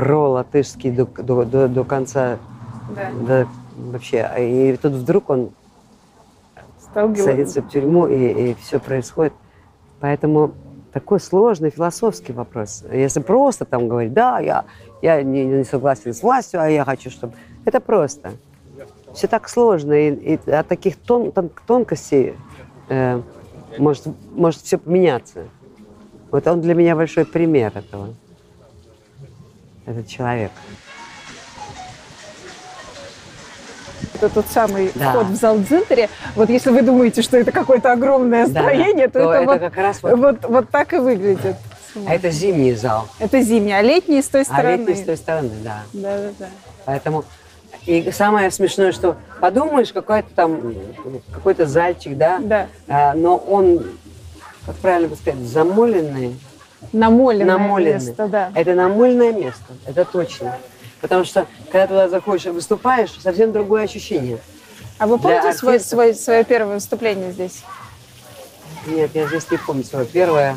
Про-латышский 0.00 0.90
до, 0.90 1.04
до, 1.04 1.44
до, 1.44 1.68
до 1.68 1.84
конца, 1.84 2.38
Да. 2.96 3.10
до- 3.26 3.48
вообще. 3.76 4.26
И 4.38 4.76
тут 4.80 4.92
вдруг 4.92 5.28
он 5.28 5.50
Стал 6.78 7.14
садится 7.14 7.60
в 7.60 7.68
тюрьму, 7.68 8.06
и, 8.06 8.54
все 8.54 8.80
происходит. 8.80 9.34
Поэтому 10.00 10.52
такой 10.94 11.20
сложный 11.20 11.68
философский 11.68 12.32
вопрос. 12.32 12.82
Если 12.90 13.20
просто 13.20 13.66
там 13.66 13.88
говорить, 13.88 14.14
да, 14.14 14.40
я, 14.40 14.64
я 15.02 15.22
не, 15.22 15.44
не 15.44 15.64
согласен 15.64 16.14
с 16.14 16.22
властью, 16.22 16.62
а 16.62 16.68
я 16.70 16.84
хочу, 16.86 17.10
чтобы... 17.10 17.34
Это 17.66 17.78
просто. 17.80 18.30
Все 19.12 19.26
так 19.26 19.50
сложно, 19.50 19.92
и, 19.92 20.36
и 20.36 20.50
от 20.50 20.66
таких 20.66 20.96
тон, 20.96 21.30
тон- 21.30 21.50
тонкостей 21.66 22.34
э, 22.88 23.20
может, 23.78 24.06
может 24.34 24.62
все 24.62 24.78
поменяться. 24.78 25.44
Вот 26.30 26.46
он 26.46 26.62
для 26.62 26.74
меня 26.74 26.96
большой 26.96 27.26
пример 27.26 27.72
этого. 27.74 28.14
Этот 29.86 30.06
человек. 30.08 30.50
Это 34.14 34.28
тот 34.28 34.46
самый 34.48 34.90
Да. 34.94 35.10
вход 35.10 35.26
в 35.28 35.34
зал 35.36 35.58
Дзинтере. 35.58 36.08
Вот 36.34 36.50
если 36.50 36.70
вы 36.70 36.82
думаете, 36.82 37.22
что 37.22 37.38
это 37.38 37.52
какое-то 37.52 37.92
огромное 37.92 38.46
строение, 38.46 39.08
да. 39.08 39.12
то, 39.20 39.24
То 39.24 39.32
это, 39.32 39.42
это 39.42 39.52
вот, 39.52 39.60
как 39.60 39.76
раз 39.76 40.02
вот- 40.02 40.18
вот, 40.18 40.44
вот 40.44 40.70
так 40.70 40.92
и 40.92 40.96
выглядит. 40.98 41.56
А 42.06 42.14
это 42.14 42.30
зимний 42.30 42.74
зал. 42.74 43.08
Это 43.18 43.40
зимний, 43.40 43.72
а 43.72 43.82
летний 43.82 44.22
с 44.22 44.28
той 44.28 44.42
А 44.42 44.44
стороны. 44.44 44.76
летний 44.76 44.94
с 44.94 45.04
той 45.04 45.16
стороны, 45.16 45.50
да. 45.64 45.82
Да, 45.92 46.18
да, 46.18 46.30
да. 46.38 46.46
Поэтому 46.84 47.24
и 47.86 48.10
самое 48.12 48.50
смешное, 48.50 48.92
что 48.92 49.16
подумаешь, 49.40 49.92
какой-то 49.92 50.28
там 50.34 50.74
какой-то 51.32 51.66
зальчик, 51.66 52.16
да, 52.16 52.38
Да. 52.40 52.66
а, 52.88 53.14
но 53.14 53.36
он, 53.36 53.82
как 54.66 54.76
правильно 54.76 55.08
бы 55.08 55.16
сказать, 55.16 55.40
замоленный, 55.40 56.38
Намоленное 56.92 57.58
намоленный. 57.58 58.06
место, 58.06 58.28
да. 58.28 58.52
Это 58.54 58.74
намоленное 58.74 59.32
место, 59.32 59.64
это 59.86 60.04
точно. 60.04 60.56
Потому 61.00 61.24
что, 61.24 61.46
когда 61.70 61.86
туда 61.86 62.08
заходишь 62.08 62.46
и 62.46 62.50
выступаешь, 62.50 63.10
совсем 63.20 63.52
другое 63.52 63.84
ощущение. 63.84 64.38
А 64.98 65.06
вы 65.06 65.18
помните 65.18 65.52
свой, 65.54 65.80
свой- 65.80 66.14
свое 66.14 66.44
первое 66.44 66.74
выступление 66.74 67.32
здесь? 67.32 67.62
Нет, 68.86 69.10
я 69.14 69.26
здесь 69.26 69.50
не 69.50 69.56
помню 69.56 69.84
свое 69.84 70.04
первое. 70.06 70.56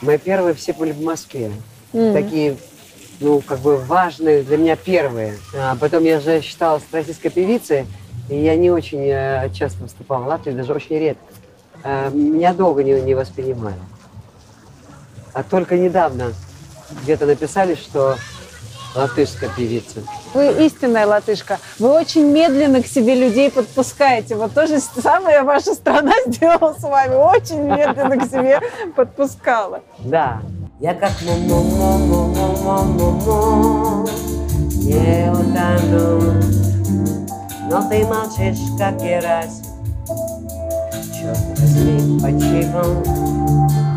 Мои 0.00 0.16
первые 0.18 0.54
все 0.54 0.72
были 0.72 0.92
в 0.92 1.02
Москве. 1.02 1.50
Такие, 1.92 2.56
ну, 3.20 3.40
как 3.40 3.58
бы 3.60 3.76
важные 3.76 4.42
для 4.42 4.56
меня 4.58 4.76
первые. 4.76 5.36
А 5.56 5.76
потом 5.76 6.04
я 6.04 6.20
же 6.20 6.40
считалась 6.40 6.82
российской 6.92 7.30
певицей, 7.30 7.86
и 8.28 8.36
я 8.36 8.56
не 8.56 8.70
очень 8.70 9.06
э, 9.06 9.50
часто 9.54 9.82
выступала 9.82 10.22
в 10.24 10.26
Латвии, 10.28 10.52
даже 10.52 10.72
очень 10.72 10.98
редко. 10.98 11.24
Э, 11.84 12.10
меня 12.10 12.52
долго 12.54 12.84
не, 12.84 13.00
не 13.00 13.14
воспринимали. 13.14 13.76
А 15.34 15.42
только 15.42 15.76
недавно 15.76 16.32
где-то 17.02 17.26
написали, 17.26 17.74
что 17.74 18.16
латышская 18.94 19.50
певица. 19.50 20.00
Вы 20.34 20.66
истинная 20.66 21.06
латышка. 21.06 21.58
Вы 21.78 21.90
очень 21.90 22.26
медленно 22.26 22.82
к 22.82 22.86
себе 22.86 23.14
людей 23.14 23.50
подпускаете. 23.50 24.36
Вот 24.36 24.54
тоже 24.54 24.80
самая 24.80 25.42
ваша 25.42 25.74
страна 25.74 26.12
сделала 26.26 26.74
с 26.78 26.82
вами. 26.82 27.14
Очень 27.14 27.62
медленно 27.62 28.16
к 28.16 28.24
себе 28.30 28.60
подпускала. 28.96 29.82
Да. 30.00 30.40
Я 30.80 30.94
как 30.94 31.10
не 31.22 31.52
утону, 35.30 36.40
но 37.70 37.88
ты 37.88 38.06
молчишь, 38.06 38.58
как 38.78 38.96
Герасим. 39.02 39.64
Черт 41.12 41.38
возьми, 41.58 42.20
почему? 42.20 43.87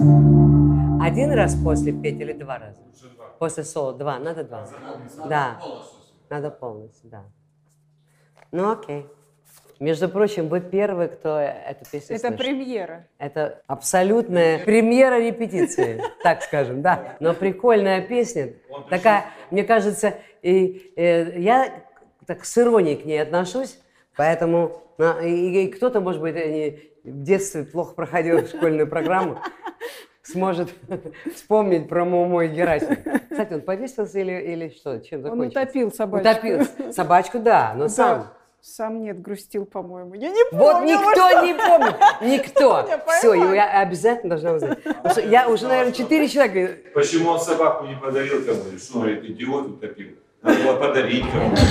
Один 0.00 1.32
раз 1.32 1.54
после 1.54 1.92
петь 1.92 2.20
или 2.20 2.32
два 2.32 2.58
раза? 2.58 2.80
После 3.38 3.64
соло 3.64 3.92
два, 3.92 4.18
надо 4.18 4.44
два. 4.44 4.66
Да, 5.28 5.60
надо 6.30 6.50
полностью, 6.50 7.10
да. 7.10 7.24
Ну 8.52 8.70
окей. 8.72 9.06
Между 9.78 10.08
прочим, 10.10 10.48
вы 10.48 10.60
первый, 10.60 11.08
кто 11.08 11.38
эту 11.38 11.84
песню 11.90 12.16
Это 12.16 12.28
слышит. 12.28 12.38
премьера. 12.38 13.06
Это 13.18 13.62
абсолютная 13.66 14.58
премьера 14.58 15.18
репетиции, 15.18 16.02
так 16.22 16.42
скажем, 16.42 16.82
да. 16.82 17.16
Но 17.20 17.32
прикольная 17.32 18.02
песня. 18.02 18.54
Такая, 18.90 19.24
мне 19.50 19.64
кажется, 19.64 20.14
и, 20.42 20.92
э, 20.96 21.38
я 21.40 21.82
так 22.26 22.44
с 22.44 22.58
иронией 22.58 22.96
к 22.96 23.04
ней 23.06 23.20
отношусь, 23.22 23.78
поэтому 24.16 24.82
и, 25.22 25.64
и 25.64 25.68
кто-то, 25.68 26.00
может 26.00 26.20
быть, 26.20 26.34
не- 26.34 26.78
в 27.04 27.22
детстве 27.22 27.64
плохо 27.64 27.94
проходил 27.94 28.46
школьную 28.46 28.86
программу, 28.86 29.38
сможет 30.22 30.70
вспомнить 31.34 31.88
про 31.88 32.04
мой 32.04 32.48
Герасим. 32.48 32.96
Кстати, 33.30 33.54
он 33.54 33.60
повесился 33.62 34.18
или, 34.20 34.32
или 34.32 34.68
что? 34.68 34.98
Чем 35.00 35.20
Он 35.20 35.24
закончилось? 35.24 35.52
утопил 35.52 35.92
собачку. 35.92 36.28
Утопил. 36.30 36.92
Собачку, 36.92 37.38
да, 37.38 37.74
но 37.76 37.88
сам. 37.88 38.18
Да. 38.20 38.32
Сам 38.62 39.00
нет, 39.00 39.22
грустил, 39.22 39.64
по-моему. 39.64 40.12
Я 40.12 40.28
не 40.28 40.44
помню. 40.50 40.66
Вот 40.66 40.82
никто 40.84 41.22
может, 41.22 41.42
не 41.44 41.54
помнит. 41.54 41.96
Никто. 42.20 42.86
Все, 43.18 43.30
поймали. 43.30 43.56
я 43.56 43.80
обязательно 43.80 44.28
должна 44.36 44.52
узнать. 44.52 44.78
Что 45.12 45.22
я 45.22 45.48
уже, 45.48 45.66
наверное, 45.66 45.92
четыре 45.94 46.28
человека. 46.28 46.74
Почему 46.92 47.30
он 47.30 47.40
собаку 47.40 47.86
не 47.86 47.96
подарил 47.96 48.44
кому-нибудь? 48.44 48.82
Что, 48.82 48.98
говорит, 48.98 49.24
идиот 49.24 49.66
утопил? 49.66 50.08
Надо 50.42 50.62
было 50.62 50.76
подарить 50.76 51.24
кому-то. 51.32 51.62